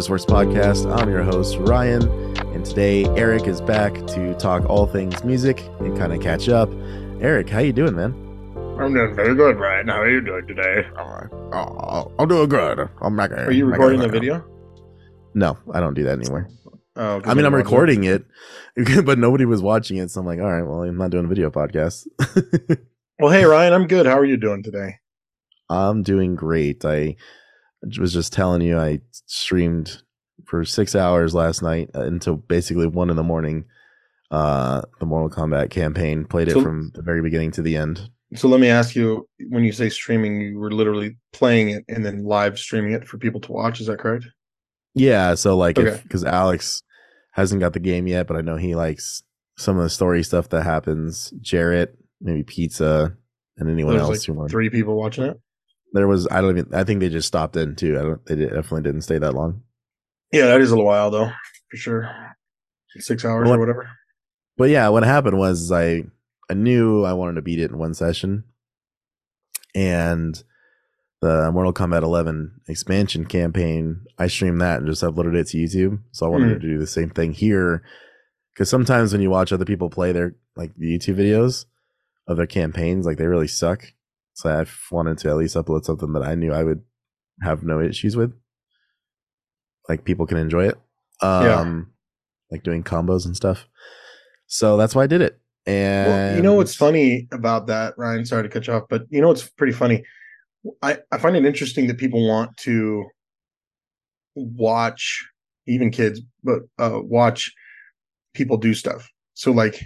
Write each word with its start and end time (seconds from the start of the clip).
Just 0.00 0.08
Works 0.08 0.24
podcast. 0.24 0.90
I'm 0.98 1.10
your 1.10 1.22
host, 1.22 1.58
Ryan, 1.58 2.08
and 2.54 2.64
today 2.64 3.04
Eric 3.18 3.46
is 3.46 3.60
back 3.60 3.92
to 4.06 4.34
talk 4.36 4.64
all 4.64 4.86
things 4.86 5.22
music 5.24 5.62
and 5.78 5.94
kind 5.94 6.14
of 6.14 6.22
catch 6.22 6.48
up. 6.48 6.70
Eric, 7.20 7.50
how 7.50 7.58
you 7.58 7.74
doing, 7.74 7.94
man? 7.94 8.14
I'm 8.80 8.94
doing 8.94 9.14
very 9.14 9.34
good, 9.34 9.58
Ryan. 9.58 9.88
How 9.88 10.00
are 10.00 10.08
you 10.08 10.22
doing 10.22 10.46
today? 10.46 10.86
Oh, 10.96 12.10
I'm 12.18 12.28
doing 12.28 12.48
good. 12.48 12.88
I'm 13.02 13.14
not. 13.14 13.30
Are 13.30 13.52
you 13.52 13.66
recording 13.66 14.00
the 14.00 14.08
video? 14.08 14.42
No, 15.34 15.58
I 15.70 15.80
don't 15.80 15.92
do 15.92 16.04
that 16.04 16.18
anymore. 16.18 16.48
Oh, 16.96 17.20
I 17.26 17.34
mean, 17.34 17.44
I'm 17.44 17.54
recording 17.54 18.04
it, 18.04 18.24
but 19.04 19.18
nobody 19.18 19.44
was 19.44 19.60
watching 19.60 19.98
it, 19.98 20.10
so 20.10 20.20
I'm 20.20 20.26
like, 20.26 20.40
all 20.40 20.50
right, 20.50 20.66
well, 20.66 20.82
I'm 20.82 20.96
not 20.96 21.10
doing 21.10 21.26
a 21.26 21.28
video 21.28 21.50
podcast. 21.50 22.06
well, 23.18 23.30
hey, 23.30 23.44
Ryan, 23.44 23.74
I'm 23.74 23.86
good. 23.86 24.06
How 24.06 24.18
are 24.18 24.24
you 24.24 24.38
doing 24.38 24.62
today? 24.62 24.94
I'm 25.68 26.02
doing 26.02 26.36
great. 26.36 26.86
I 26.86 27.16
was 27.98 28.12
just 28.12 28.32
telling 28.32 28.62
you, 28.62 28.78
I 28.78 29.00
streamed 29.26 30.02
for 30.46 30.64
six 30.64 30.94
hours 30.94 31.34
last 31.34 31.62
night 31.62 31.90
uh, 31.94 32.02
until 32.02 32.36
basically 32.36 32.86
one 32.86 33.10
in 33.10 33.16
the 33.16 33.22
morning. 33.22 33.64
Uh, 34.30 34.82
the 35.00 35.06
Mortal 35.06 35.28
Kombat 35.28 35.70
campaign 35.70 36.24
played 36.24 36.48
it 36.48 36.52
so, 36.52 36.62
from 36.62 36.92
the 36.94 37.02
very 37.02 37.20
beginning 37.20 37.50
to 37.52 37.62
the 37.62 37.76
end. 37.76 38.08
So 38.34 38.48
let 38.48 38.60
me 38.60 38.68
ask 38.68 38.94
you: 38.94 39.28
when 39.48 39.64
you 39.64 39.72
say 39.72 39.88
streaming, 39.88 40.40
you 40.40 40.58
were 40.58 40.70
literally 40.70 41.16
playing 41.32 41.70
it 41.70 41.84
and 41.88 42.06
then 42.06 42.24
live 42.24 42.58
streaming 42.58 42.92
it 42.92 43.08
for 43.08 43.18
people 43.18 43.40
to 43.40 43.52
watch. 43.52 43.80
Is 43.80 43.88
that 43.88 43.98
correct? 43.98 44.26
Yeah. 44.94 45.34
So 45.34 45.56
like, 45.56 45.76
because 45.76 46.24
okay. 46.24 46.30
Alex 46.30 46.82
hasn't 47.32 47.60
got 47.60 47.72
the 47.72 47.80
game 47.80 48.06
yet, 48.06 48.26
but 48.26 48.36
I 48.36 48.40
know 48.40 48.56
he 48.56 48.74
likes 48.74 49.22
some 49.56 49.76
of 49.76 49.82
the 49.82 49.90
story 49.90 50.22
stuff 50.22 50.48
that 50.50 50.62
happens. 50.62 51.32
Jarrett, 51.40 51.96
maybe 52.20 52.44
Pizza, 52.44 53.16
and 53.56 53.68
anyone 53.68 53.96
else. 53.96 54.28
Like 54.28 54.50
three 54.50 54.70
people 54.70 54.96
watching 54.96 55.24
it. 55.24 55.40
There 55.92 56.06
was 56.06 56.28
I 56.30 56.40
don't 56.40 56.58
even 56.58 56.74
I 56.74 56.84
think 56.84 57.00
they 57.00 57.08
just 57.08 57.28
stopped 57.28 57.56
in 57.56 57.76
too. 57.76 57.98
I 57.98 58.02
don't 58.02 58.26
they 58.26 58.36
definitely 58.36 58.82
didn't 58.82 59.02
stay 59.02 59.18
that 59.18 59.34
long. 59.34 59.62
Yeah, 60.32 60.46
that 60.46 60.60
is 60.60 60.70
a 60.70 60.74
little 60.74 60.86
while 60.86 61.10
though, 61.10 61.30
for 61.70 61.76
sure. 61.76 62.10
Six 62.98 63.24
hours 63.24 63.46
well, 63.46 63.56
or 63.56 63.60
whatever. 63.60 63.90
But 64.56 64.70
yeah, 64.70 64.88
what 64.88 65.04
happened 65.04 65.38
was 65.38 65.70
I 65.72 66.04
I 66.50 66.54
knew 66.54 67.04
I 67.04 67.12
wanted 67.12 67.34
to 67.36 67.42
beat 67.42 67.60
it 67.60 67.70
in 67.70 67.78
one 67.78 67.94
session. 67.94 68.44
And 69.74 70.42
the 71.20 71.50
Mortal 71.52 71.72
Kombat 71.72 72.02
11 72.02 72.62
expansion 72.66 73.24
campaign, 73.24 74.04
I 74.18 74.26
streamed 74.26 74.60
that 74.60 74.78
and 74.78 74.88
just 74.88 75.02
uploaded 75.02 75.36
it 75.36 75.48
to 75.48 75.58
YouTube. 75.58 76.00
So 76.10 76.26
I 76.26 76.28
wanted 76.28 76.48
mm. 76.48 76.60
to 76.60 76.68
do 76.68 76.78
the 76.78 76.86
same 76.86 77.10
thing 77.10 77.32
here. 77.32 77.84
Because 78.52 78.68
sometimes 78.68 79.12
when 79.12 79.22
you 79.22 79.30
watch 79.30 79.52
other 79.52 79.64
people 79.64 79.90
play 79.90 80.12
their 80.12 80.34
like 80.56 80.74
the 80.76 80.98
YouTube 80.98 81.16
videos 81.16 81.66
of 82.26 82.36
their 82.36 82.46
campaigns, 82.46 83.06
like 83.06 83.16
they 83.16 83.26
really 83.26 83.48
suck. 83.48 83.84
So 84.40 84.48
I 84.48 84.64
wanted 84.90 85.18
to 85.18 85.28
at 85.28 85.36
least 85.36 85.54
upload 85.54 85.84
something 85.84 86.14
that 86.14 86.22
I 86.22 86.34
knew 86.34 86.50
I 86.50 86.64
would 86.64 86.82
have 87.42 87.62
no 87.62 87.78
issues 87.78 88.16
with. 88.16 88.32
Like 89.86 90.04
people 90.04 90.26
can 90.26 90.38
enjoy 90.38 90.68
it. 90.68 90.76
Um 91.20 91.44
yeah. 91.44 92.54
like 92.56 92.62
doing 92.62 92.82
combos 92.82 93.26
and 93.26 93.36
stuff. 93.36 93.66
So 94.46 94.78
that's 94.78 94.94
why 94.94 95.02
I 95.02 95.08
did 95.08 95.20
it. 95.20 95.38
And 95.66 96.08
well, 96.08 96.36
you 96.36 96.42
know 96.42 96.54
what's 96.54 96.74
funny 96.74 97.28
about 97.32 97.66
that, 97.66 97.92
Ryan? 97.98 98.24
Sorry 98.24 98.42
to 98.42 98.48
cut 98.48 98.66
you 98.66 98.72
off, 98.72 98.84
but 98.88 99.02
you 99.10 99.20
know 99.20 99.28
what's 99.28 99.46
pretty 99.46 99.74
funny? 99.74 100.04
I, 100.80 100.98
I 101.12 101.18
find 101.18 101.36
it 101.36 101.44
interesting 101.44 101.86
that 101.88 101.98
people 101.98 102.26
want 102.26 102.56
to 102.58 103.04
watch 104.34 105.22
even 105.66 105.90
kids, 105.90 106.22
but 106.42 106.60
uh 106.78 106.98
watch 107.02 107.52
people 108.32 108.56
do 108.56 108.72
stuff. 108.72 109.06
So 109.34 109.52
like 109.52 109.84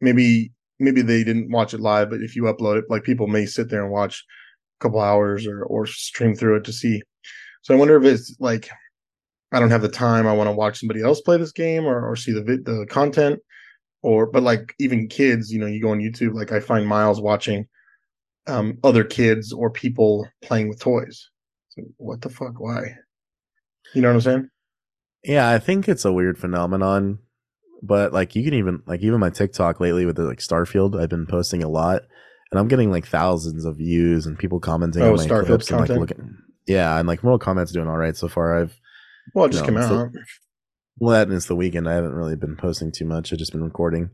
maybe 0.00 0.52
maybe 0.78 1.02
they 1.02 1.24
didn't 1.24 1.50
watch 1.50 1.74
it 1.74 1.80
live, 1.80 2.10
but 2.10 2.22
if 2.22 2.36
you 2.36 2.44
upload 2.44 2.78
it, 2.78 2.84
like 2.88 3.02
people 3.02 3.26
may 3.26 3.46
sit 3.46 3.68
there 3.68 3.82
and 3.82 3.92
watch 3.92 4.24
a 4.78 4.84
couple 4.84 5.00
hours 5.00 5.46
or 5.46 5.64
or 5.64 5.86
stream 5.86 6.34
through 6.34 6.56
it 6.56 6.64
to 6.64 6.72
see. 6.72 7.02
So 7.62 7.74
I 7.74 7.78
wonder 7.78 7.96
if 7.96 8.04
it's 8.04 8.36
like 8.40 8.68
I 9.52 9.60
don't 9.60 9.70
have 9.70 9.82
the 9.82 9.88
time. 9.88 10.26
I 10.26 10.32
want 10.32 10.48
to 10.48 10.52
watch 10.52 10.78
somebody 10.78 11.02
else 11.02 11.20
play 11.20 11.38
this 11.38 11.52
game 11.52 11.84
or 11.86 12.08
or 12.08 12.16
see 12.16 12.32
the 12.32 12.42
the 12.42 12.86
content, 12.90 13.40
or 14.02 14.26
but 14.26 14.42
like 14.42 14.74
even 14.78 15.08
kids, 15.08 15.52
you 15.52 15.58
know, 15.58 15.66
you 15.66 15.82
go 15.82 15.90
on 15.90 16.00
YouTube. 16.00 16.34
Like 16.34 16.52
I 16.52 16.60
find 16.60 16.86
Miles 16.86 17.20
watching 17.20 17.66
um 18.46 18.78
other 18.84 19.04
kids 19.04 19.52
or 19.52 19.70
people 19.70 20.28
playing 20.42 20.68
with 20.68 20.80
toys. 20.80 21.28
So 21.70 21.82
what 21.96 22.22
the 22.22 22.30
fuck? 22.30 22.58
Why? 22.60 22.94
You 23.94 24.02
know 24.02 24.08
what 24.08 24.14
I'm 24.14 24.20
saying? 24.20 24.50
Yeah, 25.24 25.48
I 25.48 25.58
think 25.58 25.88
it's 25.88 26.04
a 26.04 26.12
weird 26.12 26.38
phenomenon 26.38 27.18
but 27.82 28.12
like 28.12 28.34
you 28.34 28.44
can 28.44 28.54
even 28.54 28.82
like 28.86 29.00
even 29.02 29.20
my 29.20 29.30
TikTok 29.30 29.80
lately 29.80 30.06
with 30.06 30.16
the 30.16 30.24
like 30.24 30.38
Starfield, 30.38 31.00
I've 31.00 31.08
been 31.08 31.26
posting 31.26 31.62
a 31.62 31.68
lot, 31.68 32.02
and 32.50 32.58
I'm 32.58 32.68
getting 32.68 32.90
like 32.90 33.06
thousands 33.06 33.64
of 33.64 33.76
views 33.76 34.26
and 34.26 34.38
people 34.38 34.60
commenting 34.60 35.02
oh, 35.02 35.12
on 35.12 35.16
my 35.16 35.26
Starfield 35.26 35.46
clips 35.46 35.68
content? 35.68 35.90
and 35.90 36.00
like 36.00 36.10
looking. 36.10 36.36
Yeah, 36.66 36.98
and 36.98 37.08
like 37.08 37.22
Mortal 37.22 37.38
Kombat's 37.38 37.72
doing 37.72 37.88
all 37.88 37.96
right 37.96 38.16
so 38.16 38.28
far. 38.28 38.60
I've 38.60 38.78
well, 39.34 39.46
it 39.46 39.52
just 39.52 39.62
know, 39.62 39.68
came 39.68 39.76
out. 39.78 40.12
The, 40.12 40.24
well, 40.98 41.12
that 41.12 41.28
and 41.28 41.40
the 41.40 41.56
weekend. 41.56 41.88
I 41.88 41.94
haven't 41.94 42.14
really 42.14 42.36
been 42.36 42.56
posting 42.56 42.92
too 42.92 43.04
much. 43.04 43.32
I've 43.32 43.38
just 43.38 43.52
been 43.52 43.64
recording, 43.64 44.10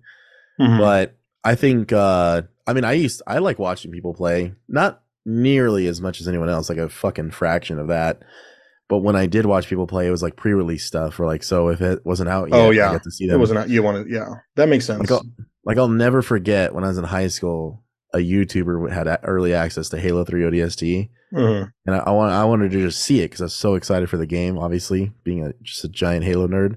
mm-hmm. 0.60 0.78
but 0.78 1.16
I 1.42 1.54
think 1.54 1.92
uh 1.92 2.42
I 2.66 2.72
mean 2.72 2.84
I 2.84 2.92
used 2.92 3.22
I 3.26 3.38
like 3.38 3.58
watching 3.58 3.90
people 3.90 4.14
play, 4.14 4.54
not 4.68 5.02
nearly 5.24 5.86
as 5.86 6.00
much 6.00 6.20
as 6.20 6.28
anyone 6.28 6.48
else, 6.48 6.68
like 6.68 6.78
a 6.78 6.88
fucking 6.88 7.30
fraction 7.30 7.78
of 7.78 7.88
that. 7.88 8.22
But 8.88 8.98
when 8.98 9.16
I 9.16 9.26
did 9.26 9.46
watch 9.46 9.68
people 9.68 9.86
play, 9.86 10.06
it 10.06 10.10
was 10.10 10.22
like 10.22 10.36
pre-release 10.36 10.84
stuff, 10.84 11.18
or 11.18 11.26
like 11.26 11.42
so 11.42 11.68
if 11.68 11.80
it 11.80 12.04
wasn't 12.04 12.28
out 12.28 12.50
yet, 12.50 12.58
oh 12.58 12.70
yeah, 12.70 12.90
I 12.90 12.92
get 12.92 13.02
to 13.04 13.10
see 13.10 13.26
them. 13.26 13.36
It 13.36 13.38
wasn't 13.38 13.60
out. 13.60 13.68
You 13.70 13.82
want 13.82 14.06
to, 14.06 14.12
yeah, 14.12 14.28
that 14.56 14.68
makes 14.68 14.84
sense. 14.84 15.00
Like 15.00 15.10
I'll, 15.10 15.24
like 15.64 15.78
I'll 15.78 15.88
never 15.88 16.20
forget 16.20 16.74
when 16.74 16.84
I 16.84 16.88
was 16.88 16.98
in 16.98 17.04
high 17.04 17.28
school, 17.28 17.82
a 18.12 18.18
YouTuber 18.18 18.92
had 18.92 19.08
early 19.24 19.54
access 19.54 19.88
to 19.88 19.98
Halo 19.98 20.24
3 20.24 20.42
ODST, 20.42 21.10
mm-hmm. 21.32 21.64
and 21.86 21.96
I, 21.96 21.98
I 21.98 22.10
want 22.10 22.32
I 22.32 22.44
wanted 22.44 22.72
to 22.72 22.80
just 22.80 23.02
see 23.02 23.20
it 23.20 23.30
because 23.30 23.40
I 23.40 23.44
was 23.44 23.54
so 23.54 23.74
excited 23.74 24.10
for 24.10 24.18
the 24.18 24.26
game. 24.26 24.58
Obviously, 24.58 25.12
being 25.24 25.44
a 25.44 25.52
just 25.62 25.84
a 25.84 25.88
giant 25.88 26.24
Halo 26.24 26.46
nerd, 26.46 26.76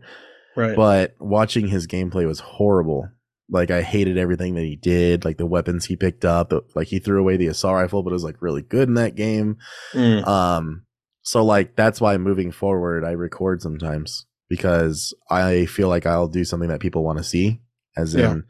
right? 0.56 0.76
But 0.76 1.16
watching 1.20 1.68
his 1.68 1.88
gameplay 1.88 2.26
was 2.26 2.40
horrible. 2.40 3.10
Like 3.50 3.70
I 3.70 3.82
hated 3.82 4.18
everything 4.18 4.56
that 4.56 4.64
he 4.64 4.76
did, 4.76 5.26
like 5.26 5.38
the 5.38 5.46
weapons 5.46 5.86
he 5.86 5.96
picked 5.96 6.26
up. 6.26 6.50
The, 6.50 6.62
like 6.74 6.88
he 6.88 7.00
threw 7.00 7.20
away 7.20 7.38
the 7.38 7.48
assault 7.48 7.76
rifle, 7.76 8.04
but 8.04 8.12
it 8.12 8.14
was 8.14 8.24
like 8.24 8.42
really 8.42 8.62
good 8.62 8.88
in 8.88 8.96
that 8.96 9.16
game. 9.16 9.58
Mm. 9.94 10.28
Um, 10.28 10.87
so 11.28 11.44
like 11.44 11.76
that's 11.76 12.00
why 12.00 12.16
moving 12.16 12.54
forward 12.54 13.04
I 13.04 13.12
record 13.12 13.62
sometimes 13.62 14.26
because 14.48 15.14
I 15.30 15.66
feel 15.66 15.90
like 15.90 16.06
I'll 16.06 16.30
do 16.30 16.46
something 16.46 16.70
that 16.70 16.80
people 16.80 17.04
want 17.04 17.18
to 17.18 17.24
see 17.24 17.60
as 17.98 18.16
yeah. 18.16 18.32
in 18.32 18.44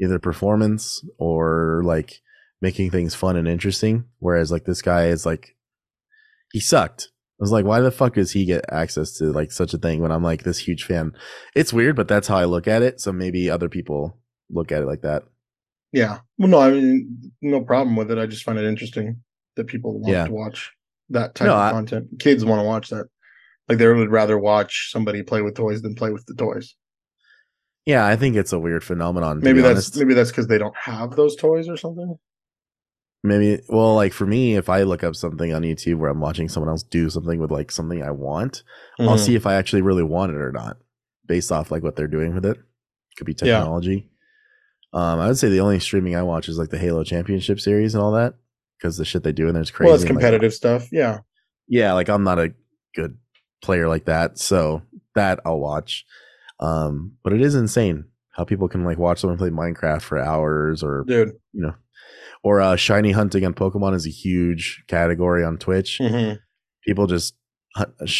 either 0.00 0.18
performance 0.18 1.04
or 1.18 1.82
like 1.84 2.22
making 2.62 2.90
things 2.90 3.14
fun 3.14 3.36
and 3.36 3.46
interesting 3.46 4.06
whereas 4.20 4.50
like 4.50 4.64
this 4.64 4.80
guy 4.80 5.08
is 5.08 5.26
like 5.26 5.54
he 6.50 6.60
sucked. 6.60 7.10
I 7.38 7.42
was 7.42 7.52
like 7.52 7.66
why 7.66 7.80
the 7.80 7.90
fuck 7.90 8.14
does 8.14 8.30
he 8.32 8.46
get 8.46 8.64
access 8.72 9.18
to 9.18 9.30
like 9.30 9.52
such 9.52 9.74
a 9.74 9.78
thing 9.78 10.00
when 10.00 10.10
I'm 10.10 10.24
like 10.24 10.44
this 10.44 10.60
huge 10.60 10.84
fan? 10.84 11.12
It's 11.54 11.74
weird 11.74 11.94
but 11.94 12.08
that's 12.08 12.28
how 12.28 12.38
I 12.38 12.46
look 12.46 12.66
at 12.66 12.80
it 12.80 13.02
so 13.02 13.12
maybe 13.12 13.50
other 13.50 13.68
people 13.68 14.18
look 14.48 14.72
at 14.72 14.80
it 14.80 14.86
like 14.86 15.02
that. 15.02 15.24
Yeah. 15.92 16.20
Well 16.38 16.48
no, 16.48 16.58
I 16.58 16.70
mean 16.70 17.32
no 17.42 17.60
problem 17.60 17.96
with 17.96 18.10
it. 18.10 18.16
I 18.16 18.24
just 18.24 18.44
find 18.44 18.58
it 18.58 18.64
interesting 18.64 19.20
that 19.56 19.66
people 19.66 20.00
want 20.00 20.10
yeah. 20.10 20.26
to 20.26 20.32
watch 20.32 20.72
that 21.10 21.34
type 21.34 21.46
no, 21.46 21.54
of 21.54 21.60
I, 21.60 21.70
content. 21.70 22.08
Kids 22.18 22.44
want 22.44 22.60
to 22.60 22.64
watch 22.64 22.90
that. 22.90 23.06
Like 23.68 23.78
they 23.78 23.88
would 23.88 24.10
rather 24.10 24.38
watch 24.38 24.90
somebody 24.90 25.22
play 25.22 25.42
with 25.42 25.54
toys 25.54 25.82
than 25.82 25.94
play 25.94 26.10
with 26.10 26.26
the 26.26 26.34
toys. 26.34 26.74
Yeah, 27.86 28.06
I 28.06 28.16
think 28.16 28.36
it's 28.36 28.52
a 28.52 28.58
weird 28.58 28.82
phenomenon. 28.82 29.40
Maybe 29.42 29.60
that's 29.60 29.88
honest. 29.88 29.96
maybe 29.96 30.14
that's 30.14 30.30
because 30.30 30.46
they 30.46 30.58
don't 30.58 30.76
have 30.76 31.16
those 31.16 31.36
toys 31.36 31.68
or 31.68 31.76
something. 31.76 32.16
Maybe 33.22 33.62
well, 33.68 33.94
like 33.94 34.12
for 34.12 34.26
me, 34.26 34.56
if 34.56 34.68
I 34.68 34.82
look 34.82 35.02
up 35.02 35.16
something 35.16 35.52
on 35.52 35.62
YouTube 35.62 35.96
where 35.96 36.10
I'm 36.10 36.20
watching 36.20 36.48
someone 36.48 36.70
else 36.70 36.82
do 36.82 37.08
something 37.08 37.40
with 37.40 37.50
like 37.50 37.70
something 37.70 38.02
I 38.02 38.10
want, 38.10 38.62
mm-hmm. 38.98 39.08
I'll 39.08 39.18
see 39.18 39.34
if 39.34 39.46
I 39.46 39.54
actually 39.54 39.82
really 39.82 40.02
want 40.02 40.32
it 40.32 40.38
or 40.38 40.52
not, 40.52 40.76
based 41.26 41.50
off 41.50 41.70
like 41.70 41.82
what 41.82 41.96
they're 41.96 42.06
doing 42.06 42.34
with 42.34 42.44
it. 42.44 42.58
Could 43.16 43.26
be 43.26 43.34
technology. 43.34 44.10
Yeah. 44.92 45.12
Um, 45.12 45.20
I 45.20 45.26
would 45.26 45.38
say 45.38 45.48
the 45.48 45.60
only 45.60 45.80
streaming 45.80 46.16
I 46.16 46.22
watch 46.22 46.48
is 46.48 46.58
like 46.58 46.70
the 46.70 46.78
Halo 46.78 47.02
Championship 47.02 47.60
series 47.60 47.94
and 47.94 48.02
all 48.02 48.12
that 48.12 48.34
because 48.78 48.96
the 48.96 49.04
shit 49.04 49.22
they 49.22 49.32
do 49.32 49.48
in 49.48 49.54
there's 49.54 49.70
crazy. 49.70 49.86
Well, 49.86 49.94
it's 49.94 50.04
competitive 50.04 50.52
like, 50.52 50.56
stuff. 50.56 50.88
Yeah. 50.92 51.20
Yeah, 51.68 51.92
like 51.94 52.08
I'm 52.08 52.24
not 52.24 52.38
a 52.38 52.52
good 52.94 53.16
player 53.62 53.88
like 53.88 54.04
that, 54.04 54.38
so 54.38 54.82
that 55.14 55.40
I'll 55.44 55.58
watch. 55.60 56.04
Um, 56.60 57.12
but 57.22 57.32
it 57.32 57.40
is 57.40 57.54
insane 57.54 58.04
how 58.32 58.44
people 58.44 58.68
can 58.68 58.84
like 58.84 58.98
watch 58.98 59.20
someone 59.20 59.38
play 59.38 59.50
Minecraft 59.50 60.02
for 60.02 60.18
hours, 60.18 60.82
or 60.82 61.04
dude, 61.06 61.32
you 61.52 61.62
know, 61.62 61.74
or 62.42 62.60
uh, 62.60 62.76
shiny 62.76 63.12
hunting 63.12 63.46
on 63.46 63.54
Pokemon 63.54 63.94
is 63.94 64.06
a 64.06 64.10
huge 64.10 64.84
category 64.88 65.42
on 65.44 65.56
Twitch. 65.56 65.98
Mm-hmm. 66.00 66.36
People 66.86 67.06
just, 67.06 67.34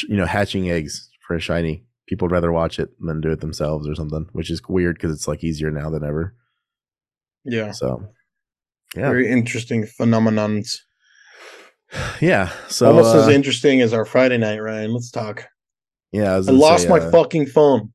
you 0.09 0.17
know, 0.17 0.25
hatching 0.25 0.71
eggs 0.71 1.11
for 1.27 1.37
a 1.37 1.41
shiny. 1.41 1.85
People 2.09 2.27
would 2.27 2.33
rather 2.33 2.53
watch 2.53 2.79
it 2.79 2.91
than 3.01 3.21
do 3.21 3.31
it 3.31 3.41
themselves 3.41 3.89
or 3.89 3.95
something, 3.95 4.27
which 4.33 4.51
is 4.51 4.63
weird 4.69 4.97
because 4.97 5.15
it's 5.15 5.29
like 5.29 5.45
easier 5.45 5.71
now 5.71 5.91
than 5.91 6.05
ever. 6.05 6.35
Yeah. 7.45 7.73
So 7.73 8.09
yeah. 8.95 9.09
Very 9.09 9.31
interesting 9.31 9.85
phenomenons. 9.85 10.77
Yeah. 12.21 12.53
So 12.69 12.87
almost 12.87 13.15
uh, 13.15 13.21
as 13.21 13.29
interesting 13.29 13.81
as 13.81 13.93
our 13.93 14.05
Friday 14.05 14.39
night, 14.39 14.59
Ryan. 14.59 14.93
Let's 14.93 15.11
talk. 15.11 15.47
Yeah. 16.13 16.33
I, 16.33 16.37
I 16.37 16.41
lost 16.41 16.85
say, 16.85 16.89
my 16.89 16.99
uh, 16.99 17.11
fucking 17.11 17.47
phone. 17.47 17.93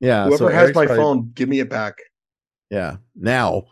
Yeah. 0.00 0.26
Whoever 0.26 0.36
so 0.38 0.48
has 0.48 0.62
Eric's 0.62 0.76
my 0.76 0.86
probably, 0.86 1.02
phone, 1.02 1.32
give 1.34 1.48
me 1.48 1.60
it 1.60 1.70
back. 1.70 1.94
Yeah. 2.70 2.96
Now. 3.14 3.66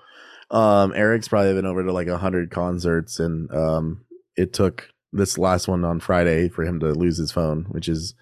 Um, 0.51 0.93
Eric's 0.95 1.27
probably 1.27 1.55
been 1.55 1.67
over 1.67 1.83
to 1.83 1.93
like 1.93 2.07
a 2.07 2.19
hundred 2.19 2.51
concerts 2.51 3.19
and 3.19 3.51
um 3.53 4.05
it 4.37 4.53
took 4.53 4.89
this 5.13 5.39
last 5.39 5.69
one 5.69 5.85
on 5.85 6.01
Friday 6.01 6.49
for 6.49 6.65
him 6.65 6.79
to 6.81 6.93
lose 6.93 7.17
his 7.17 7.33
phone, 7.33 7.65
which 7.71 7.89
is 7.89 8.15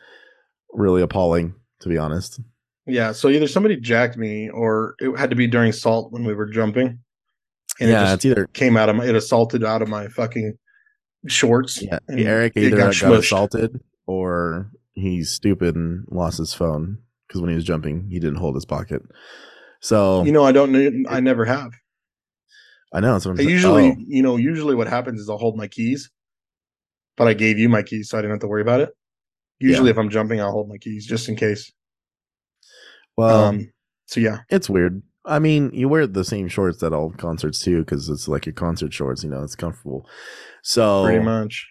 really 0.72 1.02
appalling 1.02 1.54
to 1.80 1.88
be 1.88 1.98
honest. 1.98 2.40
Yeah, 2.86 3.12
so 3.12 3.28
either 3.28 3.48
somebody 3.48 3.76
jacked 3.76 4.16
me 4.16 4.48
or 4.50 4.94
it 5.00 5.18
had 5.18 5.30
to 5.30 5.36
be 5.36 5.46
during 5.46 5.72
salt 5.72 6.12
when 6.12 6.24
we 6.24 6.34
were 6.34 6.46
jumping. 6.46 7.00
And 7.80 7.90
yeah, 7.90 8.10
it 8.10 8.14
it's 8.14 8.24
either 8.24 8.46
came 8.48 8.76
out 8.76 8.88
of 8.88 8.96
my 8.96 9.06
it 9.06 9.14
assaulted 9.14 9.64
out 9.64 9.82
of 9.82 9.88
my 9.88 10.08
fucking 10.08 10.54
shorts. 11.26 11.82
Yeah, 11.82 11.98
Eric 12.10 12.54
either 12.56 12.76
got, 12.76 12.98
got 12.98 13.12
assaulted 13.12 13.80
or 14.06 14.70
he's 14.94 15.30
stupid 15.30 15.74
and 15.74 16.04
lost 16.10 16.38
his 16.38 16.54
phone 16.54 16.98
because 17.26 17.40
when 17.40 17.50
he 17.50 17.56
was 17.56 17.64
jumping, 17.64 18.08
he 18.10 18.18
didn't 18.18 18.36
hold 18.36 18.54
his 18.54 18.64
pocket. 18.64 19.02
So 19.80 20.24
you 20.24 20.32
know, 20.32 20.44
I 20.44 20.52
don't. 20.52 21.06
I 21.08 21.20
never 21.20 21.44
have. 21.44 21.72
I 22.92 23.00
know. 23.00 23.18
So 23.18 23.32
usually, 23.34 23.90
oh. 23.90 23.96
you 23.98 24.22
know, 24.22 24.36
usually 24.36 24.74
what 24.74 24.86
happens 24.86 25.20
is 25.20 25.28
I'll 25.28 25.38
hold 25.38 25.56
my 25.56 25.66
keys, 25.66 26.10
but 27.16 27.26
I 27.26 27.34
gave 27.34 27.58
you 27.58 27.68
my 27.68 27.82
keys, 27.82 28.10
so 28.10 28.18
I 28.18 28.20
didn't 28.20 28.32
have 28.32 28.40
to 28.40 28.48
worry 28.48 28.62
about 28.62 28.80
it. 28.80 28.90
Usually, 29.58 29.86
yeah. 29.86 29.92
if 29.92 29.98
I'm 29.98 30.10
jumping, 30.10 30.40
I'll 30.40 30.52
hold 30.52 30.68
my 30.68 30.76
keys 30.76 31.06
just 31.06 31.28
in 31.28 31.36
case. 31.36 31.72
Well, 33.16 33.44
um, 33.44 33.72
so 34.06 34.20
yeah, 34.20 34.40
it's 34.50 34.68
weird. 34.68 35.02
I 35.24 35.38
mean, 35.38 35.70
you 35.72 35.88
wear 35.88 36.06
the 36.06 36.24
same 36.24 36.48
shorts 36.48 36.82
at 36.82 36.92
all 36.92 37.12
concerts 37.12 37.60
too, 37.60 37.80
because 37.80 38.08
it's 38.08 38.26
like 38.26 38.46
your 38.46 38.54
concert 38.54 38.92
shorts. 38.92 39.22
You 39.22 39.30
know, 39.30 39.42
it's 39.42 39.54
comfortable. 39.56 40.08
So 40.62 41.04
pretty 41.04 41.24
much. 41.24 41.68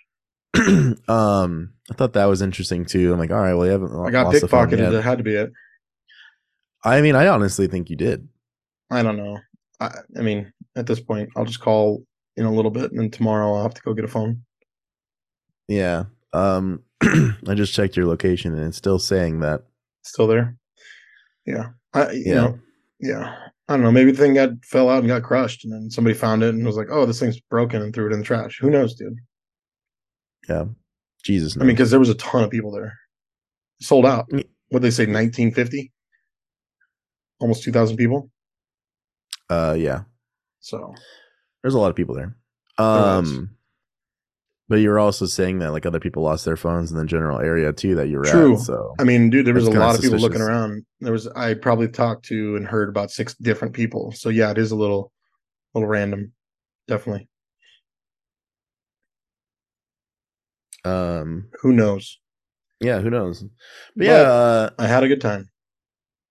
um, 1.07 1.73
I 1.89 1.93
thought 1.95 2.13
that 2.13 2.25
was 2.25 2.41
interesting 2.41 2.85
too. 2.85 3.13
I'm 3.13 3.19
like, 3.19 3.31
all 3.31 3.37
right, 3.37 3.53
well, 3.53 3.65
you 3.65 3.71
haven't. 3.71 3.93
I 3.93 4.11
got 4.11 4.33
pickpocketed. 4.33 4.93
It 4.93 5.01
had 5.01 5.17
to 5.17 5.23
be 5.23 5.35
it. 5.35 5.51
I 6.83 7.01
mean, 7.01 7.15
I 7.15 7.27
honestly 7.27 7.67
think 7.67 7.89
you 7.89 7.95
did. 7.95 8.27
I 8.89 9.03
don't 9.03 9.17
know. 9.17 9.37
I, 9.79 9.91
I 10.17 10.21
mean, 10.21 10.51
at 10.75 10.87
this 10.87 10.99
point, 10.99 11.29
I'll 11.35 11.45
just 11.45 11.59
call 11.59 12.03
in 12.37 12.45
a 12.45 12.51
little 12.51 12.71
bit, 12.71 12.91
and 12.91 12.99
then 12.99 13.11
tomorrow 13.11 13.53
I'll 13.53 13.63
have 13.63 13.73
to 13.73 13.81
go 13.81 13.93
get 13.93 14.05
a 14.05 14.09
phone. 14.09 14.43
Yeah. 15.67 16.05
Um, 16.33 16.83
I 17.01 17.53
just 17.55 17.73
checked 17.73 17.95
your 17.95 18.07
location, 18.07 18.53
and 18.55 18.67
it's 18.67 18.77
still 18.77 18.99
saying 18.99 19.39
that. 19.41 19.63
Still 20.03 20.27
there. 20.27 20.57
Yeah. 21.45 21.69
I. 21.93 22.11
You 22.11 22.23
yeah. 22.25 22.33
Know, 22.33 22.59
yeah. 23.01 23.35
I 23.67 23.75
don't 23.75 23.83
know. 23.83 23.91
Maybe 23.91 24.11
the 24.11 24.17
thing 24.17 24.33
got 24.33 24.49
fell 24.65 24.89
out 24.89 24.99
and 24.99 25.07
got 25.07 25.23
crushed, 25.23 25.63
and 25.63 25.73
then 25.73 25.89
somebody 25.89 26.13
found 26.13 26.43
it 26.43 26.53
and 26.53 26.65
was 26.65 26.75
like, 26.75 26.87
"Oh, 26.91 27.05
this 27.05 27.19
thing's 27.19 27.39
broken," 27.39 27.81
and 27.81 27.93
threw 27.93 28.07
it 28.07 28.13
in 28.13 28.19
the 28.19 28.25
trash. 28.25 28.59
Who 28.59 28.69
knows, 28.69 28.95
dude? 28.95 29.15
Yeah. 30.49 30.65
Jesus. 31.23 31.55
Knows. 31.55 31.63
I 31.63 31.65
mean, 31.65 31.75
because 31.75 31.91
there 31.91 31.99
was 31.99 32.09
a 32.09 32.15
ton 32.15 32.43
of 32.43 32.49
people 32.49 32.71
there. 32.71 32.97
Sold 33.79 34.05
out. 34.05 34.29
What 34.69 34.81
they 34.81 34.91
say, 34.91 35.05
nineteen 35.05 35.51
fifty? 35.53 35.91
Almost 37.39 37.63
two 37.63 37.71
thousand 37.71 37.97
people. 37.97 38.29
Uh, 39.49 39.75
yeah. 39.77 40.01
So 40.59 40.93
there's 41.61 41.73
a 41.73 41.79
lot 41.79 41.89
of 41.89 41.95
people 41.95 42.15
there. 42.15 42.35
Um, 42.77 43.51
but 44.71 44.79
you 44.79 44.87
were 44.87 44.99
also 44.99 45.25
saying 45.25 45.59
that 45.59 45.73
like 45.73 45.85
other 45.85 45.99
people 45.99 46.23
lost 46.23 46.45
their 46.45 46.55
phones 46.55 46.91
in 46.91 46.97
the 46.97 47.03
general 47.03 47.41
area 47.41 47.73
too 47.73 47.93
that 47.95 48.07
you 48.07 48.17
were 48.17 48.23
True. 48.23 48.53
At, 48.53 48.61
so 48.61 48.95
I 48.99 49.03
mean, 49.03 49.29
dude, 49.29 49.45
there 49.45 49.53
was 49.53 49.67
a 49.67 49.71
lot 49.71 49.95
of 49.95 50.01
people 50.01 50.17
looking 50.17 50.39
around. 50.39 50.85
There 51.01 51.11
was 51.11 51.27
I 51.27 51.55
probably 51.55 51.89
talked 51.89 52.23
to 52.27 52.55
and 52.55 52.65
heard 52.65 52.87
about 52.87 53.11
six 53.11 53.33
different 53.33 53.73
people. 53.73 54.13
So 54.13 54.29
yeah, 54.29 54.49
it 54.49 54.57
is 54.57 54.71
a 54.71 54.77
little, 54.77 55.11
little 55.73 55.89
random, 55.89 56.31
definitely. 56.87 57.27
Um, 60.85 61.49
who 61.61 61.73
knows? 61.73 62.17
Yeah, 62.79 63.01
who 63.01 63.09
knows? 63.09 63.41
But, 63.41 63.51
but 63.97 64.07
yeah, 64.07 64.13
uh, 64.13 64.69
I 64.79 64.87
had 64.87 65.03
a 65.03 65.09
good 65.09 65.19
time. 65.19 65.49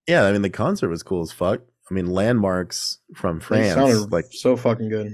Yeah, 0.09 0.25
I 0.25 0.33
mean 0.33 0.41
the 0.41 0.49
concert 0.49 0.89
was 0.89 1.03
cool 1.03 1.21
as 1.21 1.31
fuck. 1.31 1.61
I 1.91 1.95
mean, 1.95 2.07
Landmvrks 2.07 2.97
from 3.15 3.39
France, 3.39 3.75
sounded 3.75 4.11
like 4.11 4.25
so 4.31 4.57
fucking 4.57 4.89
good. 4.89 5.13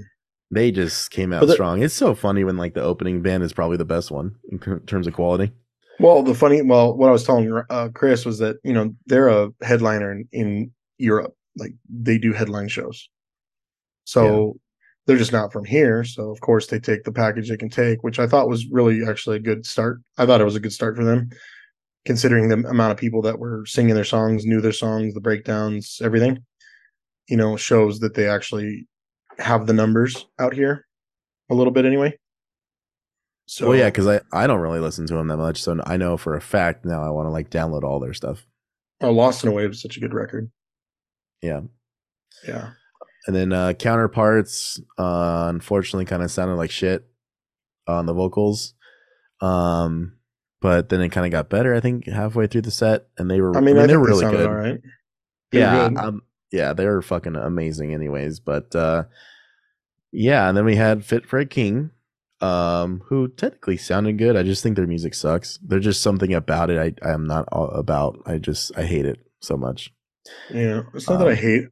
They 0.49 0.71
just 0.71 1.11
came 1.11 1.33
out 1.33 1.45
the, 1.45 1.53
strong. 1.53 1.83
It's 1.83 1.93
so 1.93 2.15
funny 2.15 2.43
when 2.43 2.57
like 2.57 2.73
the 2.73 2.81
opening 2.81 3.21
band 3.21 3.43
is 3.43 3.53
probably 3.53 3.77
the 3.77 3.85
best 3.85 4.11
one 4.11 4.35
in 4.49 4.59
terms 4.59 5.07
of 5.07 5.13
quality. 5.13 5.51
Well, 5.99 6.23
the 6.23 6.35
funny, 6.35 6.61
well, 6.61 6.95
what 6.95 7.09
I 7.09 7.11
was 7.11 7.25
telling 7.25 7.51
uh, 7.69 7.89
Chris 7.93 8.25
was 8.25 8.39
that 8.39 8.57
you 8.63 8.73
know 8.73 8.93
they're 9.07 9.29
a 9.29 9.49
headliner 9.61 10.11
in, 10.11 10.27
in 10.31 10.71
Europe, 10.97 11.33
like 11.57 11.73
they 11.89 12.17
do 12.17 12.33
headline 12.33 12.69
shows, 12.69 13.09
so 14.05 14.23
yeah. 14.23 14.51
they're 15.05 15.17
just 15.17 15.33
not 15.33 15.51
from 15.51 15.65
here. 15.65 16.03
So 16.03 16.29
of 16.29 16.39
course 16.39 16.67
they 16.67 16.79
take 16.79 17.03
the 17.03 17.11
package 17.11 17.49
they 17.49 17.57
can 17.57 17.69
take, 17.69 18.03
which 18.03 18.19
I 18.19 18.27
thought 18.27 18.47
was 18.47 18.67
really 18.71 19.05
actually 19.05 19.37
a 19.37 19.41
good 19.41 19.65
start. 19.65 19.99
I 20.17 20.25
thought 20.25 20.41
it 20.41 20.45
was 20.45 20.55
a 20.55 20.61
good 20.61 20.73
start 20.73 20.95
for 20.95 21.03
them, 21.03 21.29
considering 22.05 22.47
the 22.47 22.69
amount 22.69 22.91
of 22.91 22.97
people 22.97 23.21
that 23.23 23.39
were 23.39 23.65
singing 23.65 23.95
their 23.95 24.03
songs, 24.05 24.45
knew 24.45 24.61
their 24.61 24.71
songs, 24.71 25.13
the 25.13 25.21
breakdowns, 25.21 25.99
everything 26.01 26.43
you 27.27 27.37
know, 27.37 27.57
shows 27.57 27.99
that 27.99 28.13
they 28.13 28.27
actually 28.27 28.87
have 29.39 29.67
the 29.67 29.73
numbers 29.73 30.25
out 30.39 30.53
here 30.53 30.85
a 31.49 31.55
little 31.55 31.71
bit 31.71 31.85
anyway. 31.85 32.17
So 33.45 33.69
well, 33.69 33.77
yeah, 33.77 33.85
because 33.85 34.07
I 34.07 34.21
I 34.33 34.45
don't 34.45 34.59
really 34.59 34.79
listen 34.79 35.07
to 35.07 35.13
them 35.13 35.27
that 35.27 35.37
much, 35.37 35.61
so 35.61 35.79
I 35.85 35.95
know 35.97 36.17
for 36.17 36.35
a 36.35 36.41
fact 36.41 36.83
now 36.83 37.01
I 37.01 37.09
want 37.09 37.27
to 37.27 37.31
like 37.31 37.49
download 37.49 37.83
all 37.83 37.99
their 37.99 38.13
stuff. 38.13 38.45
Oh, 39.01 39.11
Lost 39.11 39.43
in 39.43 39.49
a 39.49 39.53
Wave 39.53 39.71
is 39.71 39.81
such 39.81 39.95
a 39.95 39.99
good 39.99 40.13
record. 40.13 40.51
Yeah, 41.41 41.61
yeah. 42.45 42.71
And 43.25 43.35
then 43.35 43.53
uh 43.53 43.73
counterparts, 43.73 44.81
uh 44.97 45.47
unfortunately, 45.49 46.05
kind 46.05 46.23
of 46.23 46.31
sounded 46.31 46.55
like 46.55 46.71
shit 46.71 47.07
on 47.87 48.05
the 48.05 48.13
vocals. 48.13 48.73
Um, 49.39 50.17
but 50.59 50.89
then 50.89 51.01
it 51.01 51.09
kind 51.09 51.25
of 51.25 51.31
got 51.31 51.49
better. 51.49 51.73
I 51.73 51.79
think 51.79 52.07
halfway 52.07 52.47
through 52.47 52.61
the 52.61 52.71
set, 52.71 53.07
and 53.17 53.29
they 53.29 53.39
were. 53.39 53.55
I 53.55 53.61
mean, 53.61 53.77
I, 53.77 53.81
mean, 53.81 53.87
they 53.87 53.97
were 53.97 54.07
really 54.07 54.29
good. 54.29 54.47
All 54.47 54.53
right. 54.53 54.79
Yeah, 55.51 55.85
um, 55.85 56.23
yeah, 56.51 56.73
they're 56.73 57.01
fucking 57.01 57.35
amazing 57.35 57.93
anyways. 57.93 58.39
But 58.39 58.75
uh 58.75 59.03
yeah, 60.11 60.47
and 60.47 60.57
then 60.57 60.65
we 60.65 60.75
had 60.75 61.05
Fit 61.05 61.27
for 61.27 61.37
a 61.37 61.45
King, 61.45 61.91
um, 62.39 63.01
who 63.05 63.27
technically 63.27 63.77
sounded 63.77 64.17
good. 64.17 64.37
I 64.37 64.43
just 64.43 64.63
think 64.63 64.75
their 64.75 64.87
music 64.87 65.13
sucks. 65.13 65.59
There's 65.61 65.83
just 65.83 66.01
something 66.01 66.33
about 66.33 66.69
it 66.69 66.79
I 67.03 67.07
I 67.07 67.13
am 67.13 67.27
not 67.27 67.47
about. 67.51 68.21
I 68.25 68.37
just 68.37 68.71
I 68.77 68.83
hate 68.83 69.05
it 69.05 69.19
so 69.41 69.57
much. 69.57 69.93
Yeah, 70.49 70.83
it's 70.93 71.07
not 71.07 71.15
um, 71.15 71.21
that 71.21 71.29
I 71.29 71.33
um, 71.33 71.37
hate. 71.37 71.63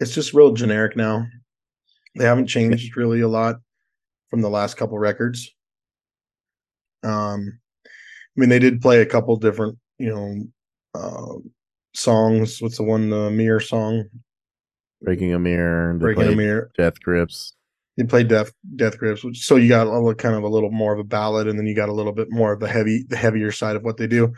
It's 0.00 0.14
just 0.14 0.34
real 0.34 0.52
generic 0.52 0.96
now. 0.96 1.26
They 2.16 2.24
haven't 2.24 2.46
changed 2.46 2.96
really 2.96 3.20
a 3.20 3.28
lot 3.28 3.56
from 4.30 4.40
the 4.40 4.50
last 4.50 4.76
couple 4.76 4.98
records. 4.98 5.50
Um, 7.02 7.60
I 8.36 8.40
mean, 8.40 8.48
they 8.48 8.58
did 8.58 8.80
play 8.80 9.00
a 9.00 9.06
couple 9.06 9.36
different, 9.36 9.78
you 9.98 10.12
know, 10.12 10.44
uh, 10.94 11.38
songs. 11.94 12.60
What's 12.60 12.76
the 12.76 12.82
one, 12.82 13.10
the 13.10 13.30
mirror 13.30 13.60
song? 13.60 14.04
Breaking 15.02 15.32
a 15.32 15.38
mirror. 15.38 15.94
Breaking 15.94 16.32
a 16.32 16.36
mirror. 16.36 16.70
Death 16.76 17.00
grips. 17.00 17.54
You 17.96 18.06
play 18.06 18.24
Death 18.24 18.52
Death 18.74 18.98
Grips, 18.98 19.22
which, 19.22 19.38
so 19.46 19.54
you 19.54 19.68
got 19.68 19.86
a 19.86 19.90
little, 19.90 20.14
kind 20.14 20.34
of 20.34 20.42
a 20.42 20.48
little 20.48 20.72
more 20.72 20.92
of 20.92 20.98
a 20.98 21.04
ballad, 21.04 21.46
and 21.46 21.56
then 21.56 21.66
you 21.66 21.76
got 21.76 21.88
a 21.88 21.92
little 21.92 22.12
bit 22.12 22.28
more 22.28 22.52
of 22.52 22.58
the 22.58 22.66
heavy, 22.66 23.04
the 23.08 23.16
heavier 23.16 23.52
side 23.52 23.76
of 23.76 23.84
what 23.84 23.98
they 23.98 24.08
do. 24.08 24.34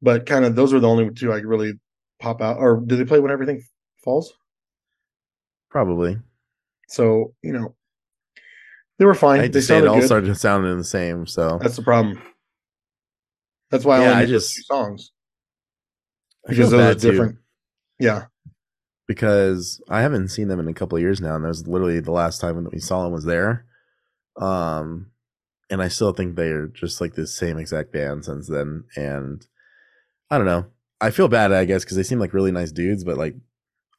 But 0.00 0.26
kind 0.26 0.44
of 0.44 0.54
those 0.54 0.72
are 0.72 0.78
the 0.78 0.88
only 0.88 1.10
two 1.10 1.32
I 1.32 1.38
really 1.38 1.72
pop 2.20 2.40
out. 2.40 2.58
Or 2.58 2.80
do 2.86 2.94
they 2.94 3.04
play 3.04 3.18
when 3.18 3.32
everything 3.32 3.64
falls? 4.04 4.32
Probably. 5.70 6.18
So 6.86 7.34
you 7.42 7.52
know, 7.52 7.74
they 8.98 9.06
were 9.06 9.14
fine. 9.14 9.40
I 9.40 9.48
they 9.48 9.60
say 9.60 9.78
it 9.78 9.86
all 9.88 9.98
good. 9.98 10.06
started 10.06 10.36
sounding 10.36 10.78
the 10.78 10.84
same. 10.84 11.26
So 11.26 11.58
that's 11.60 11.76
the 11.76 11.82
problem. 11.82 12.22
That's 13.72 13.84
why 13.84 14.02
yeah, 14.02 14.12
I, 14.12 14.20
I 14.20 14.26
just 14.26 14.64
songs 14.66 15.10
because 16.48 16.70
those 16.70 16.96
are 16.96 16.98
different. 16.98 17.36
Too, 17.36 17.40
yeah, 18.00 18.24
because 19.06 19.80
I 19.88 20.02
haven't 20.02 20.28
seen 20.28 20.48
them 20.48 20.60
in 20.60 20.68
a 20.68 20.74
couple 20.74 20.96
of 20.96 21.02
years 21.02 21.20
now, 21.20 21.34
and 21.34 21.44
that 21.44 21.48
was 21.48 21.66
literally 21.66 22.00
the 22.00 22.12
last 22.12 22.40
time 22.40 22.62
that 22.64 22.72
we 22.72 22.78
saw 22.78 23.02
them 23.02 23.12
was 23.12 23.24
there. 23.24 23.64
Um, 24.36 25.10
and 25.70 25.82
I 25.82 25.88
still 25.88 26.12
think 26.12 26.36
they 26.36 26.48
are 26.48 26.68
just 26.68 27.00
like 27.00 27.14
the 27.14 27.26
same 27.26 27.58
exact 27.58 27.92
band 27.92 28.24
since 28.24 28.48
then. 28.48 28.84
And 28.96 29.46
I 30.30 30.36
don't 30.36 30.46
know. 30.46 30.66
I 31.00 31.10
feel 31.10 31.28
bad, 31.28 31.52
I 31.52 31.64
guess, 31.64 31.84
because 31.84 31.96
they 31.96 32.02
seem 32.02 32.18
like 32.18 32.34
really 32.34 32.52
nice 32.52 32.72
dudes, 32.72 33.04
but 33.04 33.16
like 33.16 33.34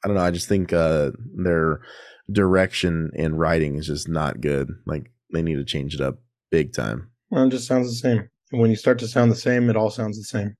I 0.03 0.07
don't 0.07 0.15
know. 0.15 0.23
I 0.23 0.31
just 0.31 0.47
think 0.47 0.71
uh, 0.71 1.11
their 1.35 1.81
direction 2.31 3.11
in 3.15 3.35
writing 3.35 3.75
is 3.75 3.87
just 3.87 4.07
not 4.07 4.41
good. 4.41 4.69
Like 4.85 5.11
they 5.33 5.41
need 5.41 5.55
to 5.55 5.65
change 5.65 5.95
it 5.95 6.01
up 6.01 6.19
big 6.51 6.73
time. 6.73 7.09
Well, 7.29 7.45
it 7.45 7.49
just 7.49 7.67
sounds 7.67 7.89
the 7.89 7.95
same. 7.95 8.29
when 8.51 8.69
you 8.69 8.75
start 8.75 8.99
to 8.99 9.07
sound 9.07 9.31
the 9.31 9.35
same, 9.35 9.69
it 9.69 9.75
all 9.75 9.89
sounds 9.89 10.17
the 10.17 10.23
same. 10.23 10.55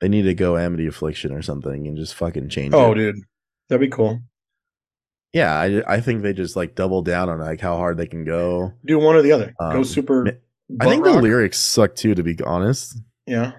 They 0.00 0.08
need 0.08 0.22
to 0.22 0.34
go 0.34 0.56
Amity 0.56 0.86
Affliction 0.86 1.32
or 1.32 1.42
something 1.42 1.86
and 1.86 1.96
just 1.96 2.14
fucking 2.14 2.48
change 2.50 2.72
oh, 2.74 2.92
it. 2.92 2.96
dude. 2.96 3.16
That'd 3.68 3.80
be 3.80 3.94
cool. 3.94 4.20
Yeah, 5.32 5.54
I, 5.54 5.82
I 5.86 6.00
think 6.00 6.22
they 6.22 6.32
just 6.32 6.56
like 6.56 6.74
double 6.74 7.02
down 7.02 7.28
on 7.28 7.40
like 7.40 7.60
how 7.60 7.76
hard 7.76 7.98
they 7.98 8.06
can 8.06 8.24
go. 8.24 8.72
Do 8.84 8.98
one 8.98 9.16
or 9.16 9.22
the 9.22 9.32
other. 9.32 9.54
Um, 9.60 9.72
go 9.72 9.82
super. 9.82 10.26
I 10.80 10.84
think 10.86 11.04
rock. 11.04 11.16
the 11.16 11.22
lyrics 11.22 11.58
suck 11.58 11.94
too, 11.94 12.14
to 12.14 12.22
be 12.22 12.36
honest. 12.44 12.98
Yeah. 13.26 13.52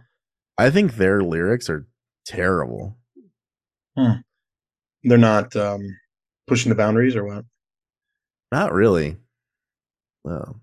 I 0.58 0.69
think 0.72 0.96
their 0.96 1.22
lyrics 1.22 1.69
are 1.69 1.88
terrible. 2.25 2.98
Hmm. 3.98 4.22
They're 5.03 5.17
not 5.17 5.55
um, 5.55 5.81
pushing 6.48 6.69
the 6.69 6.75
boundaries 6.75 7.15
or 7.15 7.25
what? 7.25 7.46
Not 8.51 8.74
really. 8.74 9.17
No. 10.25 10.60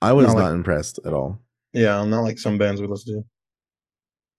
I 0.00 0.12
was 0.12 0.28
not, 0.28 0.36
not 0.36 0.44
like, 0.44 0.54
impressed 0.54 1.00
at 1.04 1.12
all. 1.12 1.40
Yeah, 1.72 2.02
not 2.04 2.22
like 2.22 2.38
some 2.38 2.58
bands 2.58 2.80
we 2.80 2.86
listen 2.86 3.14
to 3.14 3.24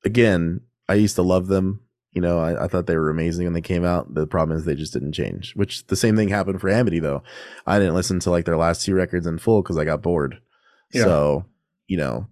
again, 0.06 0.62
I 0.88 0.94
used 0.94 1.16
to 1.16 1.24
love 1.24 1.48
them. 1.48 1.82
You 2.14 2.22
know, 2.22 2.40
I, 2.40 2.64
I, 2.64 2.68
thought 2.70 2.86
they 2.86 2.96
were 2.96 3.10
amazing 3.10 3.44
when 3.44 3.52
they 3.52 3.60
came 3.60 3.84
out. 3.84 4.14
The 4.14 4.26
problem 4.26 4.58
is 4.58 4.64
they 4.64 4.76
just 4.76 4.94
didn't 4.94 5.12
change. 5.12 5.54
Which 5.56 5.86
the 5.88 5.98
same 5.98 6.16
thing 6.16 6.30
happened 6.30 6.62
for 6.62 6.70
Amity 6.70 7.00
though. 7.00 7.24
I 7.68 7.78
didn't 7.78 7.96
listen 7.96 8.22
to 8.22 8.32
like 8.32 8.46
their 8.46 8.56
last 8.56 8.86
two 8.86 8.96
records 8.96 9.28
in 9.28 9.38
full 9.38 9.62
because 9.62 9.78
I 9.78 9.84
got 9.84 10.02
bored. 10.02 10.40
Yeah. 10.94 11.04
So 11.04 11.46
you 11.88 11.98
know, 11.98 12.28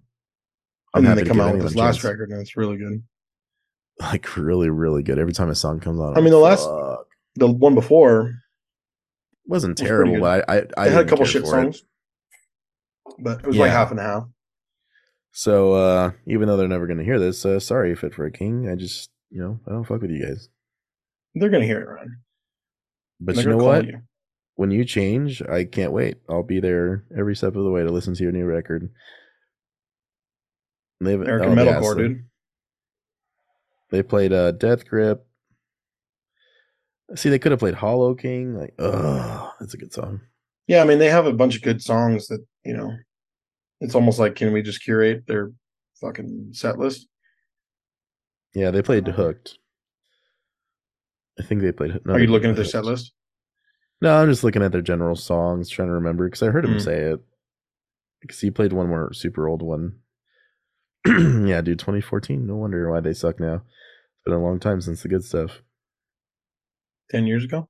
I'm 0.94 1.00
and 1.00 1.06
then 1.06 1.16
they 1.16 1.28
come 1.28 1.40
out 1.40 1.52
with 1.52 1.64
this 1.64 1.74
last 1.74 1.96
chance. 1.96 2.04
record 2.04 2.30
and 2.30 2.40
it's 2.40 2.56
really 2.56 2.78
good. 2.78 3.02
Like 4.00 4.36
really, 4.36 4.70
really 4.70 5.02
good. 5.02 5.18
Every 5.18 5.32
time 5.32 5.50
a 5.50 5.54
song 5.54 5.80
comes 5.80 6.00
on, 6.00 6.16
I 6.16 6.20
mean, 6.20 6.32
the 6.32 6.38
last, 6.38 6.66
the 7.36 7.46
one 7.46 7.74
before 7.74 8.34
wasn't 9.46 9.78
terrible, 9.78 10.18
but 10.18 10.48
I, 10.48 10.56
I, 10.56 10.66
I 10.76 10.88
had 10.88 11.06
a 11.06 11.08
couple 11.08 11.24
shit 11.26 11.46
songs, 11.46 11.84
it. 13.06 13.14
but 13.20 13.40
it 13.40 13.46
was 13.46 13.56
yeah. 13.56 13.62
like 13.62 13.70
half 13.70 13.90
and 13.90 14.00
half. 14.00 14.24
So 15.36 15.72
uh 15.72 16.12
even 16.26 16.46
though 16.46 16.56
they're 16.56 16.68
never 16.68 16.86
going 16.86 16.98
to 16.98 17.04
hear 17.04 17.18
this, 17.18 17.44
uh 17.44 17.58
sorry, 17.58 17.94
Fit 17.96 18.14
for 18.14 18.24
a 18.24 18.30
King. 18.30 18.70
I 18.70 18.76
just, 18.76 19.10
you 19.30 19.42
know, 19.42 19.58
I 19.66 19.72
don't 19.72 19.84
fuck 19.84 20.00
with 20.00 20.12
you 20.12 20.24
guys. 20.24 20.48
They're 21.34 21.50
going 21.50 21.62
to 21.62 21.66
hear 21.66 21.80
it, 21.80 21.88
Ryan. 21.88 22.20
But 23.20 23.36
you 23.36 23.44
know 23.44 23.56
what? 23.56 23.86
You. 23.86 24.02
When 24.54 24.70
you 24.70 24.84
change, 24.84 25.42
I 25.42 25.64
can't 25.64 25.90
wait. 25.90 26.18
I'll 26.30 26.44
be 26.44 26.60
there 26.60 27.04
every 27.18 27.34
step 27.34 27.56
of 27.56 27.64
the 27.64 27.70
way 27.70 27.82
to 27.82 27.90
listen 27.90 28.14
to 28.14 28.22
your 28.22 28.30
new 28.30 28.44
record. 28.44 28.88
They've 31.00 31.20
American 31.20 31.58
oh, 31.58 31.62
Metalcore, 31.62 31.96
dude. 31.96 32.24
They 33.90 34.04
played 34.04 34.32
uh, 34.32 34.52
Death 34.52 34.86
Grip. 34.86 35.26
See, 37.16 37.30
they 37.30 37.40
could 37.40 37.50
have 37.50 37.58
played 37.58 37.74
Hollow 37.74 38.14
King. 38.14 38.56
Like, 38.56 38.74
oh, 38.78 39.52
that's 39.58 39.74
a 39.74 39.78
good 39.78 39.92
song. 39.92 40.20
Yeah, 40.68 40.80
I 40.80 40.84
mean, 40.84 41.00
they 41.00 41.10
have 41.10 41.26
a 41.26 41.32
bunch 41.32 41.56
of 41.56 41.62
good 41.62 41.82
songs 41.82 42.28
that 42.28 42.46
you 42.64 42.76
know. 42.76 42.92
It's 43.80 43.94
almost 43.94 44.18
like, 44.18 44.36
can 44.36 44.52
we 44.52 44.62
just 44.62 44.82
curate 44.82 45.26
their 45.26 45.52
fucking 46.00 46.50
set 46.52 46.78
list? 46.78 47.08
Yeah, 48.54 48.70
they 48.70 48.82
played 48.82 49.06
Hooked. 49.06 49.58
I 51.38 51.42
think 51.42 51.60
they 51.60 51.72
played. 51.72 52.00
No, 52.04 52.14
Are 52.14 52.20
you 52.20 52.28
looking 52.28 52.50
at 52.50 52.56
their 52.56 52.64
set 52.64 52.84
list? 52.84 53.12
No, 54.00 54.16
I'm 54.16 54.28
just 54.28 54.44
looking 54.44 54.62
at 54.62 54.72
their 54.72 54.82
general 54.82 55.16
songs, 55.16 55.68
trying 55.68 55.88
to 55.88 55.94
remember 55.94 56.28
because 56.28 56.42
I 56.42 56.50
heard 56.50 56.64
him 56.64 56.74
mm. 56.74 56.80
say 56.80 56.98
it. 57.00 57.20
Because 58.20 58.40
he 58.40 58.50
played 58.50 58.72
one 58.72 58.88
more 58.88 59.12
super 59.12 59.48
old 59.48 59.62
one. 59.62 59.96
yeah, 61.06 61.60
dude, 61.60 61.78
2014. 61.78 62.46
No 62.46 62.56
wonder 62.56 62.90
why 62.90 63.00
they 63.00 63.12
suck 63.12 63.40
now. 63.40 63.54
It's 63.56 64.24
been 64.24 64.34
a 64.34 64.42
long 64.42 64.60
time 64.60 64.80
since 64.80 65.02
the 65.02 65.08
good 65.08 65.24
stuff. 65.24 65.62
10 67.10 67.26
years 67.26 67.44
ago? 67.44 67.68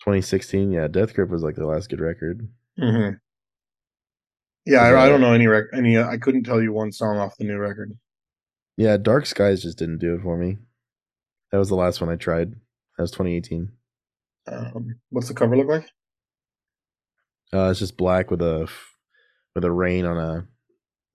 2016. 0.00 0.70
Yeah, 0.70 0.88
Death 0.88 1.14
Grip 1.14 1.30
was 1.30 1.42
like 1.42 1.54
the 1.54 1.66
last 1.66 1.88
good 1.88 2.00
record. 2.00 2.48
Mm-hmm. 2.78 3.16
Yeah, 4.66 4.80
I, 4.80 5.04
I, 5.04 5.08
don't 5.08 5.20
know 5.20 5.32
any 5.32 5.46
rec- 5.46 5.74
any. 5.74 5.96
Uh, 5.96 6.08
I 6.08 6.16
couldn't 6.16 6.44
tell 6.44 6.62
you 6.62 6.72
one 6.72 6.90
song 6.90 7.18
off 7.18 7.36
the 7.36 7.44
new 7.44 7.58
record. 7.58 7.92
Yeah, 8.76 8.96
Dark 8.96 9.26
Skies 9.26 9.62
just 9.62 9.78
didn't 9.78 9.98
do 9.98 10.14
it 10.14 10.22
for 10.22 10.36
me. 10.36 10.56
That 11.52 11.58
was 11.58 11.68
the 11.68 11.76
last 11.76 12.00
one 12.00 12.10
I 12.10 12.16
tried. 12.16 12.52
That 12.52 13.02
was 13.02 13.10
2018. 13.10 13.70
Um, 14.46 14.96
what's 15.10 15.28
the 15.28 15.34
cover 15.34 15.56
look 15.56 15.68
like? 15.68 15.88
Uh, 17.52 17.70
it's 17.70 17.78
just 17.78 17.96
black 17.96 18.30
with 18.30 18.42
a 18.42 18.68
with 19.54 19.64
a 19.64 19.70
rain 19.70 20.04
on 20.04 20.16
a 20.16 20.46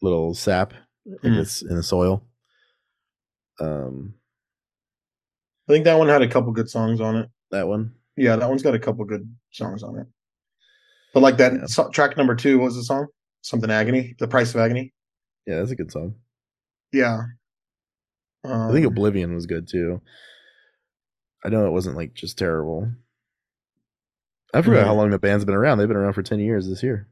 little 0.01 0.33
sap 0.33 0.73
in, 1.23 1.33
mm. 1.33 1.69
in 1.69 1.75
the 1.75 1.83
soil. 1.83 2.23
Um, 3.59 4.13
I 5.67 5.73
think 5.73 5.85
that 5.85 5.97
one 5.97 6.07
had 6.07 6.21
a 6.21 6.27
couple 6.27 6.51
good 6.53 6.69
songs 6.69 7.01
on 7.01 7.17
it. 7.17 7.29
That 7.51 7.67
one, 7.67 7.93
yeah, 8.15 8.35
that 8.35 8.47
one's 8.47 8.63
got 8.63 8.75
a 8.75 8.79
couple 8.79 9.03
good 9.05 9.29
songs 9.51 9.83
on 9.83 9.97
it. 9.97 10.07
But 11.13 11.21
like 11.21 11.37
that 11.37 11.53
yeah. 11.53 11.65
so, 11.65 11.89
track 11.89 12.15
number 12.15 12.35
two, 12.35 12.59
what 12.59 12.65
was 12.65 12.75
the 12.75 12.83
song? 12.83 13.07
Something 13.41 13.71
agony, 13.71 14.15
the 14.19 14.27
price 14.27 14.53
of 14.53 14.61
agony. 14.61 14.93
Yeah, 15.45 15.57
that's 15.57 15.71
a 15.71 15.75
good 15.75 15.91
song. 15.91 16.15
Yeah, 16.91 17.23
um, 18.43 18.69
I 18.69 18.73
think 18.73 18.85
um, 18.85 18.93
Oblivion 18.93 19.33
was 19.35 19.45
good 19.45 19.67
too. 19.67 20.01
I 21.43 21.49
know 21.49 21.65
it 21.65 21.71
wasn't 21.71 21.95
like 21.95 22.13
just 22.13 22.37
terrible. 22.37 22.91
I 24.53 24.61
forgot 24.61 24.79
mm-hmm. 24.79 24.87
how 24.87 24.95
long 24.95 25.09
the 25.09 25.19
band's 25.19 25.45
been 25.45 25.55
around. 25.55 25.77
They've 25.77 25.87
been 25.87 25.97
around 25.97 26.13
for 26.13 26.23
ten 26.23 26.39
years 26.39 26.67
this 26.67 26.83
year. 26.83 27.07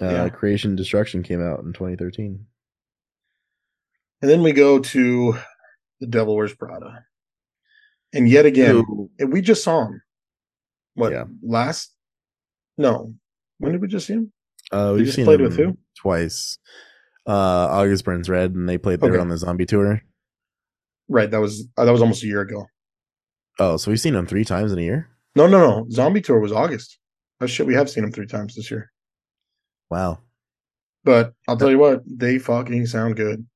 Uh, 0.00 0.10
yeah. 0.10 0.28
Creation 0.28 0.76
Destruction 0.76 1.22
came 1.22 1.42
out 1.42 1.60
in 1.60 1.72
2013. 1.72 2.46
And 4.22 4.30
then 4.30 4.42
we 4.42 4.52
go 4.52 4.78
to 4.78 5.36
The 6.00 6.06
Devil 6.06 6.36
Wears 6.36 6.54
Prada. 6.54 7.04
And 8.12 8.28
yet 8.28 8.46
again, 8.46 8.84
we 9.26 9.40
just 9.40 9.64
saw 9.64 9.86
him. 9.86 10.00
What, 10.94 11.12
yeah. 11.12 11.24
last? 11.42 11.92
No. 12.76 13.14
When 13.58 13.72
did 13.72 13.80
we 13.80 13.88
just 13.88 14.06
see 14.06 14.14
him? 14.14 14.32
Uh, 14.70 14.94
we 14.96 15.04
just 15.04 15.18
played 15.18 15.40
with 15.40 15.56
who? 15.56 15.76
Twice. 15.96 16.58
Uh, 17.26 17.68
August 17.70 18.04
Burns 18.04 18.28
Red, 18.28 18.54
and 18.54 18.68
they 18.68 18.78
played 18.78 19.00
there 19.00 19.12
okay. 19.12 19.20
on 19.20 19.28
the 19.28 19.36
Zombie 19.36 19.66
Tour. 19.66 20.00
Right. 21.08 21.30
That 21.30 21.40
was 21.40 21.68
uh, 21.76 21.84
that 21.84 21.92
was 21.92 22.00
almost 22.00 22.22
a 22.22 22.26
year 22.26 22.40
ago. 22.40 22.66
Oh, 23.58 23.76
so 23.76 23.90
we've 23.90 24.00
seen 24.00 24.14
him 24.14 24.26
three 24.26 24.44
times 24.44 24.72
in 24.72 24.78
a 24.78 24.82
year? 24.82 25.08
No, 25.34 25.46
no, 25.46 25.58
no. 25.58 25.86
Zombie 25.90 26.20
Tour 26.20 26.38
was 26.38 26.52
August. 26.52 26.98
Oh 27.40 27.46
shit, 27.46 27.66
we 27.66 27.74
have 27.74 27.90
seen 27.90 28.04
him 28.04 28.12
three 28.12 28.26
times 28.26 28.54
this 28.54 28.70
year. 28.70 28.90
Wow. 29.90 30.20
But 31.04 31.32
I'll 31.46 31.56
tell 31.56 31.70
you 31.70 31.78
what, 31.78 32.02
they 32.06 32.38
fucking 32.38 32.86
sound 32.86 33.16
good. 33.16 33.46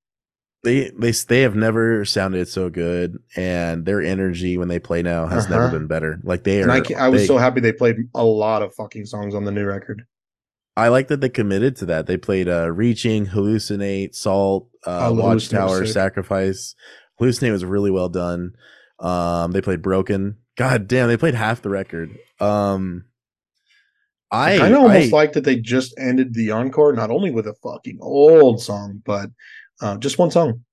They 0.65 0.91
they 0.91 1.11
they 1.11 1.41
have 1.43 1.57
never 1.57 2.05
sounded 2.05 2.47
so 2.47 2.71
good, 2.71 3.19
and 3.35 3.85
their 3.85 4.01
energy 4.01 4.57
when 4.59 4.69
they 4.69 4.79
play 4.79 5.03
now 5.03 5.27
has 5.27 5.47
uh-huh. 5.47 5.55
never 5.55 5.71
been 5.71 5.89
better. 5.89 6.21
Like 6.23 6.45
they 6.45 6.63
are. 6.63 6.71
I, 6.71 6.83
I, 6.97 7.09
was 7.09 7.23
they, 7.23 7.27
so 7.27 7.37
happy 7.37 7.61
they 7.61 7.73
played 7.73 7.97
a 8.15 8.25
lot 8.25 8.63
of 8.63 8.73
fucking 8.75 9.07
songs 9.07 9.35
on 9.35 9.45
the 9.45 9.51
new 9.51 9.65
record. 9.65 10.07
I 10.77 10.89
like 10.89 11.09
that 11.09 11.21
they 11.21 11.29
committed 11.29 11.77
to 11.77 11.87
that. 11.87 12.07
They 12.07 12.17
played 12.17 12.49
uh, 12.49 12.71
"Reaching," 12.71 13.27
"Hallucinate," 13.27 14.15
"Salt," 14.15 14.71
uh, 14.87 15.11
"Watchtower," 15.13 15.85
"Sacrifice." 15.85 16.77
"Hallucinate" 17.21 17.51
was 17.51 17.65
really 17.65 17.91
well 17.91 18.09
done. 18.09 18.55
Um, 19.01 19.51
they 19.51 19.61
played 19.61 19.83
"Broken." 19.83 20.37
God 20.57 20.87
damn, 20.87 21.09
they 21.09 21.17
played 21.17 21.35
half 21.35 21.63
the 21.63 21.71
record. 21.71 22.17
Um, 22.39 23.07
I 24.31 24.59
kind 24.59 24.75
of 24.75 24.83
almost 24.83 25.13
I, 25.13 25.17
like 25.17 25.33
that 25.35 25.45
they 25.45 25.57
just 25.57 25.95
ended 25.99 26.33
the 26.35 26.53
encore 26.53 26.95
not 26.95 27.11
only 27.11 27.31
with 27.31 27.47
a 27.47 27.55
fucking 27.63 27.99
old 28.01 28.63
song, 28.63 29.03
but 29.05 29.31
uh, 29.83 29.97
just 29.99 30.19
one 30.19 30.31
song. 30.31 30.65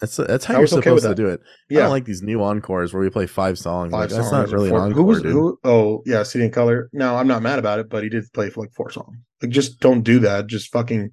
That's 0.00 0.16
that's 0.16 0.46
how 0.46 0.54
I 0.54 0.58
you're 0.58 0.66
supposed 0.66 1.04
okay 1.04 1.14
to 1.14 1.14
do 1.14 1.28
it. 1.28 1.40
Yeah. 1.68 1.80
I 1.80 1.82
don't 1.82 1.90
like 1.90 2.06
these 2.06 2.22
new 2.22 2.42
encores 2.42 2.94
where 2.94 3.02
we 3.02 3.10
play 3.10 3.26
five 3.26 3.58
songs. 3.58 3.92
Five 3.92 4.00
like, 4.00 4.10
songs 4.10 4.30
that's 4.30 4.32
not 4.32 4.48
really 4.50 4.70
four, 4.70 4.78
an 4.78 4.84
encore. 4.84 4.96
Who 4.96 5.04
was, 5.04 5.22
who, 5.22 5.58
oh 5.62 6.02
yeah, 6.06 6.22
City 6.22 6.44
and 6.44 6.52
Color. 6.52 6.88
No, 6.94 7.16
I'm 7.16 7.28
not 7.28 7.42
mad 7.42 7.58
about 7.58 7.78
it, 7.78 7.90
but 7.90 8.02
he 8.02 8.08
did 8.08 8.24
play 8.32 8.48
for 8.48 8.62
like 8.62 8.72
four 8.72 8.90
songs. 8.90 9.14
Like 9.42 9.50
just 9.50 9.78
don't 9.80 10.00
do 10.02 10.18
that. 10.20 10.46
Just 10.46 10.72
fucking 10.72 11.10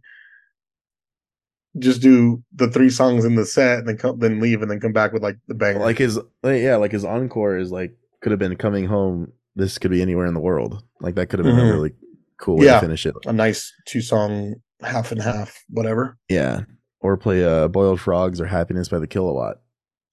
just 1.77 2.01
do 2.01 2.41
the 2.55 2.69
three 2.69 2.89
songs 2.89 3.25
in 3.25 3.36
the 3.36 3.46
set 3.46 3.79
and 3.79 3.88
then 3.89 3.98
come 3.98 4.19
then 4.19 4.39
leave 4.39 4.62
and 4.62 4.72
then 4.72 4.79
come 4.79 4.93
back 4.93 5.12
with 5.12 5.22
like 5.22 5.38
the 5.48 5.53
bang. 5.53 5.79
Like 5.79 5.98
his 5.98 6.17
yeah, 6.46 6.77
like 6.77 6.93
his 6.93 7.03
encore 7.03 7.57
is 7.57 7.72
like 7.72 7.91
could 8.22 8.31
have 8.31 8.39
been 8.39 8.55
coming 8.55 8.86
home 8.86 9.34
this 9.55 9.77
could 9.77 9.91
be 9.91 10.01
anywhere 10.01 10.27
in 10.27 10.34
the 10.34 10.39
world. 10.39 10.81
Like 11.01 11.15
that 11.15 11.27
could 11.27 11.39
have 11.39 11.46
been 11.46 11.55
mm-hmm. 11.55 11.72
a 11.72 11.74
really 11.74 11.93
cool 12.38 12.57
way 12.57 12.67
yeah, 12.67 12.75
to 12.75 12.81
finish 12.81 13.05
it. 13.05 13.15
A 13.25 13.34
nice 13.34 13.74
two 13.86 14.01
song 14.01 14.55
half 14.81 15.12
and 15.12 15.22
half, 15.22 15.62
whatever. 15.69 16.17
Yeah. 16.29 16.62
Or 17.00 17.18
play 17.18 17.44
uh 17.44 17.68
Boiled 17.68 18.00
Frogs 18.00 18.42
or 18.42 18.46
Happiness 18.46 18.89
by 18.89 19.00
the 19.00 19.08
Kilowatt. 19.08 19.62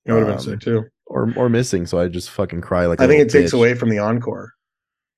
It 0.05 0.13
would 0.13 0.21
have 0.21 0.29
um, 0.29 0.35
been 0.37 0.45
sick 0.45 0.61
too. 0.61 0.85
Or 1.07 1.33
or 1.37 1.49
missing, 1.49 1.87
so 1.87 1.99
I 1.99 2.09
just 2.09 2.31
fucking 2.31 2.61
cry 2.61 2.87
like 2.87 3.01
I 3.01 3.07
think 3.07 3.23
it 3.23 3.31
takes 3.31 3.53
away 3.53 3.75
from 3.75 3.91
the 3.91 3.99
encore. 3.99 4.53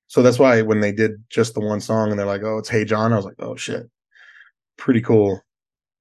So 0.07 0.21
that's 0.21 0.39
why 0.39 0.61
when 0.61 0.79
they 0.79 0.91
did 0.91 1.23
just 1.29 1.53
the 1.53 1.59
one 1.59 1.81
song 1.81 2.09
and 2.09 2.19
they're 2.19 2.25
like, 2.25 2.43
Oh, 2.43 2.57
it's 2.57 2.69
Hey 2.69 2.85
John, 2.85 3.13
I 3.13 3.17
was 3.17 3.25
like, 3.25 3.35
Oh 3.39 3.55
shit. 3.55 3.89
Pretty 4.77 5.01
cool. 5.01 5.41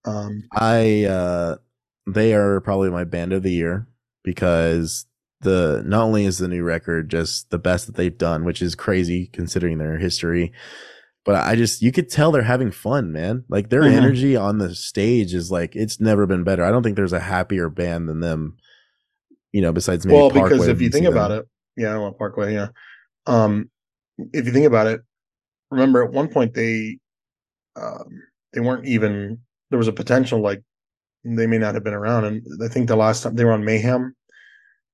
Um 0.05 0.45
I 0.53 1.05
uh 1.05 1.57
they 2.07 2.35
are 2.35 2.61
probably 2.61 2.91
my 2.91 3.05
band 3.05 3.33
of 3.33 3.43
the 3.43 3.53
year 3.53 3.89
because 4.23 5.07
the 5.41 5.83
not 5.85 6.05
only 6.05 6.25
is 6.25 6.39
the 6.39 6.49
new 6.49 6.63
record 6.63 7.11
just 7.11 7.51
the 7.51 7.59
best 7.59 7.87
that 7.87 7.97
they've 7.97 8.17
done, 8.17 8.45
which 8.45 8.63
is 8.63 8.75
crazy 8.75 9.29
considering 9.33 9.79
their 9.79 9.99
history, 9.99 10.53
but 11.26 11.35
I 11.35 11.56
just 11.56 11.83
you 11.83 11.90
could 11.90 12.09
tell 12.09 12.30
they're 12.30 12.42
having 12.42 12.71
fun, 12.71 13.12
man. 13.12 13.45
Like 13.49 13.68
their 13.68 13.83
mm-hmm. 13.83 13.99
energy 13.99 14.37
on 14.37 14.59
the 14.59 14.75
stage 14.75 15.35
is 15.35 15.50
like 15.50 15.75
it's 15.75 16.00
never 16.00 16.25
been 16.26 16.45
better. 16.45 16.64
I 16.64 16.71
don't 16.71 16.85
think 16.85 16.95
there's 16.95 17.12
a 17.12 17.21
happier 17.21 17.68
band 17.68 18.09
than 18.09 18.21
them. 18.21 18.56
You 19.52 19.61
know, 19.61 19.73
besides 19.73 20.06
maybe 20.06 20.16
well, 20.16 20.30
Parkway 20.30 20.50
because 20.50 20.68
if 20.68 20.80
you 20.80 20.88
think 20.88 21.06
about 21.06 21.28
them. 21.28 21.40
it, 21.40 21.83
yeah, 21.83 21.99
well, 21.99 22.12
Parkway, 22.12 22.54
yeah. 22.54 22.68
Um, 23.26 23.71
if 24.33 24.47
you 24.47 24.52
think 24.52 24.66
about 24.66 24.87
it, 24.87 25.00
remember 25.71 26.04
at 26.04 26.12
one 26.12 26.28
point 26.28 26.54
they, 26.54 26.99
um, 27.75 28.23
they 28.52 28.61
weren't 28.61 28.87
even. 28.87 29.40
There 29.71 29.78
was 29.78 29.88
a 29.88 29.92
potential 29.92 30.40
like 30.40 30.62
they 31.25 31.49
may 31.49 31.59
not 31.59 31.75
have 31.75 31.83
been 31.83 31.92
around, 31.92 32.25
and 32.25 32.47
I 32.62 32.68
think 32.68 32.87
the 32.87 32.97
last 32.97 33.25
time 33.25 33.35
they 33.35 33.45
were 33.45 33.52
on 33.52 33.64
Mayhem 33.64 34.14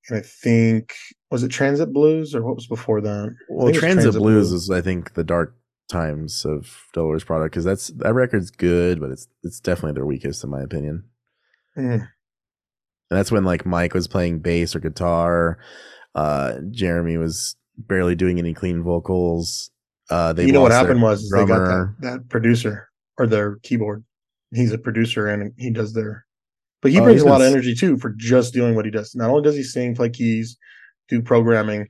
and 0.08 0.18
I 0.18 0.22
think 0.22 0.94
was 1.30 1.42
it 1.42 1.50
Transit 1.50 1.92
Blues 1.92 2.34
or 2.34 2.42
what 2.42 2.56
was 2.56 2.66
before 2.66 3.00
that? 3.00 3.34
Well, 3.48 3.72
Transit, 3.72 3.80
Transit, 3.80 4.12
Blues, 4.14 4.50
Blues 4.50 4.52
is 4.52 4.70
I 4.70 4.80
think 4.80 5.14
the 5.14 5.24
dark 5.24 5.54
times 5.92 6.44
of 6.44 6.86
Devil 6.94 7.18
Prada 7.20 7.44
because 7.44 7.64
that's 7.64 7.88
that 7.88 8.14
record's 8.14 8.50
good, 8.50 9.00
but 9.00 9.10
it's 9.10 9.28
it's 9.42 9.60
definitely 9.60 9.92
their 9.92 10.06
weakest 10.06 10.42
in 10.42 10.50
my 10.50 10.60
opinion. 10.60 11.04
Mm. 11.76 12.08
And 13.10 13.18
that's 13.18 13.30
when 13.30 13.44
like 13.44 13.66
Mike 13.66 13.94
was 13.94 14.08
playing 14.08 14.40
bass 14.40 14.74
or 14.74 14.80
guitar. 14.80 15.58
Uh, 16.14 16.58
Jeremy 16.70 17.16
was 17.16 17.56
barely 17.76 18.14
doing 18.14 18.38
any 18.38 18.54
clean 18.54 18.82
vocals. 18.82 19.70
Uh, 20.10 20.32
they 20.32 20.46
you 20.46 20.52
know 20.52 20.62
what 20.62 20.72
happened 20.72 21.00
was 21.02 21.30
they 21.30 21.44
got 21.44 21.64
that, 21.64 21.94
that 22.00 22.28
producer 22.28 22.88
or 23.18 23.26
their 23.26 23.56
keyboard. 23.62 24.04
He's 24.52 24.72
a 24.72 24.78
producer 24.78 25.28
and 25.28 25.52
he 25.56 25.70
does 25.70 25.94
their 25.94 26.26
but 26.82 26.90
he 26.90 26.98
oh, 26.98 27.04
brings 27.04 27.22
a 27.22 27.26
lot 27.26 27.40
of 27.40 27.46
energy 27.46 27.74
too 27.74 27.96
for 27.96 28.10
just 28.10 28.52
doing 28.52 28.74
what 28.74 28.84
he 28.84 28.90
does. 28.90 29.14
Not 29.14 29.30
only 29.30 29.42
does 29.42 29.56
he 29.56 29.62
sing, 29.62 29.94
play 29.94 30.10
keys, 30.10 30.58
do 31.08 31.22
programming, 31.22 31.88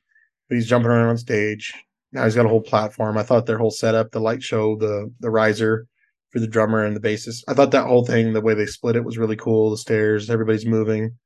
but 0.49 0.54
he's 0.54 0.66
jumping 0.66 0.90
around 0.90 1.09
on 1.09 1.16
stage. 1.16 1.73
Now 2.12 2.25
he's 2.25 2.35
got 2.35 2.47
a 2.47 2.49
whole 2.50 2.62
platform. 2.62 3.16
I 3.16 3.23
thought 3.23 3.47
their 3.47 3.59
whole 3.59 3.71
setup, 3.71 4.11
the 4.11 4.21
light 4.21 4.42
show, 4.42 4.76
the 4.76 5.12
the 5.21 5.31
riser, 5.31 5.87
for 6.31 6.40
the 6.40 6.47
drummer 6.47 6.85
and 6.85 6.97
the 6.97 7.00
bassist. 7.00 7.45
I 7.49 7.54
thought 7.54 7.71
that 7.71 7.87
whole 7.87 8.04
thing, 8.04 8.33
the 8.33 8.40
way 8.40 8.54
they 8.54 8.66
split 8.66 8.97
it, 8.97 9.04
was 9.04 9.19
really 9.19 9.37
cool. 9.37 9.71
The 9.71 9.76
stairs, 9.76 10.31
everybody's 10.31 10.66
moving. 10.66 11.16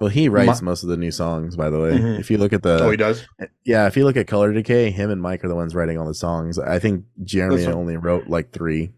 Well, 0.00 0.10
he 0.10 0.28
writes 0.28 0.60
My, 0.60 0.66
most 0.66 0.82
of 0.82 0.88
the 0.88 0.96
new 0.96 1.12
songs, 1.12 1.56
by 1.56 1.70
the 1.70 1.78
way. 1.78 1.92
Mm-hmm. 1.92 2.20
If 2.20 2.30
you 2.30 2.38
look 2.38 2.52
at 2.52 2.62
the, 2.62 2.82
oh, 2.82 2.90
he 2.90 2.96
does. 2.96 3.26
Yeah, 3.64 3.86
if 3.86 3.96
you 3.96 4.04
look 4.04 4.16
at 4.16 4.26
Color 4.26 4.52
Decay, 4.52 4.90
him 4.90 5.10
and 5.10 5.22
Mike 5.22 5.44
are 5.44 5.48
the 5.48 5.54
ones 5.54 5.74
writing 5.74 5.98
all 5.98 6.06
the 6.06 6.14
songs. 6.14 6.58
I 6.58 6.78
think 6.78 7.04
Jeremy 7.22 7.66
only 7.66 7.96
wrote 7.96 8.26
like 8.26 8.52
three. 8.52 8.92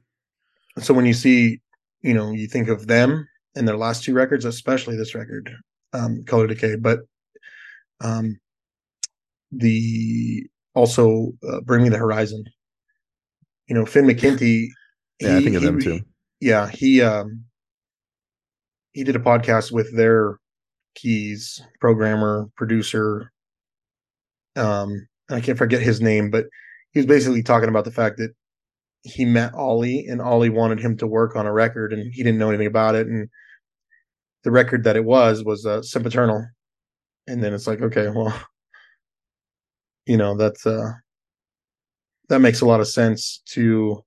So 0.79 0.95
when 0.95 1.07
you 1.07 1.13
see, 1.13 1.61
you 2.01 2.15
know, 2.15 2.31
you 2.33 2.47
think 2.47 2.69
of 2.69 2.87
them 2.87 3.29
and 3.55 3.69
their 3.69 3.77
last 3.77 4.05
two 4.05 4.15
records, 4.15 4.45
especially 4.45 4.97
this 4.97 5.15
record, 5.15 5.55
um, 5.93 6.25
Color 6.25 6.47
Decay, 6.47 6.77
but 6.77 7.01
um, 8.01 8.39
the 9.53 10.47
also 10.77 11.33
uh, 11.49 11.61
Bring 11.63 11.83
Me 11.83 11.89
the 11.89 11.99
Horizon. 11.99 12.45
You 13.67 13.75
know, 13.75 13.85
Finn 13.85 14.05
McKenty. 14.05 14.69
yeah, 15.19 15.31
he, 15.31 15.37
I 15.37 15.43
think 15.43 15.57
of 15.57 15.63
them 15.63 15.81
too. 15.81 16.01
Yeah, 16.41 16.69
he 16.69 17.03
um, 17.03 17.45
he 18.93 19.03
did 19.03 19.17
a 19.17 19.21
podcast 19.21 19.73
with 19.73 19.97
their 19.97 20.39
keys 20.95 21.61
programmer, 21.81 22.49
producer. 22.57 23.33
Um, 24.55 25.09
I 25.29 25.41
can't 25.41 25.59
forget 25.59 25.83
his 25.83 26.01
name, 26.01 26.31
but 26.31 26.47
he 26.93 27.01
was 27.01 27.07
basically 27.07 27.43
talking 27.43 27.69
about 27.69 27.85
the 27.85 27.91
fact 27.91 28.19
that 28.19 28.33
he 29.03 29.25
met 29.25 29.55
Ollie 29.55 30.07
and 30.07 30.21
Ollie 30.21 30.51
wanted 30.51 30.81
him 30.81 30.97
to 30.99 31.07
work 31.07 31.37
on 31.37 31.47
a 31.47 31.53
record 31.53 31.93
and 31.93 32.13
he 32.13 32.23
didn't 32.23 32.39
know 32.39 32.49
anything 32.49 32.67
about 32.67 32.95
it. 32.95 33.07
And 33.07 33.29
the 34.45 34.51
record 34.51 34.85
that 34.85 34.97
it 34.97 35.05
was 35.05 35.45
was 35.45 35.67
uh, 35.67 35.83
Sempiternal. 35.83 36.47
And 37.27 37.43
then 37.43 37.53
it's 37.53 37.67
like, 37.67 37.83
okay, 37.83 38.09
well, 38.09 38.35
you 40.07 40.17
know, 40.17 40.37
that's 40.37 40.67
uh 40.67 40.93
that 42.29 42.41
makes 42.41 42.61
a 42.61 42.67
lot 42.67 42.81
of 42.81 42.89
sense 42.89 43.43
to 43.47 44.03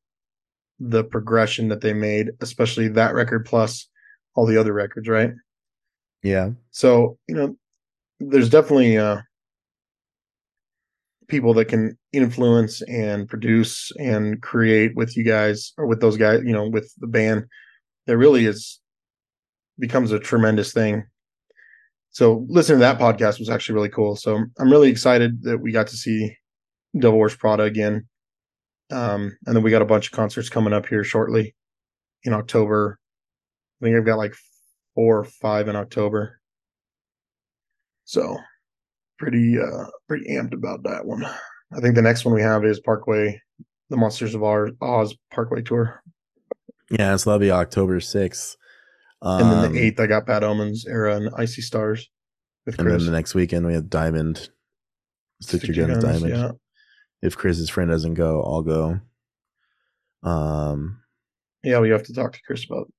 the 0.79 1.03
progression 1.03 1.67
that 1.69 1.81
they 1.81 1.93
made, 1.93 2.31
especially 2.41 2.87
that 2.89 3.13
record 3.13 3.45
plus 3.45 3.87
all 4.35 4.45
the 4.45 4.57
other 4.57 4.73
records, 4.73 5.07
right? 5.07 5.31
Yeah. 6.23 6.51
So, 6.71 7.17
you 7.27 7.35
know, 7.35 7.55
there's 8.19 8.49
definitely 8.49 8.97
uh 8.97 9.21
people 11.27 11.53
that 11.53 11.65
can 11.65 11.97
influence 12.11 12.81
and 12.83 13.29
produce 13.29 13.91
and 13.99 14.41
create 14.41 14.95
with 14.95 15.15
you 15.15 15.23
guys 15.23 15.73
or 15.77 15.85
with 15.85 16.01
those 16.01 16.17
guys, 16.17 16.41
you 16.43 16.51
know, 16.51 16.67
with 16.67 16.91
the 16.97 17.07
band. 17.07 17.45
That 18.07 18.17
really 18.17 18.45
is 18.45 18.79
becomes 19.77 20.11
a 20.11 20.19
tremendous 20.19 20.73
thing. 20.73 21.05
So 22.19 22.45
listening 22.49 22.79
to 22.79 22.81
that 22.81 22.99
podcast 22.99 23.39
was 23.39 23.49
actually 23.49 23.75
really 23.75 23.87
cool. 23.87 24.17
So 24.17 24.43
I'm 24.59 24.69
really 24.69 24.89
excited 24.89 25.41
that 25.43 25.59
we 25.59 25.71
got 25.71 25.87
to 25.87 25.95
see 25.95 26.35
Devil 26.99 27.17
Wears 27.17 27.33
Prada 27.33 27.63
again. 27.63 28.09
Um, 28.91 29.37
and 29.45 29.55
then 29.55 29.63
we 29.63 29.71
got 29.71 29.81
a 29.81 29.85
bunch 29.85 30.07
of 30.07 30.11
concerts 30.11 30.49
coming 30.49 30.73
up 30.73 30.85
here 30.85 31.05
shortly 31.05 31.55
in 32.25 32.33
October. 32.33 32.99
I 33.81 33.85
think 33.85 33.95
I've 33.95 34.05
got 34.05 34.17
like 34.17 34.35
four 34.95 35.19
or 35.19 35.23
five 35.23 35.69
in 35.69 35.77
October. 35.77 36.41
So 38.03 38.37
pretty 39.17 39.57
uh 39.57 39.85
pretty 40.09 40.29
amped 40.29 40.53
about 40.53 40.83
that 40.83 41.05
one. 41.05 41.23
I 41.23 41.79
think 41.79 41.95
the 41.95 42.01
next 42.01 42.25
one 42.25 42.35
we 42.35 42.41
have 42.41 42.65
is 42.65 42.81
Parkway, 42.81 43.39
the 43.89 43.95
Monsters 43.95 44.35
of 44.35 44.43
Oz 44.43 45.15
Parkway 45.31 45.61
tour. 45.61 46.03
Yeah, 46.91 47.15
so 47.15 47.29
that'll 47.29 47.39
be 47.39 47.49
October 47.49 48.01
sixth. 48.01 48.57
Um, 49.21 49.41
and 49.41 49.51
then 49.51 49.61
the 49.61 49.67
um, 49.67 49.77
eighth, 49.77 49.99
I 49.99 50.07
got 50.07 50.25
Bad 50.25 50.43
Omens, 50.43 50.85
ERRA, 50.85 51.17
and 51.17 51.29
I 51.35 51.45
See 51.45 51.61
Stars. 51.61 52.09
and 52.65 52.75
then 52.77 53.05
the 53.05 53.11
next 53.11 53.35
weekend 53.35 53.65
we 53.65 53.73
have 53.73 53.89
Diamond, 53.89 54.49
Stick, 55.41 55.63
Stick 55.63 55.75
Your 55.75 55.87
Guns 55.87 56.03
Diamond. 56.03 56.29
Yeah. 56.29 56.51
If 57.21 57.37
Chris's 57.37 57.69
friend 57.69 57.89
doesn't 57.89 58.13
go, 58.13 58.41
I'll 58.41 58.61
go. 58.61 58.99
Um, 60.23 61.01
yeah, 61.63 61.79
we 61.79 61.89
have 61.89 62.03
to 62.03 62.13
talk 62.13 62.33
to 62.33 62.39
Chris 62.45 62.65
about 62.65 62.91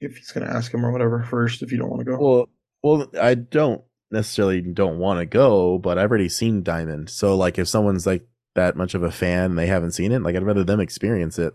if 0.00 0.16
he's 0.16 0.30
going 0.32 0.46
to 0.46 0.52
ask 0.52 0.72
him 0.72 0.84
or 0.84 0.92
whatever 0.92 1.22
first. 1.22 1.62
If 1.62 1.72
you 1.72 1.78
don't 1.78 1.90
want 1.90 2.00
to 2.00 2.04
go, 2.04 2.18
well, 2.18 2.48
well, 2.82 3.06
I 3.20 3.34
don't 3.34 3.82
necessarily 4.10 4.60
don't 4.60 4.98
want 4.98 5.20
to 5.20 5.26
go, 5.26 5.78
but 5.78 5.98
I've 5.98 6.10
already 6.10 6.28
seen 6.28 6.62
Diamond. 6.62 7.08
So 7.10 7.36
like, 7.36 7.58
if 7.58 7.68
someone's 7.68 8.06
like 8.06 8.26
that 8.54 8.76
much 8.76 8.94
of 8.94 9.02
a 9.02 9.10
fan 9.10 9.46
and 9.46 9.58
they 9.58 9.66
haven't 9.66 9.92
seen 9.92 10.12
it, 10.12 10.22
like 10.22 10.36
I'd 10.36 10.42
rather 10.42 10.64
them 10.64 10.80
experience 10.80 11.38
it 11.38 11.54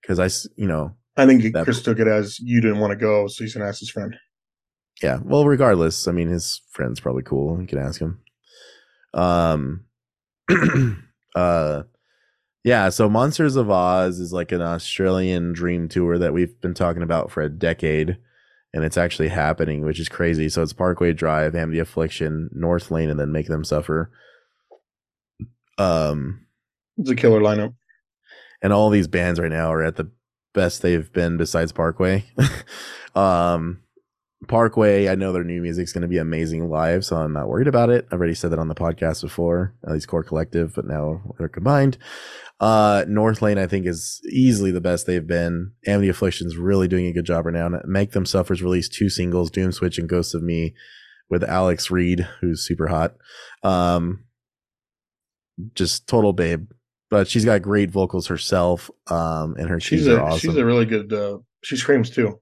because 0.00 0.18
I, 0.18 0.28
you 0.56 0.66
know, 0.66 0.96
I 1.16 1.26
think 1.26 1.52
that, 1.52 1.64
Chris 1.64 1.82
took 1.82 1.98
it 1.98 2.06
as 2.06 2.38
you 2.40 2.60
didn't 2.60 2.78
want 2.78 2.92
to 2.92 2.96
go, 2.96 3.26
so 3.28 3.44
he's 3.44 3.54
gonna 3.54 3.68
ask 3.68 3.80
his 3.80 3.90
friend. 3.90 4.16
Yeah. 5.02 5.18
Well, 5.22 5.46
regardless, 5.46 6.08
I 6.08 6.12
mean, 6.12 6.28
his 6.28 6.62
friend's 6.70 7.00
probably 7.00 7.22
cool. 7.22 7.60
You 7.60 7.66
can 7.66 7.78
ask 7.78 8.00
him. 8.00 8.20
Um. 9.14 9.84
uh. 11.34 11.82
Yeah, 12.64 12.90
so 12.90 13.08
Monsters 13.08 13.56
of 13.56 13.70
Oz 13.70 14.20
is 14.20 14.32
like 14.32 14.52
an 14.52 14.62
Australian 14.62 15.52
dream 15.52 15.88
tour 15.88 16.16
that 16.18 16.32
we've 16.32 16.60
been 16.60 16.74
talking 16.74 17.02
about 17.02 17.32
for 17.32 17.42
a 17.42 17.48
decade, 17.48 18.16
and 18.72 18.84
it's 18.84 18.96
actually 18.96 19.28
happening, 19.28 19.84
which 19.84 19.98
is 19.98 20.08
crazy. 20.08 20.48
So 20.48 20.62
it's 20.62 20.72
Parkway 20.72 21.12
Drive, 21.12 21.56
Amity 21.56 21.80
Affliction, 21.80 22.48
North 22.52 22.92
Lane, 22.92 23.10
and 23.10 23.18
then 23.18 23.32
Make 23.32 23.48
Them 23.48 23.64
Suffer. 23.64 24.12
Um, 25.76 26.46
it's 26.98 27.10
a 27.10 27.16
killer 27.16 27.40
lineup, 27.40 27.74
and 28.62 28.72
all 28.72 28.90
these 28.90 29.08
bands 29.08 29.40
right 29.40 29.50
now 29.50 29.72
are 29.72 29.82
at 29.82 29.96
the 29.96 30.08
best 30.54 30.82
they've 30.82 31.12
been 31.12 31.36
besides 31.36 31.72
Parkway. 31.72 32.24
um, 33.14 33.82
Parkway, 34.48 35.08
I 35.08 35.14
know 35.14 35.32
their 35.32 35.44
new 35.44 35.62
music's 35.62 35.92
going 35.92 36.02
to 36.02 36.08
be 36.08 36.18
amazing 36.18 36.68
live, 36.68 37.04
so 37.04 37.16
I'm 37.16 37.32
not 37.32 37.48
worried 37.48 37.68
about 37.68 37.90
it. 37.90 38.06
I've 38.10 38.18
already 38.18 38.34
said 38.34 38.50
that 38.50 38.58
on 38.58 38.68
the 38.68 38.74
podcast 38.74 39.22
before, 39.22 39.74
at 39.86 39.92
least 39.92 40.08
Core 40.08 40.24
Collective, 40.24 40.74
but 40.74 40.86
now 40.86 41.22
they're 41.38 41.48
combined. 41.48 41.96
Uh, 42.58 43.04
North 43.08 43.40
Lane, 43.40 43.58
I 43.58 43.66
think, 43.66 43.86
is 43.86 44.20
easily 44.30 44.70
the 44.70 44.80
best 44.80 45.06
they've 45.06 45.26
been. 45.26 45.72
Amity 45.86 46.08
Affliction's 46.08 46.56
really 46.56 46.88
doing 46.88 47.06
a 47.06 47.12
good 47.12 47.24
job 47.24 47.46
right 47.46 47.54
now. 47.54 47.68
Make 47.84 48.12
Them 48.12 48.26
Suffer's 48.26 48.62
released 48.62 48.94
two 48.94 49.08
singles, 49.08 49.50
Doom 49.50 49.72
Switch 49.72 49.98
and 49.98 50.08
Ghosts 50.08 50.34
of 50.34 50.42
Me, 50.42 50.74
with 51.30 51.44
Alex 51.44 51.90
Reid, 51.90 52.26
who's 52.40 52.66
super 52.66 52.88
hot. 52.88 53.14
Um, 53.62 54.24
just 55.74 56.08
total 56.08 56.32
babe 56.32 56.68
but 57.12 57.28
she's 57.28 57.44
got 57.44 57.60
great 57.60 57.90
vocals 57.90 58.26
herself. 58.26 58.90
Um, 59.08 59.54
and 59.58 59.68
her 59.68 59.78
she's 59.78 60.06
a 60.06 60.18
awesome. 60.18 60.38
she's 60.38 60.56
a 60.56 60.64
really 60.64 60.86
good. 60.86 61.12
Uh, 61.12 61.40
she 61.62 61.76
screams 61.76 62.08
too. 62.08 62.40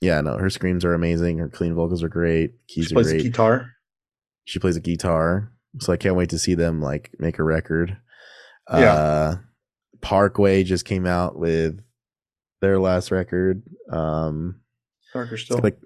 Yeah, 0.00 0.22
no, 0.22 0.38
her 0.38 0.48
screams 0.48 0.86
are 0.86 0.94
amazing. 0.94 1.36
Her 1.36 1.50
clean 1.50 1.74
vocals 1.74 2.02
are 2.02 2.08
great. 2.08 2.54
Keys 2.66 2.86
she 2.86 2.94
plays 2.94 3.08
great. 3.08 3.22
guitar. 3.24 3.72
She 4.46 4.58
plays 4.58 4.76
a 4.76 4.80
guitar, 4.80 5.52
so 5.80 5.92
I 5.92 5.98
can't 5.98 6.16
wait 6.16 6.30
to 6.30 6.38
see 6.38 6.54
them 6.54 6.80
like 6.80 7.10
make 7.18 7.38
a 7.38 7.42
record. 7.42 7.98
Yeah. 8.72 8.94
Uh, 8.94 9.36
Parkway 10.00 10.64
just 10.64 10.86
came 10.86 11.04
out 11.04 11.38
with 11.38 11.82
their 12.62 12.78
last 12.78 13.10
record. 13.10 13.62
Um, 13.92 14.62
Darker 15.12 15.36
still. 15.36 15.60
Like 15.62 15.78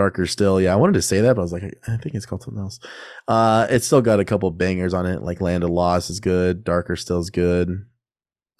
darker 0.00 0.26
still. 0.26 0.60
Yeah, 0.60 0.72
I 0.72 0.76
wanted 0.76 0.94
to 0.94 1.02
say 1.02 1.20
that, 1.20 1.36
but 1.36 1.42
I 1.42 1.44
was 1.44 1.52
like, 1.52 1.62
I 1.86 1.96
think 1.98 2.14
it's 2.14 2.24
called 2.24 2.42
something 2.42 2.62
else. 2.62 2.80
Uh, 3.28 3.66
it's 3.68 3.86
still 3.86 4.00
got 4.00 4.18
a 4.18 4.24
couple 4.24 4.50
bangers 4.50 4.94
on 4.94 5.04
it. 5.04 5.22
Like 5.22 5.42
Land 5.42 5.62
of 5.62 5.70
Lost 5.70 6.08
is 6.08 6.20
good. 6.20 6.64
Darker 6.64 6.96
still 6.96 7.20
is 7.20 7.28
good. 7.28 7.84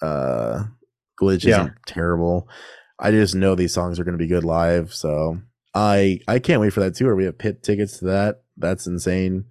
Uh, 0.03 0.65
Glitch 1.19 1.43
yeah. 1.43 1.61
isn't 1.61 1.73
terrible. 1.87 2.47
I 2.99 3.09
just 3.09 3.33
know 3.33 3.55
these 3.55 3.73
songs 3.73 3.99
are 3.99 4.03
going 4.03 4.17
to 4.17 4.23
be 4.23 4.27
good 4.27 4.43
live, 4.43 4.93
so 4.93 5.39
I 5.73 6.19
I 6.27 6.37
can't 6.37 6.61
wait 6.61 6.73
for 6.73 6.81
that 6.81 6.93
tour. 6.93 7.15
We 7.15 7.25
have 7.25 7.39
pit 7.39 7.63
tickets 7.63 7.97
to 7.99 8.05
that. 8.05 8.43
That's 8.57 8.85
insane. 8.85 9.45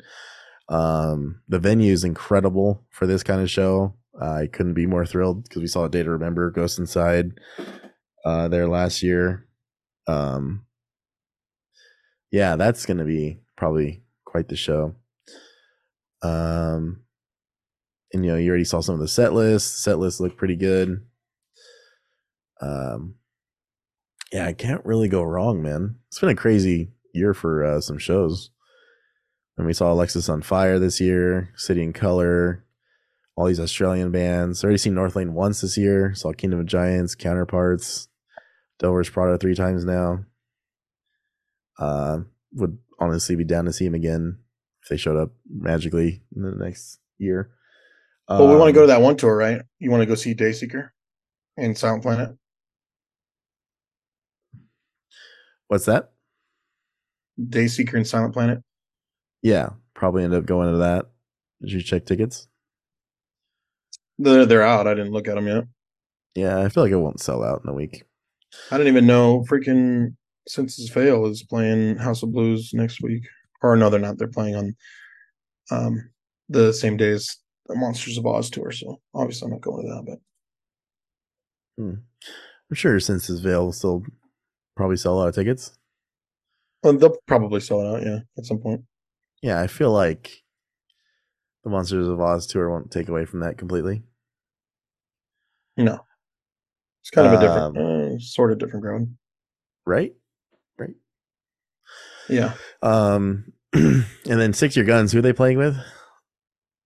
Um, 0.69 1.41
the 1.49 1.59
venue 1.59 1.93
is 1.93 2.05
incredible 2.05 2.87
for 2.91 3.07
this 3.09 3.25
kind 3.25 3.41
of 3.41 3.51
show. 3.51 3.97
I 4.23 4.47
couldn't 4.47 4.75
be 4.75 4.87
more 4.87 5.05
thrilled 5.05 5.43
because 5.43 5.61
we 5.61 5.67
saw 5.67 5.87
a 5.87 5.89
day 5.89 6.05
to 6.05 6.11
remember 6.11 6.53
Ghost 6.53 6.79
Inside 6.79 7.33
uh, 8.25 8.47
there 8.47 8.69
last 8.69 9.03
year. 9.03 9.49
Um, 10.07 10.67
yeah, 12.31 12.57
that's 12.57 12.87
to 12.99 13.05
be 13.05 13.41
probably 13.57 14.03
quite 14.25 14.49
the 14.49 14.57
show. 14.57 14.95
Um, 16.23 17.03
and 18.13 18.25
you 18.25 18.31
know, 18.31 18.37
you 18.37 18.49
already 18.49 18.65
saw 18.65 18.81
some 18.81 18.95
of 18.95 19.01
the 19.01 19.09
set 19.09 19.33
lists. 19.33 19.83
Set 19.83 19.99
lists 19.99 20.21
look 20.21 20.37
pretty 20.37 20.57
good. 20.57 21.05
Um, 22.61 23.17
yeah, 24.33 24.47
I 24.47 24.53
can't 24.53 24.85
really 24.85 25.09
go 25.09 25.23
wrong, 25.23 25.63
man. 25.63 25.97
It's 26.09 26.21
been 26.21 26.29
a 26.29 26.35
crazy 26.35 26.93
year 27.13 27.35
for 27.35 27.65
uh, 27.65 27.81
some 27.81 27.99
shows. 27.99 28.51
And 29.57 29.67
we 29.67 29.73
saw 29.73 29.93
Alexisonfire 29.95 30.79
this 30.79 31.01
year, 31.01 31.53
City 31.57 31.83
in 31.83 31.93
Color, 31.93 32.65
all 33.37 33.47
these 33.47 33.61
Australian 33.61 34.11
bands. 34.11 34.63
Already 34.63 34.79
seen 34.79 34.95
North 34.95 35.17
Lane 35.17 35.35
once 35.35 35.61
this 35.61 35.77
year. 35.77 36.15
Saw 36.15 36.33
Kingdom 36.33 36.61
of 36.61 36.67
Giants, 36.67 37.15
Counterparts, 37.15 38.09
Devil 38.79 38.95
Wears 38.95 39.11
Prada 39.11 39.39
three 39.39 39.55
times 39.55 39.85
now. 39.85 40.25
Uh, 41.81 42.21
would 42.53 42.79
honestly 42.99 43.35
be 43.35 43.45
down 43.45 43.65
to 43.65 43.73
see 43.73 43.87
him 43.87 43.95
again 43.95 44.39
if 44.83 44.89
they 44.89 44.97
showed 44.97 45.17
up 45.17 45.31
magically 45.49 46.23
in 46.37 46.43
the 46.43 46.53
next 46.53 46.99
year. 47.19 47.51
Well, 48.29 48.45
um, 48.45 48.51
we 48.51 48.57
want 48.57 48.69
to 48.69 48.73
go 48.73 48.83
to 48.83 48.87
that 48.89 49.01
one 49.01 49.17
tour, 49.17 49.35
right? 49.35 49.63
You 49.79 49.91
want 49.91 50.03
to 50.03 50.07
go 50.07 50.15
see 50.15 50.35
Dayseeker 50.35 50.91
and 51.57 51.77
Silent 51.77 52.03
Planet? 52.03 52.37
What's 55.69 55.87
that? 55.87 56.13
Dayseeker 57.41 57.95
and 57.95 58.07
Silent 58.07 58.35
Planet. 58.35 58.61
Yeah, 59.43 59.71
probably 59.95 60.25
end 60.25 60.35
up 60.35 60.45
going 60.45 60.71
to 60.71 60.79
that. 60.79 61.07
Did 61.63 61.73
you 61.73 61.83
check 61.83 62.05
tickets? 62.07 62.47
They're 64.19 64.45
they're 64.45 64.63
out. 64.63 64.87
I 64.87 64.95
didn't 64.95 65.13
look 65.13 65.29
at 65.29 65.37
them 65.37 65.47
yet. 65.47 65.65
Yeah, 66.35 66.61
I 66.61 66.69
feel 66.69 66.83
like 66.83 66.93
it 66.93 66.97
won't 66.97 67.21
sell 67.21 67.43
out 67.43 67.63
in 67.65 67.71
a 67.71 67.75
week. 67.75 68.05
I 68.71 68.77
didn't 68.77 68.93
even 68.93 69.07
know 69.07 69.45
freaking 69.49 70.17
Senses 70.49 70.91
Fail 70.91 71.27
is 71.27 71.43
playing 71.43 71.97
House 71.97 72.23
of 72.23 72.33
Blues 72.33 72.71
next 72.73 73.03
week. 73.03 73.23
Or 73.63 73.77
no, 73.77 73.91
they're 73.91 74.01
not. 74.01 74.19
They're 74.19 74.29
playing 74.29 74.57
on 74.57 74.77
um 75.71 76.11
the 76.49 76.73
same 76.73 76.97
day 76.97 77.11
as 77.11 77.37
the 77.67 77.77
Monsters 77.77 78.19
of 78.19 78.27
Oz 78.27 78.51
tour. 78.51 78.73
So 78.73 79.01
obviously 79.15 79.47
I'm 79.47 79.53
not 79.53 79.61
going 79.61 79.87
to 79.87 79.95
that, 79.95 80.05
but 80.07 81.83
hmm. 81.83 81.95
I'm 82.71 82.75
sure 82.75 82.99
Senses 83.01 83.43
Fail 83.43 83.67
will 83.67 83.73
still 83.73 84.03
probably 84.77 84.97
sell 84.97 85.15
a 85.15 85.19
lot 85.19 85.29
of 85.29 85.35
tickets. 85.35 85.79
Well, 86.83 86.95
they'll 86.95 87.17
probably 87.27 87.61
sell 87.61 87.81
it 87.81 87.97
out, 87.97 88.07
yeah, 88.07 88.19
at 88.39 88.47
some 88.47 88.59
point. 88.59 88.83
Yeah, 89.43 89.61
I 89.61 89.67
feel 89.67 89.93
like 89.93 90.43
the 91.65 91.71
Monsters 91.71 92.09
of 92.09 92.21
Oz 92.21 92.47
tour 92.47 92.71
won't 92.71 92.91
take 92.91 93.09
away 93.09 93.25
from 93.25 93.41
that 93.41 93.59
completely. 93.59 94.03
No, 95.77 96.01
it's 97.03 97.11
kind 97.11 97.27
of 97.27 97.35
a 97.35 97.41
different, 97.41 97.77
um, 97.77 98.15
uh, 98.15 98.19
sort 98.19 98.53
of 98.53 98.59
different 98.59 98.85
crowd, 98.85 99.15
right? 99.87 100.13
Right. 100.81 100.95
Yeah. 102.29 102.55
Um, 102.83 103.53
and 103.73 104.05
then 104.25 104.55
Stick 104.55 104.73
to 104.73 104.81
Your 104.81 104.87
Guns. 104.87 105.13
Who 105.13 105.19
are 105.19 105.23
they 105.23 105.35
playing 105.35 105.59
with? 105.59 105.77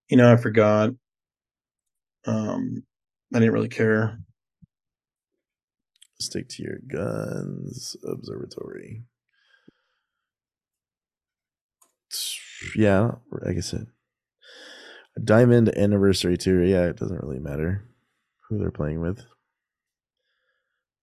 You 0.09 0.17
know, 0.17 0.31
I 0.31 0.35
forgot. 0.35 0.91
Um, 2.27 2.83
I 3.33 3.39
didn't 3.39 3.53
really 3.53 3.69
care. 3.69 4.19
Stick 6.19 6.49
to 6.49 6.63
Your 6.63 6.79
Guns 6.87 7.95
Observatory. 8.05 9.03
Yeah, 12.75 13.11
I 13.45 13.51
guess 13.51 13.73
it. 13.73 13.85
A 15.17 15.19
diamond 15.19 15.77
anniversary 15.77 16.35
tour. 16.37 16.63
Yeah, 16.63 16.85
it 16.85 16.95
doesn't 16.95 17.21
really 17.21 17.37
matter 17.37 17.83
who 18.47 18.57
they're 18.57 18.71
playing 18.71 19.01
with. 19.01 19.21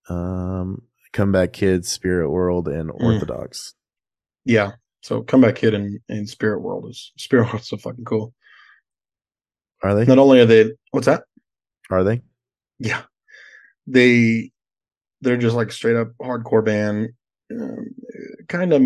Um, 0.09 0.83
Comeback 1.13 1.53
Kids, 1.53 1.89
Spirit 1.89 2.31
World, 2.31 2.69
and 2.69 2.91
mm. 2.91 3.01
Orthodox. 3.01 3.71
Mm. 3.71 4.53
Yeah. 4.53 4.73
So 5.03 5.23
Comeback 5.23 5.57
Kid 5.57 5.75
and, 5.75 5.99
and 6.09 6.29
Spirit 6.29 6.61
World 6.61 6.87
is 6.89 7.13
Spirit 7.19 7.53
World's 7.53 7.69
so 7.69 7.77
fucking 7.77 8.05
cool. 8.05 8.35
Are 9.83 9.95
they? 9.95 10.05
Not 10.05 10.19
only 10.19 10.41
are 10.41 10.47
they 10.47 10.73
what's 10.93 11.07
that? 11.07 11.25
Are 11.91 12.05
they? 12.05 12.23
Yeah. 12.79 13.03
They 13.87 14.53
they're 15.21 15.37
just 15.37 15.57
like 15.57 15.73
straight 15.73 15.97
up 15.97 16.13
hardcore 16.21 16.65
band. 16.65 17.09
Um, 17.51 17.95
kind 18.49 18.73
of 18.73 18.83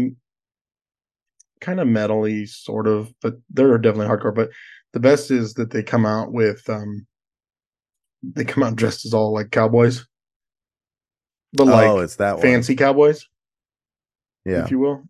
kind 1.60 1.80
of 1.80 1.88
metally 1.88 2.48
sort 2.48 2.86
of, 2.86 3.12
but 3.20 3.34
they're 3.50 3.78
definitely 3.78 4.08
hardcore. 4.08 4.34
But 4.34 4.50
the 4.92 5.00
best 5.00 5.30
is 5.30 5.54
that 5.54 5.70
they 5.70 5.82
come 5.82 6.06
out 6.06 6.32
with 6.32 6.68
um 6.68 7.06
they 8.22 8.44
come 8.44 8.62
out 8.62 8.76
dressed 8.76 9.04
as 9.04 9.14
all 9.14 9.32
like 9.32 9.50
cowboys. 9.50 10.06
But 11.56 11.68
like 11.68 11.88
oh, 11.88 12.00
it's 12.00 12.16
that 12.16 12.40
fancy 12.40 12.74
one. 12.74 12.78
cowboys. 12.78 13.26
Yeah. 14.44 14.64
If 14.64 14.70
you 14.70 14.78
will. 14.78 15.02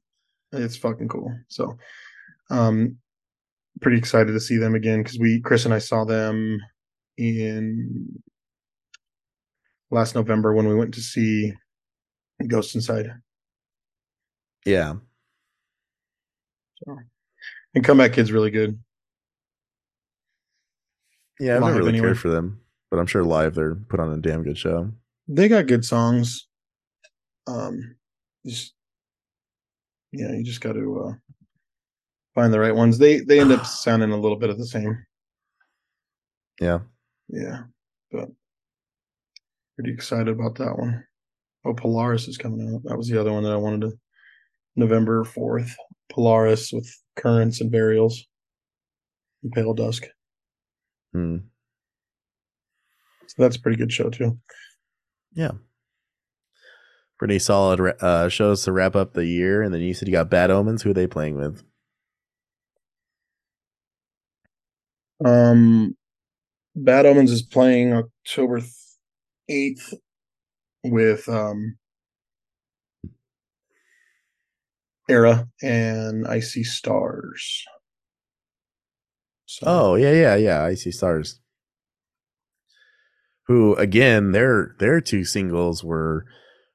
It's 0.53 0.77
fucking 0.77 1.09
cool. 1.09 1.37
So 1.49 1.77
um 2.51 2.99
pretty 3.81 3.99
excited 3.99 4.33
to 4.33 4.41
see 4.41 4.57
them 4.57 4.75
again 4.75 5.03
because 5.03 5.19
we 5.19 5.41
Chris 5.41 5.65
and 5.65 5.75
I 5.75 5.79
saw 5.79 6.05
them 6.05 6.61
in 7.19 8.23
last 9.91 10.15
November 10.15 10.55
when 10.55 10.69
we 10.69 10.77
went 10.77 10.95
to 10.95 11.01
see 11.01 11.53
Ghost 12.47 12.77
Inside. 12.77 13.11
Yeah. 14.65 14.95
So 16.85 16.97
and 17.75 17.85
Comeback 17.85 18.13
Kid's 18.13 18.33
really 18.33 18.53
good. 18.53 18.79
Yeah, 21.41 21.57
I've 21.57 21.63
never 21.63 21.79
really 21.79 21.89
anyway. 21.91 22.09
cared 22.09 22.21
for 22.21 22.29
them, 22.29 22.61
but 22.91 22.99
I'm 22.99 23.07
sure 23.07 23.25
live 23.25 23.55
they're 23.55 23.75
put 23.75 24.01
on 24.01 24.13
a 24.13 24.19
damn 24.19 24.45
good 24.45 24.57
show. 24.57 24.93
They 25.29 25.49
got 25.49 25.67
good 25.67 25.85
songs. 25.85 26.47
Um, 27.47 27.97
just 28.45 28.75
yeah, 30.13 30.33
you 30.33 30.45
just 30.45 30.61
got 30.61 30.75
to 30.75 31.07
uh, 31.07 31.13
find 32.35 32.53
the 32.53 32.61
right 32.61 32.75
ones. 32.75 32.99
They 32.99 33.21
they 33.21 33.41
end 33.41 33.53
up 33.53 33.67
sounding 33.67 34.13
a 34.13 34.17
little 34.17 34.39
bit 34.39 34.51
of 34.51 34.59
the 34.59 34.67
same. 34.67 35.05
Yeah, 36.61 36.81
yeah, 37.29 37.63
but 38.11 38.29
pretty 39.77 39.93
excited 39.93 40.29
about 40.29 40.57
that 40.57 40.79
one. 40.79 41.05
Oh, 41.65 41.75
Polaris 41.75 42.29
is 42.29 42.39
coming 42.39 42.75
out. 42.75 42.83
That 42.85 42.97
was 42.97 43.09
the 43.09 43.21
other 43.21 43.33
one 43.33 43.43
that 43.43 43.53
I 43.53 43.57
wanted 43.57 43.83
to. 43.83 43.93
November 44.77 45.25
fourth, 45.25 45.75
Polaris 46.09 46.73
with 46.73 46.89
Currents 47.17 47.61
and 47.61 47.71
Burials, 47.73 48.25
and 49.43 49.53
Pale 49.53 49.75
Dusk. 49.75 50.07
Hmm. 51.13 51.39
So 53.27 53.35
that's 53.39 53.57
a 53.57 53.61
pretty 53.61 53.77
good 53.77 53.93
show 53.93 54.09
too. 54.09 54.39
Yeah. 55.37 55.53
Pretty 57.19 57.39
solid 57.39 57.81
uh, 58.03 58.29
shows 58.29 58.65
to 58.65 58.73
wrap 58.73 58.97
up 58.97 59.13
the 59.13 59.27
year. 59.27 59.63
And 59.63 59.73
then 59.73 59.83
you 59.83 59.95
said 59.95 60.09
you 60.09 60.13
got 60.13 60.31
Bad 60.31 60.51
Omens. 60.51 60.83
Who 60.83 60.91
are 60.91 60.95
they 60.95 61.07
playing 61.07 61.37
with? 61.37 61.63
Um, 65.25 65.97
Bad 66.75 67.07
Omens 67.07 67.31
is 67.31 67.43
playing 67.43 67.93
October 67.93 68.61
8th 69.51 69.95
with 70.85 71.29
um, 71.29 71.77
ERRA 75.09 75.49
and 75.63 76.27
I 76.27 76.41
See 76.41 76.65
Stars. 76.65 77.65
So. 79.47 79.65
Oh 79.67 79.95
yeah, 79.95 80.13
yeah, 80.13 80.37
yeah. 80.37 80.65
I 80.65 80.75
See 80.75 80.91
Stars. 80.91 81.41
Who 83.47 83.75
again? 83.77 84.33
Their 84.33 84.75
their 84.79 85.01
two 85.01 85.25
singles 85.25 85.85
were 85.85 86.27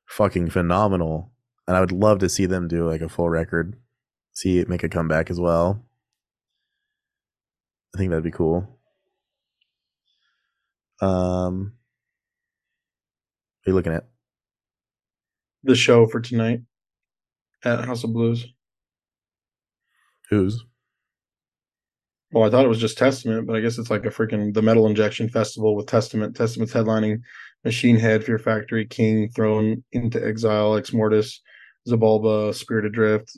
fucking 0.08 0.50
phenomenal, 0.50 1.32
and 1.68 1.76
I 1.76 1.82
would 1.82 1.92
love 1.92 2.20
to 2.20 2.30
see 2.30 2.46
them 2.46 2.68
do 2.68 2.90
like 2.90 3.02
a 3.02 3.10
full 3.10 3.30
record, 3.30 3.76
see 4.32 4.60
it 4.60 4.70
make 4.70 4.84
a 4.84 4.90
comeback 4.90 5.30
as 5.30 5.40
well. 5.40 5.86
I 7.94 7.98
think 7.98 8.10
that'd 8.10 8.24
be 8.24 8.32
cool. 8.32 8.80
Um, 11.02 11.74
what 13.64 13.70
are 13.70 13.72
you 13.72 13.76
looking 13.76 13.94
at? 13.94 14.06
The 15.64 15.76
show 15.76 16.08
for 16.08 16.22
tonight 16.22 16.62
at 17.64 17.86
House 17.86 18.04
of 18.04 18.14
Blues. 18.14 18.46
Whose? 20.30 20.64
Well, 22.32 22.46
I 22.46 22.50
thought 22.50 22.64
it 22.64 22.70
was 22.70 22.80
just 22.80 22.98
Testament, 22.98 23.46
but 23.46 23.56
I 23.56 23.60
guess 23.60 23.78
it's 23.78 23.90
like 23.90 24.06
a 24.06 24.10
freaking 24.10 24.54
the 24.54 24.62
Metal 24.62 24.88
Injection 24.88 25.28
Festival 25.28 25.76
with 25.76 25.88
Testament. 25.88 26.36
Testament's 26.36 26.74
headlining 26.74 27.22
Machine 27.66 27.98
Head, 27.98 28.24
Fear 28.24 28.40
Factory, 28.40 28.86
King, 28.86 29.30
Thrown 29.36 29.84
into 29.92 30.26
Exile, 30.26 30.78
Ex 30.78 30.94
Mortis, 30.94 31.42
Xibalba, 31.88 32.54
Spirit 32.56 32.86
Adrift. 32.86 33.38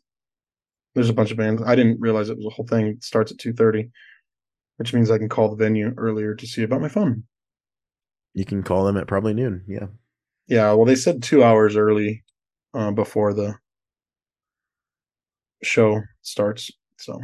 There's 0.94 1.10
a 1.10 1.14
bunch 1.14 1.32
of 1.32 1.38
bands. 1.38 1.64
I 1.66 1.76
didn't 1.76 2.00
realize 2.00 2.30
it 2.30 2.38
was 2.38 2.46
a 2.46 2.52
whole 2.52 2.68
thing. 2.68 2.86
It 2.86 3.04
starts 3.04 3.32
at 3.32 3.40
two 3.40 3.52
thirty, 3.52 3.90
which 4.78 4.94
means 4.94 5.10
I 5.10 5.18
can 5.18 5.30
call 5.30 5.50
the 5.50 5.56
venue 5.56 5.92
earlier 5.98 6.36
to 6.36 6.46
see 6.46 6.62
about 6.62 6.82
my 6.82 6.90
phone. 6.90 7.24
You 8.36 8.46
can 8.46 8.62
call 8.62 8.86
them 8.86 8.98
at 8.98 9.08
probably 9.08 9.34
noon. 9.34 9.64
Yeah. 9.68 9.88
Yeah. 10.48 10.72
Well, 10.74 10.86
they 10.86 10.96
said 10.96 11.24
two 11.24 11.44
hours 11.44 11.76
early 11.76 12.24
uh, 12.76 12.92
before 12.92 13.34
the 13.34 13.56
show 15.64 16.02
starts, 16.22 16.70
so 16.98 17.20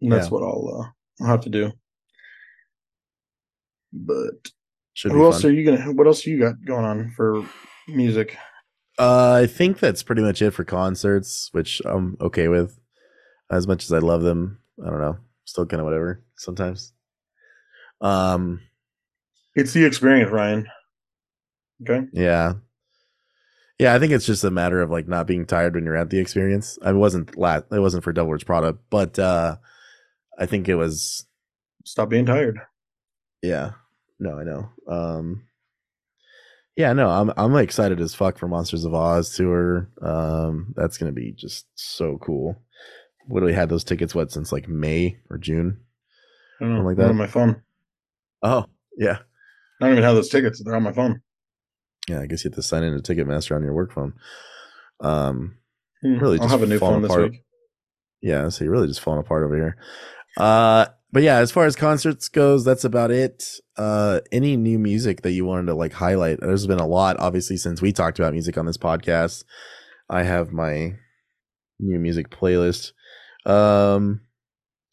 and 0.00 0.12
that's 0.12 0.26
yeah. 0.26 0.30
what 0.30 0.42
I'll 0.42 0.80
uh, 0.80 1.24
I'll 1.24 1.30
have 1.30 1.42
to 1.42 1.50
do. 1.50 1.72
But 3.92 4.50
Should 4.94 5.12
who 5.12 5.24
else 5.24 5.42
fun. 5.42 5.50
are 5.50 5.54
you 5.54 5.64
gonna? 5.64 5.92
What 5.92 6.06
else 6.06 6.24
you 6.26 6.38
got 6.38 6.54
going 6.64 6.84
on 6.84 7.12
for 7.16 7.44
music? 7.88 8.36
Uh, 8.98 9.40
I 9.42 9.46
think 9.46 9.78
that's 9.78 10.02
pretty 10.02 10.22
much 10.22 10.42
it 10.42 10.50
for 10.50 10.64
concerts, 10.64 11.48
which 11.52 11.80
I'm 11.84 12.16
okay 12.20 12.48
with. 12.48 12.78
As 13.50 13.66
much 13.66 13.84
as 13.84 13.92
I 13.92 13.98
love 13.98 14.22
them, 14.22 14.60
I 14.84 14.90
don't 14.90 15.00
know. 15.00 15.16
Still 15.44 15.66
kind 15.66 15.80
of 15.80 15.84
whatever 15.84 16.22
sometimes. 16.36 16.92
Um, 18.00 18.60
it's 19.54 19.72
the 19.72 19.84
experience, 19.84 20.30
Ryan. 20.30 20.68
Okay. 21.82 22.06
Yeah. 22.12 22.54
Yeah, 23.78 23.94
I 23.94 23.98
think 23.98 24.12
it's 24.12 24.26
just 24.26 24.44
a 24.44 24.50
matter 24.50 24.82
of 24.82 24.90
like 24.90 25.08
not 25.08 25.26
being 25.26 25.46
tired 25.46 25.74
when 25.74 25.84
you're 25.84 25.96
at 25.96 26.10
the 26.10 26.18
experience. 26.18 26.78
I 26.82 26.92
wasn't 26.92 27.36
lat. 27.36 27.66
It 27.72 27.78
wasn't 27.78 28.04
for 28.04 28.12
Wears 28.12 28.44
Prada, 28.44 28.76
but 28.90 29.18
uh 29.18 29.56
I 30.40 30.46
think 30.46 30.68
it 30.68 30.74
was 30.74 31.26
stop 31.84 32.08
being 32.08 32.26
tired. 32.26 32.60
Yeah. 33.42 33.72
No, 34.18 34.38
I 34.38 34.44
know. 34.44 34.68
Um 34.88 35.44
Yeah, 36.76 36.92
no, 36.92 37.08
I'm 37.08 37.32
I'm 37.36 37.54
excited 37.56 38.00
as 38.00 38.14
fuck 38.14 38.38
for 38.38 38.48
Monsters 38.48 38.84
of 38.84 38.94
Oz 38.94 39.34
tour. 39.36 39.88
Um 40.02 40.74
that's 40.76 40.98
going 40.98 41.14
to 41.14 41.20
be 41.20 41.32
just 41.32 41.66
so 41.74 42.18
cool. 42.18 42.56
Literally 43.28 43.54
had 43.54 43.68
those 43.68 43.84
tickets 43.84 44.14
what 44.14 44.32
since 44.32 44.50
like 44.50 44.68
May 44.68 45.18
or 45.28 45.38
June. 45.38 45.80
I 46.60 46.64
don't 46.64 46.78
know. 46.78 46.84
like 46.84 46.96
that 46.96 47.10
on 47.10 47.16
my 47.16 47.26
phone. 47.26 47.62
Oh, 48.42 48.66
yeah. 48.96 49.18
I 49.80 49.84
don't 49.84 49.92
even 49.92 50.04
have 50.04 50.14
those 50.14 50.28
tickets. 50.28 50.62
They're 50.62 50.74
on 50.76 50.82
my 50.82 50.92
phone. 50.92 51.22
Yeah, 52.08 52.20
I 52.20 52.26
guess 52.26 52.44
you 52.44 52.50
have 52.50 52.56
to 52.56 52.62
sign 52.62 52.82
in 52.82 53.00
to 53.00 53.14
Ticketmaster 53.14 53.54
on 53.54 53.62
your 53.62 53.72
work 53.72 53.92
phone. 53.92 54.14
Um, 55.00 55.56
hmm. 56.02 56.18
really, 56.18 56.38
I'll 56.40 56.48
have 56.48 56.62
a 56.62 56.66
new 56.66 56.78
phone 56.78 57.04
apart. 57.04 57.20
this 57.22 57.30
week. 57.30 57.44
Yeah, 58.20 58.48
so 58.50 58.64
you're 58.64 58.72
really 58.72 58.88
just 58.88 59.00
falling 59.00 59.20
apart 59.20 59.44
over 59.44 59.56
here. 59.56 59.76
Uh, 60.36 60.86
but 61.12 61.22
yeah, 61.22 61.36
as 61.38 61.50
far 61.50 61.66
as 61.66 61.74
concerts 61.74 62.28
goes, 62.28 62.64
that's 62.64 62.84
about 62.84 63.10
it. 63.10 63.44
Uh, 63.76 64.20
any 64.30 64.56
new 64.56 64.78
music 64.78 65.22
that 65.22 65.32
you 65.32 65.44
wanted 65.44 65.66
to 65.66 65.74
like 65.74 65.92
highlight? 65.92 66.40
There's 66.40 66.66
been 66.66 66.78
a 66.78 66.86
lot, 66.86 67.16
obviously, 67.18 67.56
since 67.56 67.82
we 67.82 67.92
talked 67.92 68.18
about 68.18 68.32
music 68.32 68.56
on 68.56 68.66
this 68.66 68.78
podcast. 68.78 69.44
I 70.08 70.22
have 70.22 70.52
my 70.52 70.94
new 71.78 71.98
music 71.98 72.30
playlist. 72.30 72.92
Um, 73.46 74.20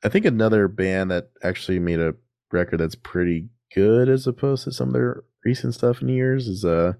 I 0.03 0.09
think 0.09 0.25
another 0.25 0.67
band 0.67 1.11
that 1.11 1.29
actually 1.43 1.79
made 1.79 1.99
a 1.99 2.15
record 2.51 2.79
that's 2.79 2.95
pretty 2.95 3.49
good 3.75 4.09
as 4.09 4.25
opposed 4.25 4.63
to 4.63 4.71
some 4.71 4.89
of 4.89 4.93
their 4.93 5.23
recent 5.43 5.73
stuff 5.73 6.01
in 6.01 6.09
years 6.09 6.47
is 6.47 6.63
uh, 6.63 6.93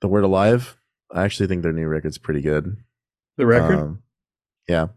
the 0.00 0.08
Word 0.08 0.24
Alive. 0.24 0.76
I 1.12 1.24
actually 1.24 1.46
think 1.46 1.62
their 1.62 1.72
new 1.72 1.86
record's 1.86 2.18
pretty 2.18 2.40
good. 2.40 2.76
The 3.36 3.46
record, 3.46 3.78
Um, 3.78 4.02
yeah, 4.68 4.88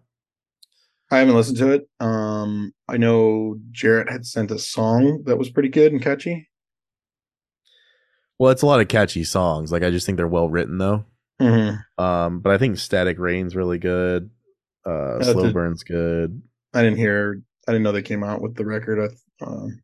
I 1.09 1.19
haven't 1.19 1.35
listened 1.35 1.57
to 1.59 1.71
it. 1.71 1.89
Um, 1.99 2.73
I 2.87 2.97
know 2.97 3.57
Jarrett 3.71 4.09
had 4.09 4.25
sent 4.25 4.51
a 4.51 4.59
song 4.59 5.23
that 5.25 5.37
was 5.37 5.49
pretty 5.49 5.69
good 5.69 5.91
and 5.93 6.01
catchy. 6.01 6.49
well, 8.37 8.51
it's 8.51 8.61
a 8.61 8.65
lot 8.65 8.81
of 8.81 8.87
catchy 8.87 9.23
songs. 9.23 9.71
Like 9.71 9.83
I 9.83 9.89
just 9.89 10.05
think 10.05 10.17
they're 10.17 10.27
well 10.27 10.49
written 10.49 10.77
though. 10.77 11.05
Mm-hmm. 11.41 12.03
Um, 12.03 12.39
but 12.39 12.51
I 12.51 12.57
think 12.57 12.77
Static 12.77 13.19
Rain's 13.19 13.55
really 13.55 13.77
good. 13.77 14.29
Uh, 14.85 15.21
Slow 15.23 15.43
the- 15.47 15.53
Burn's 15.53 15.83
good. 15.83 16.41
I 16.73 16.83
didn't 16.83 16.97
hear. 16.97 17.41
I 17.67 17.71
didn't 17.71 17.83
know 17.83 17.91
they 17.91 18.01
came 18.01 18.23
out 18.23 18.41
with 18.41 18.55
the 18.55 18.65
record. 18.65 18.99
I, 19.41 19.45
um, 19.45 19.81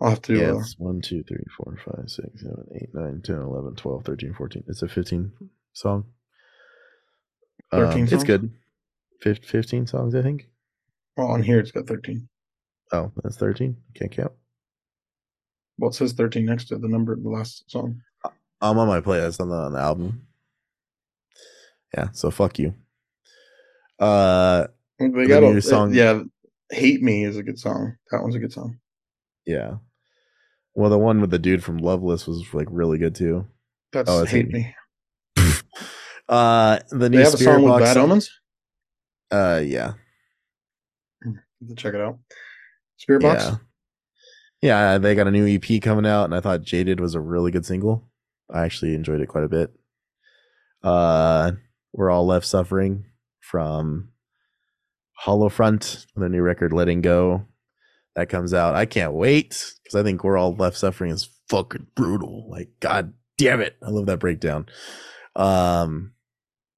I'll 0.00 0.10
have 0.10 0.22
to. 0.22 0.34
yeah, 0.36 0.52
uh, 0.52 0.62
1, 0.78 1.00
2, 1.02 1.22
3, 1.24 1.36
4, 1.56 1.78
5, 1.96 2.04
6, 2.10 2.40
7, 2.40 2.64
8, 2.74 2.88
9, 2.94 3.22
10, 3.22 3.36
11, 3.36 3.74
12, 3.76 4.04
13, 4.04 4.34
14. 4.34 4.64
It's 4.66 4.82
a 4.82 4.88
15 4.88 5.32
song. 5.72 6.04
13 7.70 8.02
Um, 8.02 8.08
It's 8.10 8.24
good. 8.24 8.50
Fif- 9.22 9.44
15 9.44 9.86
songs, 9.86 10.14
I 10.14 10.22
think. 10.22 10.48
well, 11.16 11.28
on 11.28 11.42
here 11.42 11.58
it's 11.60 11.70
got 11.72 11.86
thirteen. 11.86 12.28
Oh, 12.92 13.12
that's 13.22 13.36
13. 13.36 13.76
Can't 13.94 14.10
count. 14.10 14.32
Well, 15.78 15.90
it 15.90 15.94
says 15.94 16.12
thirteen 16.12 16.46
next 16.46 16.66
to 16.68 16.78
the 16.78 16.88
number 16.88 17.12
of 17.12 17.22
the 17.22 17.28
last 17.30 17.70
song. 17.70 18.00
I'm 18.60 18.78
on 18.78 18.88
my 18.88 19.00
playlist 19.00 19.40
on 19.40 19.48
the, 19.48 19.56
on 19.56 19.72
the 19.72 19.78
album. 19.80 20.26
Yeah, 21.96 22.08
so 22.12 22.30
fuck 22.30 22.58
you. 22.58 22.74
Uh, 23.98 24.66
They 24.98 25.08
The 25.08 25.26
got 25.26 25.42
new 25.42 25.56
a 25.56 25.62
song- 25.62 25.94
Yeah, 25.94 26.22
"Hate 26.70 27.02
Me" 27.02 27.24
is 27.24 27.36
a 27.36 27.42
good 27.42 27.58
song. 27.58 27.96
That 28.10 28.22
one's 28.22 28.34
a 28.34 28.38
good 28.38 28.52
song. 28.52 28.78
yeah. 29.46 29.76
Well, 30.74 30.88
the 30.90 30.98
one 30.98 31.20
with 31.20 31.30
the 31.30 31.38
dude 31.38 31.64
from 31.64 31.78
Loveless 31.78 32.26
was 32.28 32.54
like 32.54 32.68
really 32.70 32.96
good 32.98 33.14
too. 33.14 33.46
That's 33.92 34.08
Oh, 34.10 34.24
"Hate 34.24 34.46
Hate 34.46 34.52
Me." 34.52 34.74
Uh, 36.28 36.78
the 36.90 37.10
new 37.10 37.18
They 37.18 37.24
have 37.24 37.34
a 37.34 37.36
Spirit 37.38 37.56
song 37.56 37.62
with 37.64 37.80
Bad 37.80 37.94
song- 37.94 38.04
Omens. 38.04 38.30
Uh, 39.30 39.62
yeah. 39.64 39.92
Check 41.76 41.94
it 41.94 42.00
out. 42.00 42.18
Spiritbox. 43.00 43.40
Yeah. 43.40 43.56
Yeah, 44.62 44.98
they 44.98 45.14
got 45.14 45.26
a 45.26 45.30
new 45.30 45.46
EP 45.46 45.80
coming 45.80 46.04
out, 46.04 46.24
and 46.24 46.34
I 46.34 46.40
thought 46.40 46.62
Jaded 46.62 47.00
was 47.00 47.14
a 47.14 47.20
really 47.20 47.50
good 47.50 47.64
single. 47.64 48.08
I 48.52 48.64
actually 48.64 48.94
enjoyed 48.94 49.20
it 49.20 49.28
quite 49.28 49.44
a 49.44 49.48
bit. 49.48 49.72
Uh, 50.82 51.52
We're 51.92 52.10
All 52.10 52.26
Left 52.26 52.44
Suffering 52.44 53.06
from 53.40 54.10
Hollow 55.14 55.48
Front, 55.48 56.06
their 56.14 56.28
new 56.28 56.42
record, 56.42 56.72
Letting 56.72 57.00
Go. 57.00 57.46
That 58.16 58.28
comes 58.28 58.52
out. 58.52 58.74
I 58.74 58.84
can't 58.84 59.14
wait 59.14 59.72
because 59.82 59.98
I 59.98 60.02
think 60.02 60.24
We're 60.24 60.36
All 60.36 60.54
Left 60.54 60.76
Suffering 60.76 61.10
is 61.10 61.30
fucking 61.48 61.86
brutal. 61.94 62.50
Like, 62.50 62.68
god 62.80 63.14
damn 63.38 63.60
it. 63.60 63.76
I 63.82 63.88
love 63.90 64.06
that 64.06 64.18
breakdown. 64.18 64.66
Um, 65.36 66.12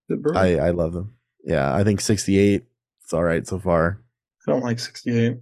Is 0.09 0.19
it 0.19 0.23
Burn? 0.23 0.37
I, 0.37 0.59
I 0.59 0.71
love 0.71 0.93
them. 0.93 1.15
Yeah, 1.45 1.75
I 1.75 1.85
think 1.85 2.01
68. 2.01 2.65
It's 3.03 3.13
all 3.13 3.23
right 3.25 3.47
so 3.47 3.59
far. 3.59 4.01
I 4.47 4.51
don't 4.53 4.63
like 4.63 4.79
68. 4.79 5.39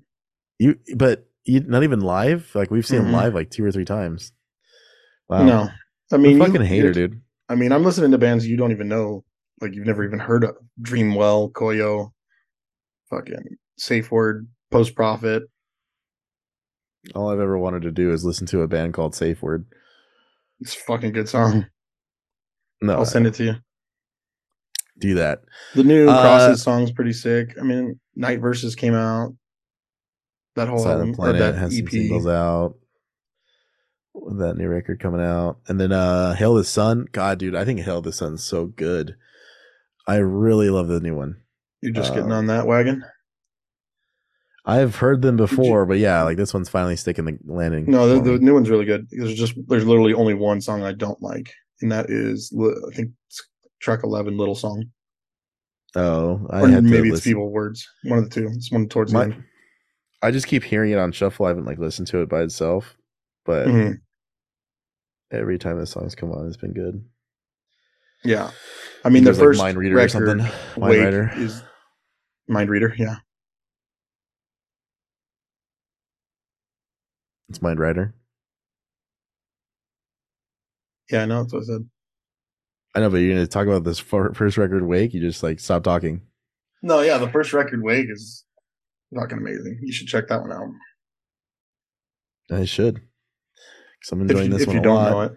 You, 0.58 0.78
but 0.96 1.26
you 1.44 1.60
not 1.60 1.82
even 1.84 2.00
live. 2.00 2.50
Like 2.54 2.70
we've 2.70 2.86
seen 2.86 3.00
him 3.00 3.06
Mhm. 3.08 3.12
live 3.14 3.34
like 3.34 3.50
two 3.50 3.64
or 3.64 3.72
three 3.72 3.84
times. 3.84 4.32
Wow, 5.28 5.44
No, 5.44 5.68
I 6.12 6.16
mean, 6.16 6.36
you- 6.38 6.44
fucking 6.44 6.62
hater, 6.62 6.92
dude. 6.92 7.20
I 7.48 7.54
mean, 7.54 7.72
I'm 7.72 7.82
listening 7.84 8.10
to 8.12 8.18
bands 8.18 8.46
you 8.46 8.56
don't 8.56 8.70
even 8.72 8.88
know, 8.88 9.24
like 9.60 9.74
you've 9.74 9.86
never 9.86 10.04
even 10.04 10.18
heard 10.18 10.44
of. 10.44 10.56
Dreamwell, 10.80 11.52
Koyo, 11.52 12.12
fucking 13.10 13.56
Safe 13.76 14.10
Word, 14.10 14.48
Post 14.70 14.94
Profit. 14.94 15.44
All 17.14 17.30
I've 17.30 17.40
ever 17.40 17.56
wanted 17.58 17.82
to 17.82 17.90
do 17.90 18.12
is 18.12 18.24
listen 18.24 18.46
to 18.48 18.60
a 18.62 18.68
band 18.68 18.92
called 18.94 19.14
Safe 19.14 19.42
Word. 19.42 19.64
It's 20.60 20.76
a 20.76 20.80
fucking 20.80 21.12
good 21.12 21.28
song. 21.28 21.66
No, 22.82 22.94
I'll 22.94 23.04
send 23.06 23.26
it 23.26 23.34
to 23.34 23.44
you. 23.44 23.54
Do 25.00 25.14
that. 25.14 25.40
The 25.74 25.84
new 25.84 26.08
Uh, 26.08 26.20
Crosses 26.20 26.62
song's 26.62 26.92
pretty 26.92 27.12
sick. 27.12 27.56
I 27.58 27.62
mean, 27.62 27.98
Night 28.14 28.40
Verses 28.40 28.74
came 28.74 28.94
out. 28.94 29.34
That 30.56 30.68
whole 30.68 30.78
Silent 30.78 31.00
album, 31.00 31.14
Planet 31.14 31.38
that 31.38 31.54
has 31.54 31.76
some 31.76 31.88
singles 31.88 32.26
out. 32.26 32.74
That 34.38 34.56
new 34.56 34.68
record 34.68 35.00
coming 35.00 35.20
out, 35.20 35.58
and 35.68 35.80
then 35.80 35.92
uh 35.92 36.34
Hail 36.34 36.54
the 36.54 36.64
Sun. 36.64 37.06
God, 37.12 37.38
dude, 37.38 37.54
I 37.54 37.64
think 37.64 37.80
Hail 37.80 38.02
the 38.02 38.12
Sun's 38.12 38.42
so 38.42 38.66
good. 38.66 39.16
I 40.06 40.16
really 40.16 40.68
love 40.68 40.88
the 40.88 41.00
new 41.00 41.16
one. 41.16 41.36
You're 41.80 41.92
just 41.92 42.12
getting 42.12 42.32
uh, 42.32 42.36
on 42.36 42.46
that 42.48 42.66
wagon. 42.66 43.04
I've 44.66 44.96
heard 44.96 45.22
them 45.22 45.36
before, 45.36 45.86
but 45.86 45.98
yeah, 45.98 46.22
like 46.22 46.36
this 46.36 46.52
one's 46.52 46.68
finally 46.68 46.96
sticking 46.96 47.24
the 47.24 47.38
landing. 47.44 47.86
No, 47.86 48.08
the, 48.08 48.32
the 48.32 48.38
new 48.38 48.54
one's 48.54 48.68
really 48.68 48.84
good. 48.84 49.06
There's 49.10 49.34
just 49.34 49.54
there's 49.68 49.86
literally 49.86 50.12
only 50.12 50.34
one 50.34 50.60
song 50.60 50.82
I 50.82 50.92
don't 50.92 51.20
like, 51.22 51.52
and 51.80 51.90
that 51.92 52.10
is 52.10 52.52
I 52.54 52.94
think 52.94 53.12
it's 53.28 53.42
track 53.80 54.00
eleven, 54.04 54.36
little 54.36 54.54
song, 54.54 54.84
oh, 55.96 56.46
I 56.50 56.62
or 56.62 56.80
maybe 56.82 57.08
it's 57.08 57.16
listen. 57.16 57.30
feeble 57.32 57.50
words. 57.50 57.88
One 58.04 58.18
of 58.20 58.30
the 58.30 58.40
two. 58.40 58.48
It's 58.52 58.70
one 58.70 58.88
towards 58.88 59.12
My- 59.12 59.26
the. 59.26 59.36
I 60.22 60.30
just 60.30 60.46
keep 60.46 60.62
hearing 60.62 60.90
it 60.92 60.98
on 60.98 61.12
shuffle. 61.12 61.46
I 61.46 61.48
haven't 61.48 61.64
like 61.64 61.78
listened 61.78 62.06
to 62.08 62.18
it 62.20 62.28
by 62.28 62.42
itself, 62.42 62.94
but 63.46 63.66
Mhm. 63.68 64.00
every 65.30 65.58
time 65.58 65.78
the 65.78 65.86
songs 65.86 66.14
come 66.14 66.30
on, 66.30 66.46
it's 66.46 66.58
been 66.58 66.74
good. 66.74 67.02
Yeah, 68.22 68.50
I 69.02 69.08
mean 69.08 69.24
the 69.24 69.28
There's, 69.32 69.38
like, 69.38 69.44
first 69.46 69.58
Mind 69.60 69.78
Reader 69.78 69.98
or 69.98 70.08
something. 70.08 70.36
Mind 70.76 70.76
Wake 70.76 71.00
Rider. 71.04 71.30
is 71.36 71.62
Mind 72.48 72.68
Reader. 72.68 72.94
Yeah, 72.98 73.16
It's 77.48 77.62
Mind 77.62 77.80
Rider. 77.80 78.14
yeah, 81.10 81.22
I 81.22 81.26
know 81.26 81.42
that's 81.42 81.52
what 81.54 81.62
I 81.62 81.64
said. 81.66 81.90
I 82.94 83.00
know, 83.00 83.10
but 83.10 83.18
you're 83.18 83.34
gonna 83.34 83.46
talk 83.46 83.66
about 83.66 83.84
this 83.84 83.98
first 83.98 84.56
record, 84.58 84.84
Wake. 84.86 85.14
You 85.14 85.20
just 85.20 85.42
like 85.42 85.60
stop 85.60 85.82
talking. 85.84 86.22
No, 86.82 87.00
yeah, 87.00 87.18
the 87.18 87.30
first 87.30 87.52
record 87.52 87.82
Wake 87.82 88.06
is 88.10 88.44
fucking 89.14 89.38
amazing. 89.38 89.78
You 89.82 89.92
should 89.92 90.06
check 90.08 90.28
that 90.28 90.40
one 90.40 90.52
out. 90.52 90.70
I 92.50 92.64
should, 92.64 92.94
because 92.94 94.12
I'm 94.12 94.22
If 94.22 94.30
enjoying 94.30 94.46
you, 94.46 94.52
this 94.54 94.62
if 94.62 94.66
one 94.68 94.76
you 94.76 94.80
a 94.80 94.84
don't 94.84 94.94
lot. 94.96 95.10
know 95.10 95.20
it, 95.22 95.32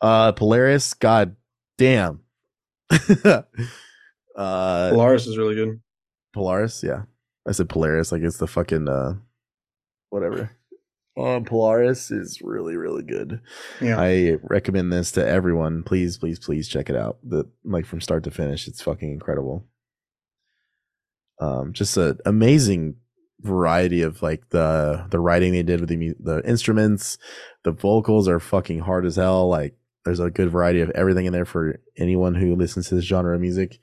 Uh, 0.00 0.32
Polaris. 0.32 0.94
God 0.94 1.36
damn. 1.78 2.20
uh, 2.90 3.42
Polaris 4.36 5.26
is 5.26 5.38
really 5.38 5.54
good. 5.54 5.80
Polaris. 6.32 6.82
Yeah, 6.82 7.02
I 7.46 7.52
said 7.52 7.68
Polaris. 7.68 8.10
Like 8.12 8.22
it's 8.22 8.38
the 8.38 8.48
fucking 8.48 8.88
uh, 8.88 9.14
whatever. 10.10 10.50
Um, 11.16 11.44
Polaris 11.44 12.10
is 12.10 12.40
really 12.42 12.76
really 12.76 13.02
good. 13.02 13.40
Yeah, 13.80 13.96
I 13.98 14.36
recommend 14.42 14.92
this 14.92 15.12
to 15.12 15.26
everyone. 15.26 15.84
Please, 15.84 16.18
please, 16.18 16.38
please 16.38 16.68
check 16.68 16.90
it 16.90 16.96
out. 16.96 17.18
The 17.22 17.48
like 17.64 17.86
from 17.86 18.00
start 18.00 18.24
to 18.24 18.30
finish, 18.30 18.66
it's 18.66 18.82
fucking 18.82 19.12
incredible. 19.12 19.66
Um, 21.40 21.72
just 21.72 21.96
an 21.96 22.18
amazing 22.24 22.96
variety 23.40 24.02
of 24.02 24.22
like 24.22 24.48
the 24.50 25.06
the 25.10 25.20
writing 25.20 25.52
they 25.52 25.62
did 25.62 25.80
with 25.80 25.88
the 25.88 26.14
the 26.18 26.42
instruments. 26.48 27.16
The 27.62 27.72
vocals 27.72 28.26
are 28.26 28.40
fucking 28.40 28.80
hard 28.80 29.06
as 29.06 29.16
hell. 29.16 29.48
Like 29.48 29.76
there's 30.04 30.20
a 30.20 30.30
good 30.30 30.50
variety 30.50 30.80
of 30.80 30.90
everything 30.90 31.26
in 31.26 31.32
there 31.32 31.44
for 31.44 31.80
anyone 31.96 32.34
who 32.34 32.56
listens 32.56 32.88
to 32.88 32.96
this 32.96 33.04
genre 33.04 33.34
of 33.34 33.40
music. 33.40 33.78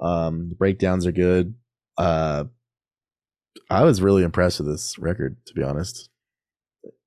Um, 0.00 0.48
the 0.48 0.54
breakdowns 0.54 1.06
are 1.06 1.12
good. 1.12 1.54
Uh, 1.96 2.44
I 3.70 3.84
was 3.84 4.02
really 4.02 4.22
impressed 4.22 4.60
with 4.60 4.68
this 4.68 4.98
record, 4.98 5.36
to 5.46 5.54
be 5.54 5.62
honest. 5.62 6.10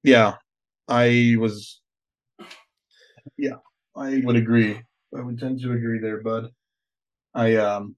Yeah, 0.07 0.35
I 0.87 1.35
was. 1.37 1.81
Yeah, 3.37 3.57
I 3.95 4.21
would 4.23 4.37
agree. 4.37 4.81
I 5.15 5.21
would 5.21 5.37
tend 5.37 5.59
to 5.61 5.73
agree 5.73 5.99
there, 5.99 6.21
bud. 6.21 6.49
I 7.35 7.57
um. 7.57 7.95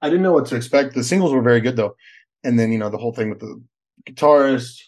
I 0.00 0.08
didn't 0.08 0.22
know 0.22 0.32
what 0.32 0.46
to 0.46 0.56
expect. 0.56 0.94
The 0.94 1.02
singles 1.02 1.32
were 1.32 1.42
very 1.42 1.60
good 1.60 1.74
though, 1.74 1.96
and 2.44 2.58
then 2.58 2.70
you 2.70 2.78
know 2.78 2.88
the 2.88 2.98
whole 2.98 3.12
thing 3.12 3.28
with 3.28 3.40
the 3.40 3.60
guitarist, 4.08 4.78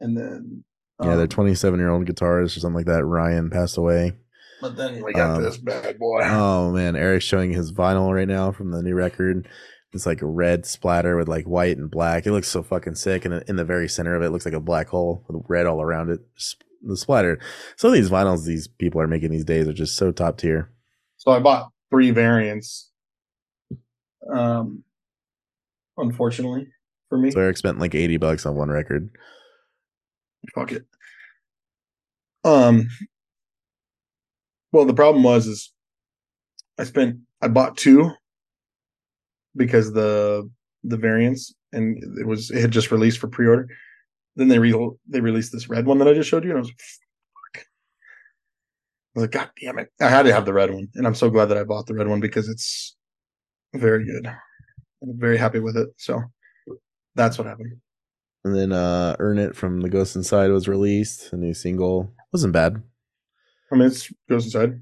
and 0.00 0.16
then 0.16 0.64
Yeah, 1.02 1.16
their 1.16 1.24
um, 1.24 1.28
27 1.28 1.78
year 1.78 1.90
old 1.90 2.06
guitarist 2.06 2.56
or 2.56 2.60
something 2.60 2.76
like 2.76 2.86
that. 2.86 3.04
Ryan 3.04 3.50
passed 3.50 3.76
away. 3.76 4.14
But 4.62 4.76
then 4.76 5.04
we 5.04 5.12
got 5.12 5.36
Um, 5.36 5.42
this 5.42 5.58
bad 5.58 5.98
boy. 5.98 6.22
Oh 6.24 6.70
man, 6.70 6.96
Eric's 6.96 7.26
showing 7.26 7.52
his 7.52 7.72
vinyl 7.72 8.14
right 8.14 8.28
now 8.28 8.52
from 8.52 8.70
the 8.70 8.82
new 8.82 8.94
record. 8.94 9.46
It's 9.94 10.06
like 10.06 10.22
a 10.22 10.26
red 10.26 10.66
splatter 10.66 11.16
with 11.16 11.28
like 11.28 11.44
white 11.44 11.76
and 11.76 11.88
black. 11.88 12.26
It 12.26 12.32
looks 12.32 12.48
so 12.48 12.64
fucking 12.64 12.96
sick, 12.96 13.24
and 13.24 13.44
in 13.48 13.54
the 13.54 13.64
very 13.64 13.88
center 13.88 14.16
of 14.16 14.22
it 14.22 14.30
looks 14.30 14.44
like 14.44 14.54
a 14.54 14.60
black 14.60 14.88
hole 14.88 15.24
with 15.28 15.44
red 15.48 15.66
all 15.66 15.80
around 15.80 16.10
it. 16.10 16.20
The 16.82 16.96
splatter. 16.96 17.38
Some 17.76 17.88
of 17.88 17.94
these 17.94 18.10
vinyls 18.10 18.44
these 18.44 18.66
people 18.66 19.00
are 19.00 19.06
making 19.06 19.30
these 19.30 19.44
days 19.44 19.68
are 19.68 19.72
just 19.72 19.96
so 19.96 20.10
top 20.10 20.36
tier. 20.36 20.70
So 21.16 21.30
I 21.30 21.38
bought 21.38 21.70
three 21.90 22.10
variants. 22.10 22.90
Um, 24.30 24.82
unfortunately 25.96 26.66
for 27.08 27.16
me. 27.16 27.30
So 27.30 27.40
Eric 27.40 27.56
spent 27.56 27.78
like 27.78 27.94
eighty 27.94 28.16
bucks 28.16 28.44
on 28.44 28.56
one 28.56 28.70
record. 28.70 29.10
Fuck 30.54 30.72
it. 30.72 30.84
Um. 32.42 32.88
Well, 34.72 34.86
the 34.86 34.92
problem 34.92 35.22
was 35.22 35.46
is 35.46 35.72
I 36.78 36.84
spent 36.84 37.20
I 37.40 37.46
bought 37.46 37.76
two 37.76 38.10
because 39.56 39.92
the 39.92 40.48
the 40.82 40.96
variants 40.96 41.54
and 41.72 42.02
it 42.18 42.26
was 42.26 42.50
it 42.50 42.60
had 42.60 42.70
just 42.70 42.90
released 42.90 43.18
for 43.18 43.28
pre-order. 43.28 43.68
Then 44.36 44.48
they 44.48 44.58
re 44.58 44.72
they 45.08 45.20
released 45.20 45.52
this 45.52 45.68
red 45.68 45.86
one 45.86 45.98
that 45.98 46.08
I 46.08 46.14
just 46.14 46.28
showed 46.28 46.44
you, 46.44 46.50
and 46.50 46.58
I 46.58 46.60
was 46.60 46.68
like, 46.68 46.80
Fuck. 47.54 47.66
I 49.16 49.20
was 49.20 49.22
like, 49.22 49.30
God 49.30 49.50
damn 49.60 49.78
it! 49.78 49.90
I 50.00 50.08
had 50.08 50.24
to 50.24 50.32
have 50.32 50.44
the 50.44 50.52
red 50.52 50.72
one, 50.72 50.88
and 50.94 51.06
I'm 51.06 51.14
so 51.14 51.30
glad 51.30 51.46
that 51.46 51.58
I 51.58 51.64
bought 51.64 51.86
the 51.86 51.94
red 51.94 52.08
one 52.08 52.20
because 52.20 52.48
it's 52.48 52.96
very 53.74 54.04
good. 54.04 54.26
I'm 54.26 55.18
very 55.18 55.36
happy 55.36 55.60
with 55.60 55.76
it. 55.76 55.88
So 55.98 56.22
that's 57.14 57.38
what 57.38 57.46
happened. 57.46 57.76
And 58.44 58.54
then 58.54 58.72
uh 58.72 59.16
Earn 59.18 59.38
It 59.38 59.56
from 59.56 59.80
The 59.80 59.88
Ghost 59.88 60.16
Inside 60.16 60.50
was 60.50 60.68
released, 60.68 61.32
a 61.32 61.36
new 61.36 61.54
single. 61.54 62.12
Wasn't 62.32 62.52
bad. 62.52 62.82
I 63.72 63.76
mean, 63.76 63.86
it's 63.86 64.12
Ghost 64.28 64.46
Inside. 64.46 64.80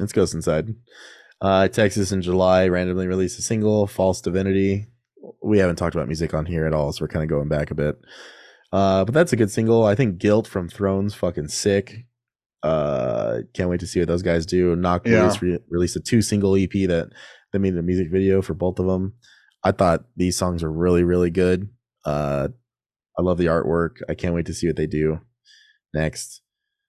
It's 0.00 0.12
Ghost 0.12 0.34
Inside. 0.34 0.74
Uh, 1.44 1.68
Texas 1.68 2.10
in 2.10 2.22
July 2.22 2.68
randomly 2.68 3.06
released 3.06 3.38
a 3.38 3.42
single, 3.42 3.86
False 3.86 4.22
Divinity. 4.22 4.86
We 5.42 5.58
haven't 5.58 5.76
talked 5.76 5.94
about 5.94 6.06
music 6.08 6.32
on 6.32 6.46
here 6.46 6.64
at 6.66 6.72
all, 6.72 6.90
so 6.90 7.04
we're 7.04 7.08
kind 7.08 7.22
of 7.22 7.28
going 7.28 7.48
back 7.48 7.70
a 7.70 7.74
bit. 7.74 7.96
Uh, 8.72 9.04
but 9.04 9.12
that's 9.12 9.34
a 9.34 9.36
good 9.36 9.50
single. 9.50 9.84
I 9.84 9.94
think 9.94 10.16
Guilt 10.16 10.46
from 10.48 10.70
Thrones 10.70 11.14
fucking 11.14 11.48
sick. 11.48 12.06
Uh, 12.62 13.40
can't 13.52 13.68
wait 13.68 13.80
to 13.80 13.86
see 13.86 13.98
what 14.00 14.08
those 14.08 14.22
guys 14.22 14.46
do. 14.46 14.74
Knocked 14.74 15.06
Yeah. 15.06 15.24
Loose 15.24 15.42
re- 15.42 15.58
released 15.68 15.96
a 15.96 16.00
two 16.00 16.22
single 16.22 16.56
EP 16.56 16.70
that 16.88 17.10
they 17.52 17.58
made 17.58 17.76
a 17.76 17.82
music 17.82 18.10
video 18.10 18.40
for 18.40 18.54
both 18.54 18.78
of 18.78 18.86
them. 18.86 19.12
I 19.62 19.72
thought 19.72 20.04
these 20.16 20.38
songs 20.38 20.62
are 20.62 20.72
really 20.72 21.04
really 21.04 21.30
good. 21.30 21.68
Uh, 22.06 22.48
I 23.18 23.22
love 23.22 23.36
the 23.36 23.46
artwork. 23.46 23.96
I 24.08 24.14
can't 24.14 24.34
wait 24.34 24.46
to 24.46 24.54
see 24.54 24.66
what 24.66 24.76
they 24.76 24.86
do 24.86 25.20
next. 25.92 26.40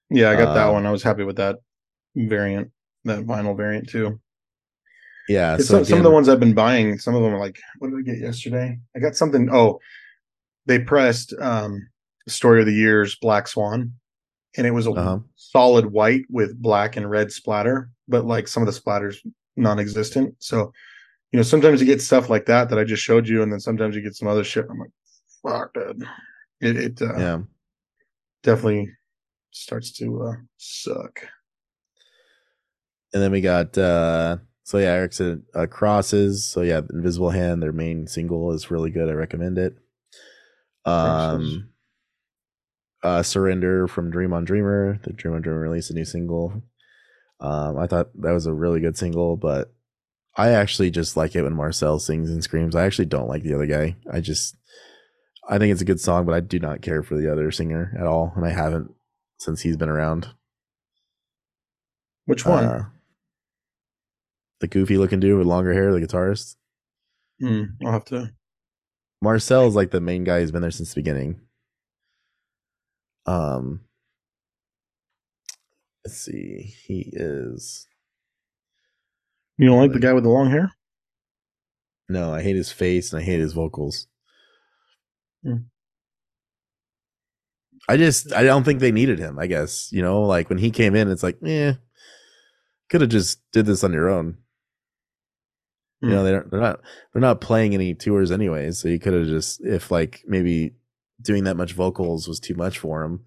Yeah, 0.10 0.30
I 0.30 0.38
got 0.38 0.54
that 0.54 0.68
Um, 0.68 0.74
one. 0.76 0.86
I 0.86 0.92
was 0.92 1.04
happy 1.04 1.24
with 1.26 1.36
that 1.36 1.58
variant, 2.16 2.72
that 3.04 3.26
vinyl 3.26 3.56
variant 3.58 3.90
too. 3.90 4.22
Yeah, 5.28 5.58
so 5.58 5.64
some, 5.64 5.86
some 5.86 5.98
of 5.98 6.04
the 6.04 6.12
ones 6.12 6.30
I've 6.30 6.40
been 6.40 6.54
buying, 6.54 7.00
some 7.00 7.16
of 7.16 7.24
them 7.24 7.34
are 7.34 7.40
like, 7.40 7.60
what 7.80 7.90
did 7.90 8.00
I 8.00 8.02
get 8.04 8.20
yesterday? 8.20 8.78
I 8.96 9.00
got 9.00 9.16
something. 9.16 9.50
Oh, 9.52 9.80
they 10.68 10.80
pressed 10.80 11.34
um 11.40 11.88
Story 12.28 12.60
of 12.60 12.66
the 12.66 12.74
Year's 12.74 13.16
Black 13.16 13.48
Swan, 13.48 13.94
and 14.58 14.66
it 14.68 14.72
was 14.72 14.88
a 14.88 14.92
Uh-huh. 14.92 15.20
solid 15.36 15.88
white 15.88 16.26
with 16.30 16.60
black 16.62 16.96
and 16.98 17.10
red 17.10 17.32
splatter, 17.32 17.90
but 18.08 18.26
like 18.26 18.48
some 18.48 18.66
of 18.66 18.72
the 18.74 18.80
splatters 18.80 19.18
non-existent. 19.56 20.36
So, 20.40 20.72
you 21.32 21.38
know, 21.38 21.44
sometimes 21.44 21.80
you 21.82 21.88
get 21.88 22.02
stuff 22.02 22.30
like 22.30 22.46
that 22.48 22.70
that 22.70 22.80
I 22.80 22.84
just 22.84 23.04
showed 23.04 23.28
you, 23.28 23.42
and 23.42 23.52
then 23.52 23.60
sometimes 23.60 23.96
you 23.96 24.02
get 24.02 24.16
some 24.16 24.28
other 24.28 24.44
shit. 24.44 24.66
I'm 24.70 24.80
like, 24.80 24.92
fuck, 25.44 25.74
dude. 25.74 26.08
It, 26.62 26.78
it 26.78 27.02
uh, 27.02 27.18
yeah. 27.18 27.40
definitely 28.44 28.90
starts 29.52 29.92
to 29.94 30.24
uh, 30.24 30.36
suck. 30.58 31.28
And 33.14 33.22
then 33.24 33.32
we 33.32 33.42
got 33.42 33.78
uh 33.78 34.38
so 34.66 34.80
yeah, 34.80 34.94
Eric 34.94 35.14
said 35.14 35.44
uh, 35.54 35.68
crosses. 35.68 36.44
So 36.44 36.62
yeah, 36.62 36.82
Invisible 36.92 37.30
Hand, 37.30 37.62
their 37.62 37.72
main 37.72 38.08
single 38.08 38.52
is 38.52 38.72
really 38.72 38.90
good. 38.90 39.08
I 39.08 39.14
recommend 39.14 39.60
it. 39.60 39.78
Um 40.86 41.70
uh 43.04 43.22
Surrender 43.22 43.88
from 43.88 44.10
Dream 44.10 44.34
on 44.34 44.44
Dreamer. 44.44 45.00
The 45.04 45.14
Dream 45.14 45.36
on 45.36 45.44
Dreamer 45.44 45.60
released 45.60 45.92
a 45.92 45.94
new 45.94 46.04
single. 46.04 46.64
Um 47.40 47.78
I 47.78 47.86
thought 47.86 48.10
that 48.22 48.32
was 48.32 48.48
a 48.48 48.54
really 48.54 48.80
good 48.80 48.98
single, 48.98 49.38
but 49.38 49.72
I 50.36 50.50
actually 50.50 50.90
just 50.90 51.16
like 51.16 51.36
it 51.36 51.44
when 51.44 51.54
Marcel 51.54 52.00
sings 52.00 52.32
and 52.32 52.44
screams. 52.44 52.76
I 52.76 52.86
actually 52.86 53.06
don't 53.06 53.30
like 53.30 53.44
the 53.44 53.54
other 53.54 53.68
guy. 53.68 53.98
I 54.12 54.20
just 54.20 54.58
I 55.48 55.60
think 55.60 55.72
it's 55.72 55.82
a 55.82 55.86
good 55.86 56.02
song, 56.02 56.26
but 56.26 56.34
I 56.34 56.40
do 56.40 56.58
not 56.58 56.82
care 56.82 57.04
for 57.04 57.16
the 57.16 57.32
other 57.32 57.52
singer 57.52 57.96
at 58.00 58.08
all, 58.08 58.34
and 58.36 58.44
I 58.44 58.50
haven't 58.50 58.92
since 59.38 59.62
he's 59.62 59.78
been 59.78 59.90
around. 59.90 60.30
Which 62.26 62.48
one? 62.48 62.64
Uh, 62.66 62.86
the 64.60 64.68
goofy 64.68 64.98
looking 64.98 65.20
dude 65.20 65.38
with 65.38 65.48
longer 65.48 65.74
hair, 65.74 65.92
the 65.92 66.00
guitarist. 66.06 66.56
Hmm, 67.40 67.64
I'll 67.86 67.92
have 67.92 68.06
to. 68.06 68.32
Marcel's 69.22 69.76
like 69.76 69.92
the 69.92 70.02
main 70.02 70.24
guy 70.24 70.40
who's 70.40 70.52
been 70.52 70.62
there 70.62 70.72
since 70.72 70.94
the 70.94 71.02
beginning. 71.02 71.42
Um, 73.26 73.82
let's 76.06 76.18
see. 76.18 76.76
He 76.86 77.10
is 77.14 77.88
You 79.58 79.68
don't 79.68 79.80
like 79.80 79.94
the 79.94 80.00
guy 80.00 80.14
with 80.14 80.24
the 80.24 80.30
long 80.30 80.50
hair? 80.52 80.72
no, 82.08 82.32
I 82.34 82.44
hate 82.44 82.56
his 82.56 82.72
face 82.72 83.12
and 83.12 83.20
I 83.22 83.26
hate 83.26 83.40
his 83.40 83.54
vocals. 83.54 84.06
Hmm. 85.44 85.66
I 87.90 87.98
just 87.98 88.32
I 88.34 88.44
don't 88.44 88.64
think 88.64 88.80
they 88.80 88.92
needed 88.92 89.18
him. 89.20 89.40
I 89.40 89.48
guess 89.48 89.92
you 89.92 90.02
know, 90.04 90.22
like 90.24 90.50
when 90.50 90.60
he 90.60 90.70
came 90.72 90.96
in, 90.96 91.10
it's 91.10 91.24
like, 91.24 91.38
eh, 91.44 91.74
could 92.90 93.02
have 93.02 93.10
just 93.10 93.40
did 93.52 93.66
this 93.66 93.84
on 93.84 93.92
your 93.94 94.10
own. 94.10 94.38
You 96.06 96.12
know, 96.12 96.20
Hmm. 96.20 96.26
they 96.26 96.32
don't, 96.32 96.52
they're 96.52 96.60
not 96.60 96.80
they're 97.14 97.22
not 97.22 97.42
playing 97.42 97.74
any 97.74 97.94
tours 97.96 98.32
anyways, 98.32 98.78
so 98.78 98.88
you 98.88 99.00
could 99.00 99.14
have 99.14 99.28
just 99.28 99.62
if 99.66 99.90
like 99.92 100.24
maybe 100.28 100.76
doing 101.22 101.46
that 101.46 101.58
much 101.58 101.74
vocals 101.74 102.28
was 102.28 102.40
too 102.40 102.54
much 102.56 102.78
for 102.80 103.04
him. 103.04 103.24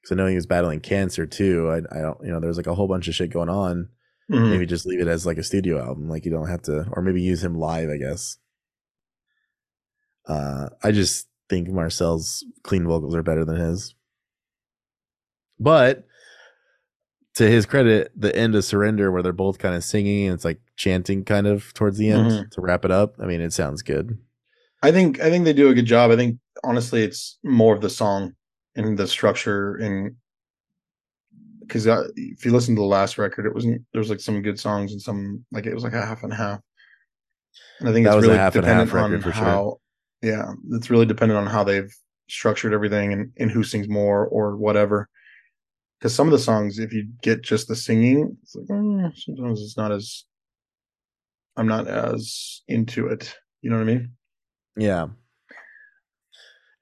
Because 0.00 0.12
I 0.12 0.16
know 0.16 0.26
he 0.26 0.34
was 0.34 0.46
battling 0.46 0.80
cancer 0.80 1.26
too. 1.26 1.68
I 1.70 1.78
I 1.98 2.02
don't 2.02 2.18
you 2.22 2.30
know 2.30 2.40
there's 2.40 2.56
like 2.58 2.66
a 2.66 2.74
whole 2.74 2.88
bunch 2.88 3.08
of 3.08 3.14
shit 3.14 3.30
going 3.32 3.48
on. 3.48 3.88
Mhm. 4.30 4.50
Maybe 4.50 4.66
just 4.66 4.86
leave 4.86 5.00
it 5.00 5.08
as 5.08 5.26
like 5.26 5.38
a 5.38 5.42
studio 5.42 5.78
album, 5.82 6.08
like 6.08 6.24
you 6.24 6.30
don't 6.30 6.48
have 6.48 6.62
to, 6.62 6.86
or 6.92 7.02
maybe 7.02 7.20
use 7.22 7.42
him 7.42 7.54
live. 7.54 7.88
I 7.90 7.96
guess. 7.96 8.38
Uh, 10.26 10.68
I 10.82 10.92
just 10.92 11.28
think 11.50 11.68
Marcel's 11.68 12.44
clean 12.62 12.86
vocals 12.86 13.14
are 13.14 13.22
better 13.22 13.44
than 13.44 13.56
his. 13.56 13.94
But 15.60 16.06
to 17.34 17.48
his 17.50 17.66
credit, 17.66 18.12
the 18.16 18.34
end 18.34 18.54
of 18.54 18.64
Surrender, 18.64 19.10
where 19.10 19.22
they're 19.22 19.32
both 19.32 19.58
kind 19.58 19.74
of 19.74 19.82
singing 19.84 20.26
and 20.26 20.34
it's 20.34 20.44
like 20.44 20.60
chanting 20.76 21.24
kind 21.24 21.46
of 21.46 21.72
towards 21.74 21.98
the 21.98 22.08
end 22.10 22.30
Mhm. 22.30 22.50
to 22.52 22.60
wrap 22.60 22.84
it 22.84 22.90
up. 22.90 23.16
I 23.20 23.26
mean, 23.26 23.40
it 23.40 23.52
sounds 23.52 23.82
good. 23.82 24.18
I 24.82 24.92
think 24.92 25.20
I 25.20 25.30
think 25.30 25.44
they 25.44 25.52
do 25.52 25.68
a 25.68 25.74
good 25.74 25.86
job. 25.86 26.10
I 26.10 26.16
think 26.16 26.38
honestly, 26.62 27.02
it's 27.02 27.38
more 27.42 27.74
of 27.74 27.80
the 27.80 27.90
song 27.90 28.34
and 28.76 28.96
the 28.98 29.06
structure 29.06 29.76
and 29.76 30.14
because 31.60 31.86
uh, 31.86 32.06
if 32.16 32.44
you 32.44 32.52
listen 32.52 32.74
to 32.76 32.80
the 32.80 32.86
last 32.86 33.16
record, 33.16 33.46
it 33.46 33.54
wasn't 33.54 33.82
there 33.92 33.98
was 34.00 34.10
like 34.10 34.20
some 34.20 34.42
good 34.42 34.60
songs 34.60 34.92
and 34.92 35.00
some 35.00 35.44
like 35.50 35.64
it 35.66 35.74
was 35.74 35.82
like 35.82 35.94
a 35.94 36.04
half 36.04 36.22
and 36.22 36.32
half. 36.34 36.60
And 37.80 37.88
I 37.88 37.92
think 37.92 38.04
That 38.04 38.10
it's 38.10 38.16
was 38.16 38.24
a 38.26 38.28
really 38.28 38.38
half 38.38 38.54
and 38.54 38.62
dependent 38.64 38.88
half 38.90 38.94
record 38.94 39.14
on 39.16 39.20
for 39.22 39.32
sure. 39.32 39.44
how, 39.44 39.80
yeah, 40.22 40.52
it's 40.72 40.90
really 40.90 41.06
dependent 41.06 41.38
on 41.38 41.46
how 41.46 41.64
they've 41.64 41.90
structured 42.28 42.74
everything 42.74 43.12
and, 43.12 43.32
and 43.38 43.50
who 43.50 43.62
sings 43.62 43.88
more 43.88 44.26
or 44.26 44.56
whatever. 44.56 45.08
Because 45.98 46.14
some 46.14 46.26
of 46.26 46.32
the 46.32 46.38
songs, 46.38 46.78
if 46.78 46.92
you 46.92 47.08
get 47.22 47.42
just 47.42 47.68
the 47.68 47.76
singing, 47.76 48.36
it's 48.42 48.54
like 48.54 48.66
mm, 48.66 49.12
sometimes 49.16 49.62
it's 49.62 49.76
not 49.76 49.92
as 49.92 50.24
I'm 51.56 51.68
not 51.68 51.86
as 51.86 52.62
into 52.68 53.06
it. 53.08 53.36
You 53.62 53.70
know 53.70 53.76
what 53.76 53.82
I 53.82 53.86
mean? 53.86 54.12
Yeah. 54.76 55.06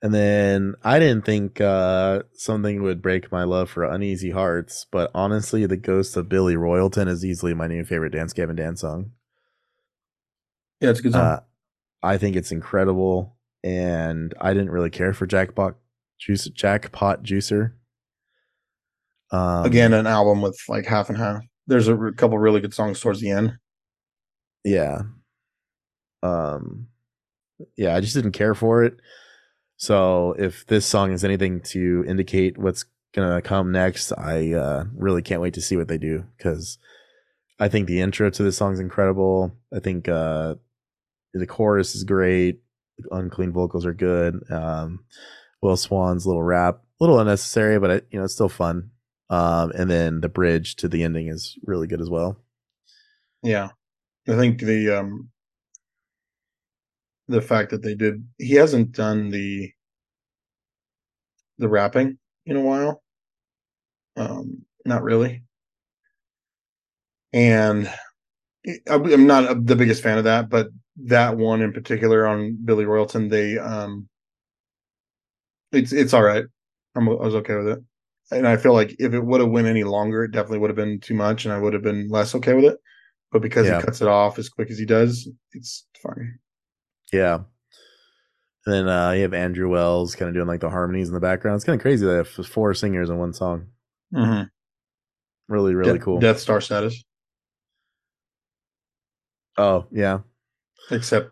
And 0.02 0.12
then 0.12 0.74
I 0.82 0.98
didn't 0.98 1.24
think 1.24 1.60
uh, 1.60 2.24
something 2.34 2.82
would 2.82 3.00
break 3.00 3.30
my 3.30 3.44
love 3.44 3.70
for 3.70 3.84
Uneasy 3.84 4.30
Hearts, 4.30 4.84
but 4.90 5.12
honestly, 5.14 5.64
The 5.64 5.76
Ghost 5.76 6.16
of 6.16 6.28
Billy 6.28 6.56
Royalton 6.56 7.06
is 7.06 7.24
easily 7.24 7.54
my 7.54 7.68
new 7.68 7.84
favorite 7.84 8.10
Dance 8.10 8.32
Gavin 8.32 8.56
Dance 8.56 8.80
song. 8.80 9.12
Yeah, 10.80 10.90
it's 10.90 10.98
a 10.98 11.02
good 11.04 11.12
song. 11.12 11.20
Uh, 11.20 11.40
I 12.02 12.18
think 12.18 12.34
it's 12.34 12.50
incredible, 12.50 13.36
and 13.62 14.34
I 14.40 14.52
didn't 14.54 14.72
really 14.72 14.90
care 14.90 15.14
for 15.14 15.24
Jackpot 15.24 15.76
Juice, 16.18 16.46
Jackpot 16.46 17.22
Juicer. 17.22 17.74
Um, 19.32 19.64
Again, 19.64 19.92
an 19.94 20.06
album 20.06 20.42
with 20.42 20.60
like 20.68 20.86
half 20.86 21.08
and 21.08 21.18
half. 21.18 21.42
There's 21.66 21.88
a 21.88 21.96
r- 21.96 22.12
couple 22.12 22.38
really 22.38 22.60
good 22.60 22.74
songs 22.74 23.00
towards 23.00 23.20
the 23.20 23.30
end. 23.30 23.58
yeah, 24.64 25.02
um, 26.22 26.88
yeah, 27.76 27.96
I 27.96 28.00
just 28.00 28.14
didn't 28.14 28.32
care 28.32 28.54
for 28.54 28.84
it. 28.84 28.96
So 29.76 30.34
if 30.38 30.66
this 30.66 30.86
song 30.86 31.12
is 31.12 31.24
anything 31.24 31.60
to 31.62 32.04
indicate 32.06 32.58
what's 32.58 32.84
gonna 33.14 33.42
come 33.42 33.72
next, 33.72 34.12
I 34.12 34.52
uh, 34.52 34.84
really 34.94 35.22
can't 35.22 35.40
wait 35.40 35.54
to 35.54 35.60
see 35.62 35.76
what 35.76 35.88
they 35.88 35.98
do 35.98 36.24
because 36.36 36.78
I 37.58 37.68
think 37.68 37.86
the 37.86 38.00
intro 38.00 38.30
to 38.30 38.42
this 38.42 38.56
song 38.56 38.72
is 38.74 38.80
incredible. 38.80 39.56
I 39.74 39.80
think 39.80 40.08
uh, 40.08 40.56
the 41.34 41.46
chorus 41.46 41.94
is 41.94 42.04
great. 42.04 42.60
Unclean 43.10 43.52
vocals 43.52 43.86
are 43.86 43.94
good. 43.94 44.42
Um, 44.50 45.04
Will 45.60 45.76
Swan's 45.76 46.26
little 46.26 46.42
rap, 46.42 46.76
a 47.00 47.04
little 47.04 47.18
unnecessary, 47.18 47.78
but 47.78 47.90
it, 47.90 48.06
you 48.10 48.18
know 48.18 48.24
it's 48.24 48.34
still 48.34 48.48
fun. 48.48 48.90
Um, 49.32 49.72
and 49.74 49.90
then 49.90 50.20
the 50.20 50.28
bridge 50.28 50.76
to 50.76 50.88
the 50.88 51.02
ending 51.02 51.28
is 51.28 51.56
really 51.64 51.86
good 51.86 52.02
as 52.02 52.10
well. 52.10 52.36
Yeah, 53.42 53.70
I 54.28 54.36
think 54.36 54.60
the 54.60 54.90
um 54.90 55.30
the 57.28 57.40
fact 57.40 57.70
that 57.70 57.82
they 57.82 57.94
did 57.94 58.26
he 58.36 58.56
hasn't 58.56 58.92
done 58.92 59.30
the 59.30 59.72
the 61.56 61.68
rapping 61.68 62.18
in 62.44 62.56
a 62.56 62.60
while. 62.60 63.02
Um, 64.16 64.66
not 64.84 65.02
really. 65.02 65.44
And 67.32 67.90
I'm 68.86 69.26
not 69.26 69.64
the 69.64 69.76
biggest 69.76 70.02
fan 70.02 70.18
of 70.18 70.24
that, 70.24 70.50
but 70.50 70.68
that 71.04 71.38
one 71.38 71.62
in 71.62 71.72
particular 71.72 72.26
on 72.26 72.58
Billy 72.62 72.84
Royalton, 72.84 73.30
they 73.30 73.56
um, 73.56 74.10
it's 75.72 75.92
it's 75.92 76.12
all 76.12 76.22
right. 76.22 76.44
I'm, 76.94 77.08
I 77.08 77.12
was 77.12 77.34
okay 77.36 77.54
with 77.56 77.68
it, 77.68 77.82
and 78.32 78.48
I 78.48 78.56
feel 78.56 78.72
like 78.72 78.94
if 78.98 79.12
it 79.14 79.24
would 79.24 79.40
have 79.40 79.50
went 79.50 79.66
any 79.66 79.84
longer, 79.84 80.24
it 80.24 80.32
definitely 80.32 80.58
would 80.58 80.70
have 80.70 80.76
been 80.76 81.00
too 81.00 81.14
much, 81.14 81.44
and 81.44 81.52
I 81.52 81.58
would 81.58 81.72
have 81.72 81.82
been 81.82 82.08
less 82.08 82.34
okay 82.34 82.54
with 82.54 82.64
it. 82.64 82.78
But 83.30 83.42
because 83.42 83.66
yeah. 83.66 83.78
he 83.78 83.84
cuts 83.84 84.02
it 84.02 84.08
off 84.08 84.38
as 84.38 84.48
quick 84.48 84.70
as 84.70 84.78
he 84.78 84.84
does, 84.84 85.28
it's 85.52 85.86
fine. 86.02 86.38
Yeah. 87.12 87.40
And 88.64 88.74
then 88.74 88.88
uh, 88.88 89.10
you 89.12 89.22
have 89.22 89.34
Andrew 89.34 89.68
Wells 89.68 90.14
kind 90.14 90.28
of 90.28 90.34
doing 90.34 90.46
like 90.46 90.60
the 90.60 90.70
harmonies 90.70 91.08
in 91.08 91.14
the 91.14 91.20
background. 91.20 91.56
It's 91.56 91.64
kind 91.64 91.78
of 91.78 91.82
crazy 91.82 92.06
that 92.06 92.26
have 92.38 92.46
four 92.46 92.74
singers 92.74 93.10
in 93.10 93.18
one 93.18 93.32
song. 93.32 93.68
Mm-hmm. 94.14 94.44
Really, 95.48 95.74
really 95.74 95.98
De- 95.98 96.04
cool. 96.04 96.20
Death 96.20 96.38
Star 96.38 96.60
status. 96.60 97.02
Oh 99.58 99.86
yeah. 99.90 100.20
Except 100.90 101.30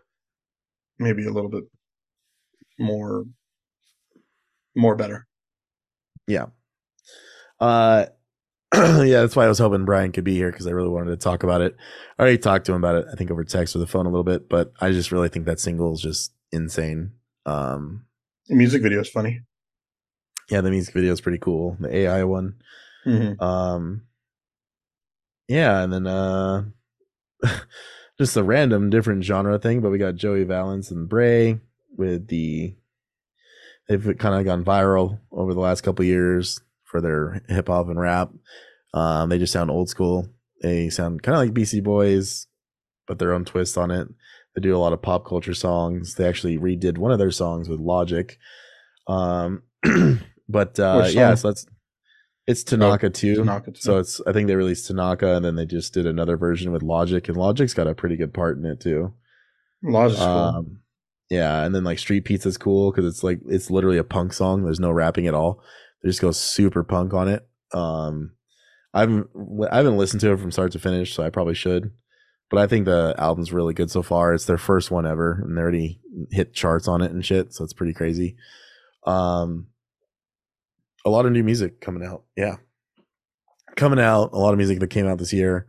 maybe 0.99 1.25
a 1.25 1.31
little 1.31 1.49
bit 1.49 1.63
more, 2.79 3.25
more 4.75 4.95
better. 4.95 5.27
Yeah. 6.27 6.47
Uh, 7.61 8.07
yeah, 8.75 9.21
that's 9.21 9.35
why 9.35 9.45
I 9.45 9.49
was 9.49 9.59
hoping 9.59 9.85
Brian 9.85 10.11
could 10.11 10.23
be 10.23 10.35
here 10.35 10.51
because 10.51 10.65
I 10.65 10.71
really 10.71 10.89
wanted 10.89 11.11
to 11.11 11.17
talk 11.17 11.43
about 11.43 11.61
it. 11.61 11.75
I 12.17 12.23
already 12.23 12.37
talked 12.37 12.65
to 12.65 12.73
him 12.73 12.77
about 12.77 12.95
it, 12.95 13.05
I 13.11 13.15
think 13.15 13.29
over 13.29 13.43
text 13.43 13.75
or 13.75 13.79
the 13.79 13.87
phone 13.87 14.05
a 14.05 14.09
little 14.09 14.23
bit, 14.23 14.49
but 14.49 14.73
I 14.81 14.91
just 14.91 15.11
really 15.11 15.29
think 15.29 15.45
that 15.45 15.59
single 15.59 15.93
is 15.93 16.01
just 16.01 16.33
insane. 16.51 17.11
Um, 17.45 18.05
the 18.47 18.55
music 18.55 18.81
video 18.81 19.01
is 19.01 19.09
funny. 19.09 19.41
Yeah, 20.49 20.61
the 20.61 20.71
music 20.71 20.93
video 20.93 21.13
is 21.13 21.21
pretty 21.21 21.37
cool. 21.37 21.77
The 21.79 21.95
AI 21.95 22.23
one. 22.23 22.55
Mm-hmm. 23.05 23.41
Um, 23.43 24.03
yeah, 25.47 25.83
and 25.83 25.93
then 25.93 26.07
uh, 26.07 26.63
just 28.17 28.37
a 28.37 28.43
random 28.43 28.89
different 28.89 29.23
genre 29.23 29.59
thing, 29.59 29.81
but 29.81 29.91
we 29.91 29.97
got 29.97 30.15
Joey 30.15 30.43
Valence 30.43 30.91
and 30.91 31.07
Brae 31.07 31.59
with 31.95 32.27
the. 32.27 32.75
They've 33.89 34.17
kind 34.17 34.35
of 34.35 34.45
gone 34.45 34.63
viral 34.63 35.19
over 35.31 35.53
the 35.53 35.59
last 35.59 35.81
couple 35.81 36.05
years 36.05 36.61
for 36.91 37.01
their 37.01 37.41
hip 37.47 37.69
hop 37.69 37.87
and 37.87 37.99
rap. 37.99 38.29
Um, 38.93 39.29
they 39.29 39.39
just 39.39 39.53
sound 39.53 39.71
old 39.71 39.89
school. 39.89 40.27
They 40.61 40.89
sound 40.89 41.23
kind 41.23 41.35
of 41.35 41.41
like 41.41 41.53
Beastie 41.53 41.79
Boys, 41.79 42.47
but 43.07 43.17
their 43.17 43.33
own 43.33 43.45
twist 43.45 43.77
on 43.77 43.89
it. 43.89 44.09
They 44.53 44.61
do 44.61 44.75
a 44.75 44.77
lot 44.77 44.93
of 44.93 45.01
pop 45.01 45.25
culture 45.25 45.53
songs. 45.53 46.15
They 46.15 46.27
actually 46.27 46.57
redid 46.57 46.97
one 46.97 47.11
of 47.11 47.19
their 47.19 47.31
songs 47.31 47.69
with 47.69 47.79
Logic. 47.79 48.37
Um, 49.07 49.63
but 50.49 50.77
uh, 50.77 51.07
yeah, 51.09 51.33
so 51.35 51.47
that's 51.47 51.65
it's 52.45 52.63
Tanaka 52.63 53.07
oh, 53.07 53.09
too. 53.09 53.35
Tanaka 53.35 53.71
too. 53.71 53.79
So 53.79 53.97
it's 53.97 54.19
I 54.27 54.33
think 54.33 54.47
they 54.47 54.55
released 54.55 54.87
Tanaka 54.87 55.35
and 55.35 55.45
then 55.45 55.55
they 55.55 55.65
just 55.65 55.93
did 55.93 56.05
another 56.05 56.35
version 56.35 56.73
with 56.73 56.83
Logic, 56.83 57.25
and 57.29 57.37
Logic's 57.37 57.73
got 57.73 57.87
a 57.87 57.95
pretty 57.95 58.17
good 58.17 58.33
part 58.33 58.57
in 58.57 58.65
it 58.65 58.81
too. 58.81 59.13
Logic's 59.81 60.19
um, 60.19 60.53
cool. 60.53 60.65
Yeah, 61.29 61.63
and 61.63 61.73
then 61.73 61.85
like 61.85 61.97
Street 61.97 62.25
Pizza's 62.25 62.57
cool 62.57 62.91
because 62.91 63.05
it's 63.05 63.23
like 63.23 63.39
it's 63.47 63.71
literally 63.71 63.97
a 63.97 64.03
punk 64.03 64.33
song. 64.33 64.65
There's 64.65 64.81
no 64.81 64.91
rapping 64.91 65.27
at 65.27 65.33
all. 65.33 65.63
They 66.01 66.09
just 66.09 66.21
go 66.21 66.31
super 66.31 66.83
punk 66.83 67.13
on 67.13 67.27
it. 67.27 67.47
Um, 67.73 68.31
I 68.93 69.01
haven't 69.01 69.29
I 69.71 69.77
haven't 69.77 69.97
listened 69.97 70.21
to 70.21 70.31
it 70.31 70.39
from 70.39 70.51
start 70.51 70.71
to 70.73 70.79
finish, 70.79 71.13
so 71.13 71.23
I 71.23 71.29
probably 71.29 71.55
should. 71.55 71.91
But 72.49 72.59
I 72.59 72.67
think 72.67 72.85
the 72.85 73.15
album's 73.17 73.53
really 73.53 73.73
good 73.73 73.89
so 73.89 74.01
far. 74.01 74.33
It's 74.33 74.45
their 74.45 74.57
first 74.57 74.91
one 74.91 75.05
ever, 75.05 75.41
and 75.43 75.57
they 75.57 75.61
already 75.61 76.01
hit 76.31 76.53
charts 76.53 76.87
on 76.87 77.01
it 77.01 77.11
and 77.11 77.25
shit. 77.25 77.53
So 77.53 77.63
it's 77.63 77.73
pretty 77.73 77.93
crazy. 77.93 78.35
Um, 79.05 79.67
a 81.05 81.09
lot 81.09 81.25
of 81.25 81.31
new 81.31 81.43
music 81.43 81.79
coming 81.79 82.05
out. 82.05 82.23
Yeah, 82.35 82.57
coming 83.77 83.99
out. 83.99 84.33
A 84.33 84.37
lot 84.37 84.51
of 84.51 84.57
music 84.57 84.79
that 84.79 84.89
came 84.89 85.07
out 85.07 85.17
this 85.17 85.33
year. 85.33 85.67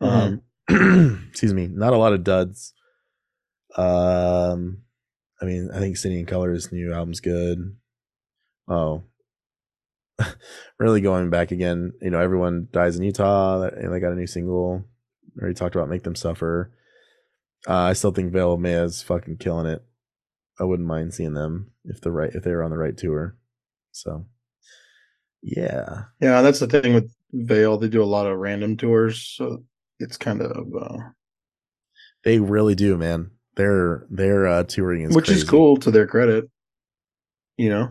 Mm-hmm. 0.00 0.74
Um, 0.74 1.26
excuse 1.30 1.52
me. 1.52 1.66
Not 1.66 1.92
a 1.92 1.98
lot 1.98 2.12
of 2.12 2.22
duds. 2.22 2.72
Um, 3.76 4.82
I 5.42 5.46
mean, 5.46 5.70
I 5.74 5.80
think 5.80 5.96
City 5.96 6.18
and 6.18 6.28
Colour's 6.28 6.70
new 6.70 6.92
album's 6.92 7.20
good. 7.20 7.76
Oh, 8.68 9.02
really 10.78 11.00
going 11.00 11.30
back 11.30 11.50
again, 11.50 11.92
you 12.00 12.10
know, 12.10 12.20
everyone 12.20 12.68
dies 12.72 12.96
in 12.96 13.02
Utah, 13.02 13.62
and 13.62 13.92
they 13.92 14.00
got 14.00 14.12
a 14.12 14.16
new 14.16 14.26
single. 14.26 14.84
Already 15.38 15.54
talked 15.54 15.74
about 15.74 15.88
Make 15.88 16.04
Them 16.04 16.14
Suffer. 16.14 16.72
Uh, 17.66 17.74
I 17.74 17.92
still 17.94 18.12
think 18.12 18.32
Veil 18.32 18.52
of 18.52 18.60
Maya 18.60 18.84
is 18.84 19.02
fucking 19.02 19.38
killing 19.38 19.66
it. 19.66 19.82
I 20.60 20.64
wouldn't 20.64 20.88
mind 20.88 21.14
seeing 21.14 21.34
them 21.34 21.72
if 21.84 22.00
the 22.00 22.12
right 22.12 22.32
if 22.32 22.44
they 22.44 22.52
were 22.52 22.62
on 22.62 22.70
the 22.70 22.78
right 22.78 22.96
tour. 22.96 23.36
So, 23.90 24.26
yeah, 25.42 26.04
yeah, 26.20 26.42
that's 26.42 26.60
the 26.60 26.68
thing 26.68 26.94
with 26.94 27.12
Veil. 27.32 27.78
They 27.78 27.88
do 27.88 28.02
a 28.02 28.04
lot 28.04 28.26
of 28.26 28.38
random 28.38 28.76
tours, 28.76 29.34
so 29.36 29.64
it's 29.98 30.16
kind 30.16 30.42
of. 30.42 30.66
Uh... 30.80 30.98
They 32.22 32.38
really 32.38 32.76
do, 32.76 32.96
man. 32.96 33.30
Their 33.56 34.06
their 34.10 34.46
uh, 34.46 34.64
touring 34.64 35.02
is 35.02 35.16
which 35.16 35.26
crazy. 35.26 35.40
is 35.40 35.48
cool 35.48 35.76
to 35.78 35.90
their 35.90 36.06
credit. 36.06 36.48
You 37.56 37.70
know. 37.70 37.88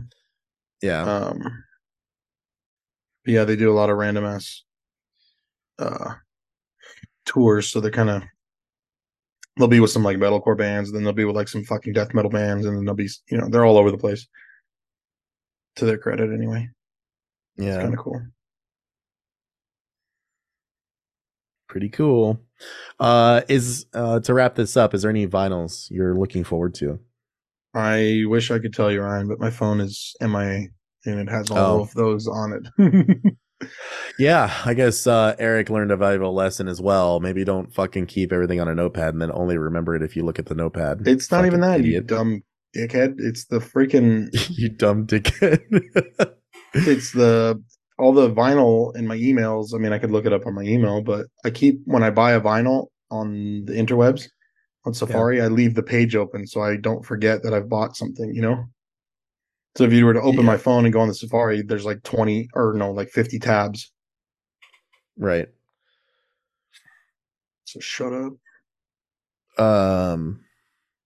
Yeah. 0.82 1.03
Um 1.03 1.63
yeah, 3.26 3.43
they 3.43 3.55
do 3.55 3.71
a 3.71 3.76
lot 3.76 3.89
of 3.89 3.97
random 3.97 4.26
ass 4.26 4.63
uh 5.80 6.13
tours, 7.26 7.69
so 7.69 7.80
they're 7.80 7.91
kind 7.91 8.09
of 8.09 8.24
they'll 9.57 9.67
be 9.67 9.80
with 9.80 9.91
some 9.91 10.03
like 10.03 10.17
metalcore 10.17 10.57
bands, 10.57 10.89
and 10.89 10.97
then 10.97 11.03
they'll 11.03 11.13
be 11.13 11.26
with 11.26 11.36
like 11.36 11.47
some 11.47 11.63
fucking 11.63 11.93
death 11.93 12.13
metal 12.13 12.32
bands, 12.32 12.65
and 12.65 12.78
then 12.78 12.86
they'll 12.86 12.95
be 12.95 13.09
you 13.30 13.38
know 13.38 13.47
they're 13.49 13.65
all 13.65 13.78
over 13.78 13.91
the 13.91 13.97
place. 13.97 14.28
To 15.78 15.86
their 15.86 15.97
credit, 15.97 16.32
anyway. 16.32 16.69
Yeah, 17.57 17.69
it's 17.69 17.78
kind 17.78 17.93
of 17.93 17.99
cool. 17.99 18.21
Pretty 21.67 21.89
cool. 21.89 22.39
Uh, 22.99 23.41
is 23.49 23.88
uh 23.93 24.19
to 24.21 24.34
wrap 24.34 24.55
this 24.55 24.78
up? 24.78 24.93
Is 24.93 25.01
there 25.01 25.09
any 25.09 25.28
vinyls 25.28 25.88
you're 25.89 26.15
looking 26.15 26.43
forward 26.43 26.76
to? 26.76 26.99
I 27.74 28.24
wish 28.28 28.51
I 28.51 28.59
could 28.59 28.74
tell 28.74 28.91
you, 28.91 29.01
Ryan, 29.01 29.28
but 29.28 29.39
my 29.39 29.49
phone 29.49 29.82
is 29.82 30.15
MIA 30.21 30.67
and 31.06 31.20
it 31.20 31.30
has 31.30 31.51
all 31.51 31.80
oh. 31.80 31.82
of 31.82 31.93
those 31.93 32.28
on 32.28 32.54
it. 32.54 33.36
yeah, 34.20 34.54
I 34.66 34.74
guess 34.74 35.08
uh, 35.08 35.36
Eric 35.39 35.70
learned 35.70 35.91
a 35.91 35.97
valuable 35.97 36.34
lesson 36.34 36.68
as 36.68 36.82
well. 36.82 37.20
Maybe 37.20 37.43
don't 37.43 37.74
fucking 37.74 38.08
keep 38.08 38.32
everything 38.32 38.60
on 38.60 38.68
a 38.68 38.76
notepad 38.76 39.14
and 39.14 39.22
then 39.22 39.32
only 39.32 39.58
remember 39.58 39.95
it 39.95 40.04
if 40.04 40.16
you 40.16 40.24
look 40.24 40.39
at 40.39 40.47
the 40.47 40.56
notepad. 40.56 41.08
It's 41.08 41.32
not 41.32 41.45
even 41.45 41.62
that, 41.62 41.80
idiot. 41.80 41.93
you 41.93 42.01
dumb 42.01 42.43
dickhead. 42.76 43.16
It's 43.18 43.45
the 43.45 43.60
freaking 43.60 44.30
you 44.49 44.70
dumb 44.70 45.08
dickhead. 45.08 45.62
it's 46.74 47.12
the 47.12 47.62
all 47.99 48.14
the 48.14 48.32
vinyl 48.32 48.95
in 48.95 49.08
my 49.08 49.18
emails. 49.18 49.74
I 49.74 49.78
mean, 49.78 49.93
I 49.93 49.99
could 49.99 50.12
look 50.12 50.26
it 50.26 50.34
up 50.34 50.45
on 50.45 50.56
my 50.56 50.64
email, 50.64 51.01
but 51.01 51.28
I 51.45 51.49
keep 51.49 51.82
when 51.86 52.04
I 52.04 52.10
buy 52.10 52.34
a 52.34 52.41
vinyl 52.41 52.88
on 53.12 53.66
the 53.66 53.74
interwebs 53.74 54.28
on 54.86 54.93
Safari, 54.93 55.38
yeah. 55.38 55.45
I 55.45 55.47
leave 55.47 55.76
the 55.76 55.84
page 55.84 56.16
open 56.16 56.47
so 56.47 56.62
I 56.62 56.76
don't 56.78 57.06
forget 57.06 57.43
that 57.43 57.54
I've 57.54 57.70
bought 57.70 57.95
something. 57.95 58.34
You 58.34 58.41
know. 58.41 58.66
So 59.76 59.86
if 59.86 59.93
you 59.93 60.05
were 60.05 60.13
to 60.13 60.21
open 60.21 60.41
yeah. 60.41 60.45
my 60.45 60.57
phone 60.57 60.86
and 60.86 60.93
go 60.93 61.01
on 61.01 61.07
the 61.07 61.15
Safari, 61.15 61.63
there's 61.63 61.86
like 61.86 62.03
20 62.03 62.49
or 62.53 62.74
no, 62.74 62.91
like 62.91 63.09
50 63.09 63.39
tabs. 63.39 63.91
Right. 65.17 65.47
So 67.65 67.80
shut 67.80 68.13
up. 68.13 68.34
Um 69.63 70.41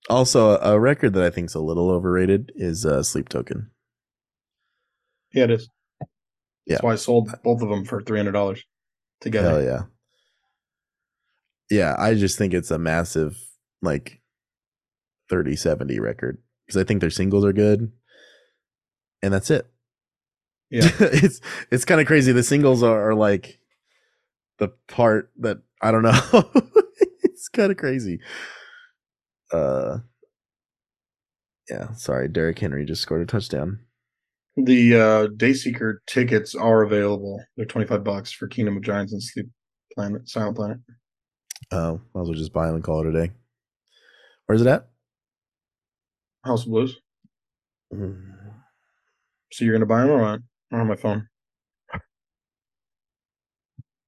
also 0.10 0.58
a 0.60 0.80
record 0.80 1.14
that 1.14 1.24
I 1.24 1.30
think 1.30 1.50
is 1.50 1.56
a 1.56 1.60
little 1.60 1.90
overrated 1.90 2.52
is 2.56 2.86
uh 2.86 3.04
Sleep 3.04 3.30
Token. 3.30 3.70
Yeah, 5.34 5.46
it 5.46 5.52
is. 5.52 5.70
Yeah. 6.66 6.76
That's 6.76 6.84
why 6.84 6.94
I 6.94 6.96
sold 6.96 7.30
both 7.44 7.62
of 7.62 7.70
them 7.70 7.86
for 7.86 8.02
three 8.02 8.20
hundred 8.20 8.34
dollars 8.34 8.64
together. 9.22 9.50
Hell 9.50 9.64
yeah. 9.64 9.82
Yeah, 11.70 11.96
I 11.98 12.16
just 12.16 12.38
think 12.38 12.54
it's 12.54 12.72
a 12.72 12.78
massive 12.78 13.38
like 13.82 14.22
30 15.30 15.56
70 15.56 16.00
record 16.00 16.38
because 16.66 16.82
I 16.82 16.86
think 16.86 17.02
their 17.02 17.10
singles 17.10 17.44
are 17.46 17.54
good 17.54 17.92
and 19.22 19.34
that's 19.34 19.50
it. 19.50 19.68
Yeah, 20.70 20.90
it's 21.00 21.42
it's 21.72 21.86
kind 21.86 22.02
of 22.02 22.08
crazy. 22.08 22.32
The 22.32 22.44
singles 22.44 22.84
are, 22.84 23.10
are, 23.12 23.16
like 23.16 23.60
the 24.60 24.70
part 24.88 25.32
that 25.40 25.60
I 25.82 25.92
don't 25.92 26.04
know. 26.04 26.20
it's 27.24 27.48
kind 27.50 27.72
of 27.72 27.78
crazy. 27.78 28.20
Uh, 29.52 30.00
yeah. 31.70 31.94
Sorry, 31.94 32.28
Derrick 32.28 32.60
Henry 32.60 32.86
just 32.86 33.02
scored 33.02 33.22
a 33.22 33.26
touchdown. 33.26 33.80
The 34.58 34.96
uh, 34.96 35.28
Dayseeker 35.28 35.98
tickets 36.08 36.56
are 36.56 36.82
available. 36.82 37.42
They're 37.56 37.66
twenty 37.66 37.88
five 37.88 38.04
bucks 38.04 38.32
for 38.32 38.48
Kingdom 38.48 38.78
of 38.78 38.84
Giants 38.84 39.14
and 39.14 39.24
Sleep 39.24 39.48
Planet, 39.94 40.28
Silent 40.28 40.58
Planet. 40.58 40.78
Oh, 41.72 42.02
might 42.14 42.22
as 42.22 42.28
well 42.28 42.38
just 42.38 42.54
buy 42.54 42.68
them 42.68 42.76
and 42.76 42.84
call 42.84 43.02
it 43.02 43.16
a 43.16 43.28
day. 43.28 43.34
Where's 44.46 44.62
it 44.62 44.68
at? 44.68 44.88
House 46.44 46.64
of 46.64 46.70
Blues. 46.70 46.98
Mm. 47.94 48.37
So 49.52 49.66
you're 49.66 49.74
gonna 49.74 49.86
buy 49.86 50.02
them 50.02 50.12
or 50.12 50.22
what? 50.22 50.40
On 50.72 50.88
my 50.88 50.96
phone? 50.96 51.28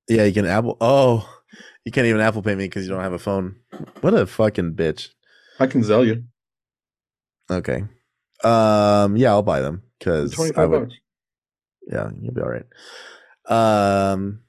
Yeah, 0.08 0.24
you 0.24 0.34
can 0.34 0.46
Apple. 0.46 0.78
Oh, 0.82 1.30
you 1.86 1.92
can't 1.92 2.08
even 2.08 2.22
Apple 2.22 2.42
Pay 2.42 2.56
me 2.56 2.66
because 2.66 2.86
you 2.86 2.92
don't 2.92 3.04
have 3.04 3.14
a 3.14 3.20
phone. 3.20 3.56
What 4.02 4.14
a 4.14 4.26
fucking 4.26 4.74
bitch! 4.74 5.10
I 5.60 5.68
can 5.68 5.84
sell 5.84 6.04
you. 6.04 6.24
Okay. 7.50 7.84
Um. 8.44 9.16
Yeah, 9.18 9.32
I'll 9.32 9.44
buy 9.44 9.62
them 9.62 9.84
because 9.98 10.34
twenty 10.34 10.54
five 10.54 10.72
bucks. 10.72 10.94
Yeah, 11.88 12.10
you'll 12.20 12.34
be 12.34 12.42
all 12.42 12.50
right. 12.50 12.66
Um. 13.48 14.42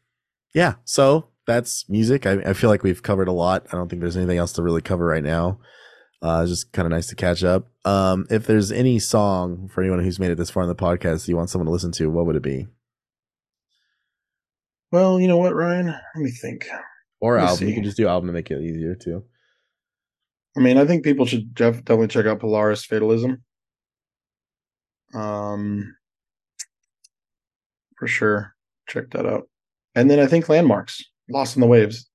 Yeah. 0.55 0.75
So 0.85 1.29
that's 1.47 1.89
music. 1.89 2.27
I, 2.27 2.33
I, 2.47 2.53
feel 2.53 2.71
like 2.71 2.83
we've 2.83 3.03
covered 3.03 3.29
a 3.29 3.33
lot. 3.33 3.67
I 3.73 3.77
don't 3.77 3.89
think 3.89 4.01
there's 4.01 4.17
anything 4.17 4.39
else 4.39 4.53
to 4.53 4.63
really 4.63 4.83
cover 4.83 5.05
right 5.05 5.25
now. 5.25 5.59
Uh, 6.23 6.41
it's 6.43 6.51
just 6.51 6.73
kind 6.73 6.87
of 6.87 6.91
nice 6.91 7.07
to 7.07 7.17
catch 7.17 7.43
up. 7.43 7.69
Um, 7.85 8.27
if 8.31 8.47
there's 8.47 8.71
any 8.71 8.99
song 8.99 9.69
for 9.69 9.81
anyone 9.81 10.05
who's 10.05 10.19
made 10.19 10.31
it 10.31 10.37
this 10.37 10.51
far 10.51 10.63
in 10.63 10.69
the 10.69 10.75
podcast 10.75 11.29
you 11.29 11.37
want 11.37 11.49
someone 11.49 11.67
to 11.67 11.73
listen 11.73 11.93
to, 11.93 12.11
what 12.11 12.27
would 12.27 12.37
it 12.37 12.43
be? 12.43 12.67
Well, 14.93 15.21
you 15.21 15.29
know 15.29 15.39
what, 15.39 15.55
Ryan? 15.55 15.87
Let 15.87 16.03
me 16.17 16.31
think. 16.31 16.69
Or 17.21 17.37
Let 17.37 17.49
album. 17.49 17.69
You 17.69 17.75
can 17.75 17.85
just 17.85 17.97
do 17.97 18.09
album 18.09 18.27
to 18.27 18.33
make 18.33 18.51
it 18.51 18.61
easier 18.61 18.95
too. 18.95 19.25
I 20.57 20.61
mean, 20.61 20.79
I 20.79 20.85
think 20.85 21.05
people 21.05 21.27
should 21.27 21.55
definitely 21.55 22.09
check 22.09 22.27
out 22.27 22.41
Polaris 22.41 22.85
Fatalism. 22.85 23.43
Um, 25.15 25.97
for 27.99 28.09
sure, 28.09 28.55
check 28.89 29.11
that 29.11 29.27
out. 29.27 29.49
And 29.95 30.11
then 30.11 30.19
I 30.19 30.27
think 30.27 30.47
Landmvrks, 30.47 31.03
Lost 31.29 31.57
in 31.57 31.61
the 31.61 31.67
Waves. 31.67 32.09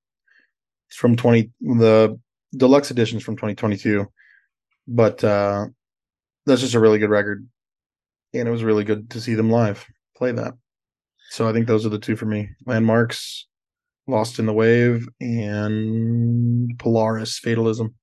It's 0.89 0.97
from 0.97 1.15
twenty 1.15 1.51
the 1.61 2.19
deluxe 2.55 2.91
editions 2.91 3.23
from 3.23 3.35
2022, 3.35 4.05
but 4.87 5.23
uh, 5.23 5.65
that's 6.45 6.61
just 6.61 6.75
a 6.75 6.79
really 6.79 6.99
good 6.99 7.09
record, 7.09 7.47
and 8.33 8.47
it 8.47 8.51
was 8.51 8.63
really 8.63 8.83
good 8.83 9.09
to 9.11 9.21
see 9.21 9.35
them 9.35 9.49
live 9.49 9.85
play 10.17 10.31
that. 10.31 10.53
So 11.29 11.47
I 11.47 11.53
think 11.53 11.67
those 11.67 11.85
are 11.85 11.89
the 11.89 11.99
two 11.99 12.15
for 12.15 12.25
me: 12.25 12.49
Landmvrks, 12.67 13.41
Lost 14.07 14.39
in 14.39 14.45
the 14.45 14.53
Wave, 14.53 15.07
and 15.19 16.77
Polaris 16.79 17.39
Fatalism. 17.39 17.95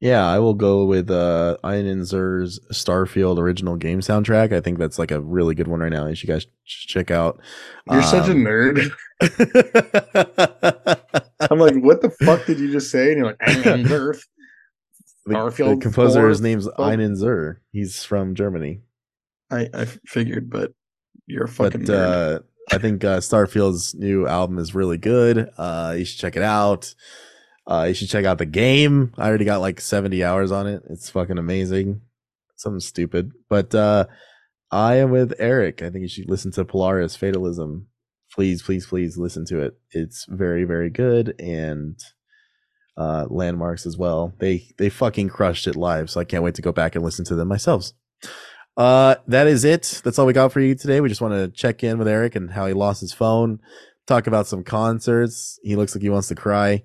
Yeah, 0.00 0.26
I 0.26 0.40
will 0.40 0.54
go 0.54 0.84
with 0.84 1.10
uh 1.10 1.58
Inon 1.62 2.04
Zur's 2.04 2.58
Starfield 2.72 3.38
original 3.38 3.76
game 3.76 4.00
soundtrack. 4.00 4.52
I 4.52 4.60
think 4.60 4.78
that's 4.78 4.98
like 4.98 5.12
a 5.12 5.20
really 5.20 5.54
good 5.54 5.68
one 5.68 5.78
right 5.80 5.92
now. 5.92 6.06
You 6.08 6.16
should 6.16 6.28
guys 6.28 6.46
check 6.64 7.10
out. 7.10 7.40
You're 7.88 8.02
um, 8.02 8.08
such 8.08 8.28
a 8.28 8.32
um, 8.32 8.44
nerd. 8.44 8.90
I'm 11.50 11.58
like, 11.58 11.76
what 11.76 12.00
the 12.02 12.10
fuck 12.10 12.46
did 12.46 12.58
you 12.58 12.70
just 12.72 12.90
say? 12.90 13.12
And 13.12 13.18
you're 13.18 13.26
like, 13.26 13.38
Inon 13.40 13.86
Zur. 13.86 14.14
Starfield. 15.28 15.56
The, 15.56 15.74
the 15.76 15.80
composer, 15.80 16.28
his 16.28 16.40
name's 16.40 16.66
Inon 16.78 17.16
Zur. 17.16 17.60
He's 17.70 18.04
from 18.04 18.34
Germany. 18.34 18.80
I, 19.50 19.68
I 19.72 19.84
figured, 19.84 20.50
but 20.50 20.72
you're 21.26 21.44
a 21.44 21.48
fucking 21.48 21.84
but, 21.84 21.94
uh, 21.94 22.38
I 22.70 22.78
think 22.78 23.04
uh, 23.04 23.18
Starfield's 23.18 23.94
new 23.94 24.26
album 24.26 24.58
is 24.58 24.74
really 24.74 24.98
good. 24.98 25.50
Uh, 25.56 25.94
you 25.98 26.04
should 26.04 26.18
check 26.18 26.36
it 26.36 26.42
out. 26.42 26.94
Uh, 27.66 27.84
you 27.88 27.94
should 27.94 28.08
check 28.08 28.24
out 28.24 28.38
the 28.38 28.46
game. 28.46 29.12
I 29.16 29.28
already 29.28 29.44
got 29.44 29.60
like 29.60 29.80
70 29.80 30.24
hours 30.24 30.50
on 30.50 30.66
it. 30.66 30.82
It's 30.90 31.10
fucking 31.10 31.38
amazing. 31.38 32.00
Something 32.56 32.80
stupid. 32.80 33.32
But 33.48 33.74
uh, 33.74 34.06
I 34.70 34.96
am 34.96 35.10
with 35.10 35.34
Eric. 35.38 35.82
I 35.82 35.90
think 35.90 36.02
you 36.02 36.08
should 36.08 36.30
listen 36.30 36.50
to 36.52 36.64
Polaris 36.64 37.14
Fatalism. 37.14 37.86
Please, 38.34 38.62
please, 38.62 38.86
please 38.86 39.16
listen 39.18 39.44
to 39.46 39.60
it. 39.60 39.78
It's 39.90 40.26
very, 40.28 40.64
very 40.64 40.90
good. 40.90 41.34
And 41.38 41.98
uh, 42.96 43.26
Landmvrks 43.26 43.86
as 43.86 43.96
well. 43.96 44.32
They 44.38 44.68
they 44.78 44.88
fucking 44.88 45.28
crushed 45.28 45.66
it 45.66 45.76
live, 45.76 46.10
so 46.10 46.20
I 46.20 46.24
can't 46.24 46.42
wait 46.42 46.54
to 46.56 46.62
go 46.62 46.72
back 46.72 46.94
and 46.94 47.04
listen 47.04 47.24
to 47.26 47.34
them 47.34 47.48
myself. 47.48 47.90
Uh, 48.76 49.16
that 49.26 49.46
is 49.46 49.64
it. 49.64 50.00
That's 50.04 50.18
all 50.18 50.26
we 50.26 50.32
got 50.32 50.52
for 50.52 50.60
you 50.60 50.74
today. 50.74 51.00
We 51.00 51.08
just 51.08 51.20
want 51.20 51.34
to 51.34 51.48
check 51.48 51.84
in 51.84 51.98
with 51.98 52.08
Eric 52.08 52.36
and 52.36 52.50
how 52.50 52.66
he 52.66 52.72
lost 52.72 53.00
his 53.00 53.12
phone. 53.12 53.60
Talk 54.06 54.26
about 54.26 54.46
some 54.46 54.64
concerts. 54.64 55.58
He 55.62 55.76
looks 55.76 55.94
like 55.94 56.02
he 56.02 56.10
wants 56.10 56.28
to 56.28 56.34
cry 56.34 56.82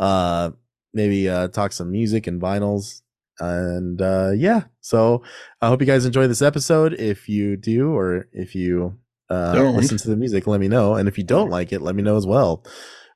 uh, 0.00 0.50
maybe 0.92 1.28
uh, 1.28 1.48
talk 1.48 1.72
some 1.72 1.92
music 1.92 2.26
and 2.26 2.40
vinyls. 2.40 3.02
And 3.38 4.02
uh, 4.02 4.32
yeah, 4.34 4.64
so 4.80 5.22
I 5.60 5.68
hope 5.68 5.80
you 5.80 5.86
guys 5.86 6.04
enjoy 6.04 6.26
this 6.26 6.42
episode. 6.42 6.94
If 6.94 7.28
you 7.28 7.56
do, 7.56 7.92
or 7.94 8.26
if 8.32 8.54
you 8.54 8.98
uh, 9.30 9.72
listen 9.74 9.98
to 9.98 10.08
the 10.08 10.16
music, 10.16 10.46
let 10.46 10.60
me 10.60 10.68
know. 10.68 10.94
And 10.94 11.08
if 11.08 11.16
you 11.16 11.24
don't 11.24 11.50
like 11.50 11.72
it, 11.72 11.80
let 11.80 11.94
me 11.94 12.02
know 12.02 12.16
as 12.16 12.26
well. 12.26 12.64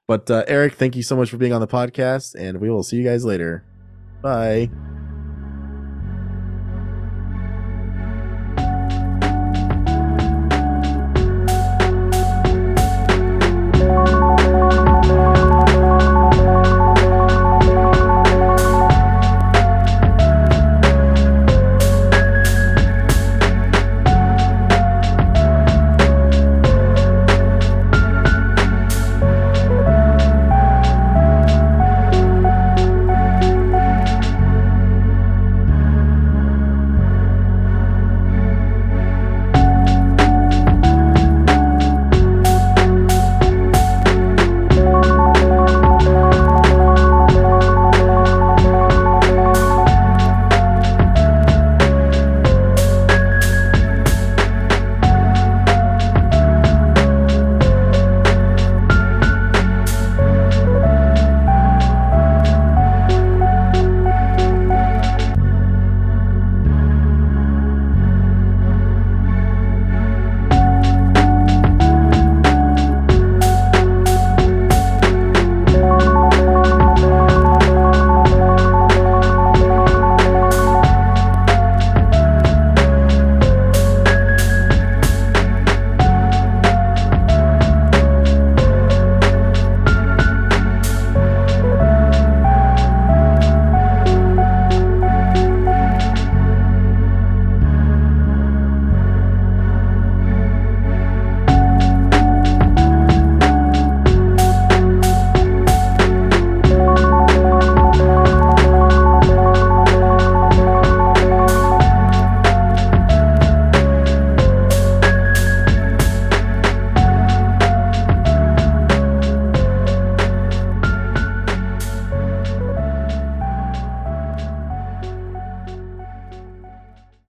But 0.06 0.30
uh, 0.30 0.44
Eric, 0.46 0.74
thank 0.74 0.96
you 0.96 1.02
so 1.02 1.16
much 1.16 1.30
for 1.30 1.38
being 1.38 1.52
on 1.52 1.60
the 1.60 1.66
podcast, 1.66 2.34
and 2.38 2.60
we 2.60 2.70
will 2.70 2.82
see 2.82 2.96
you 2.96 3.04
guys 3.04 3.24
later. 3.24 3.64
Bye. 4.22 4.70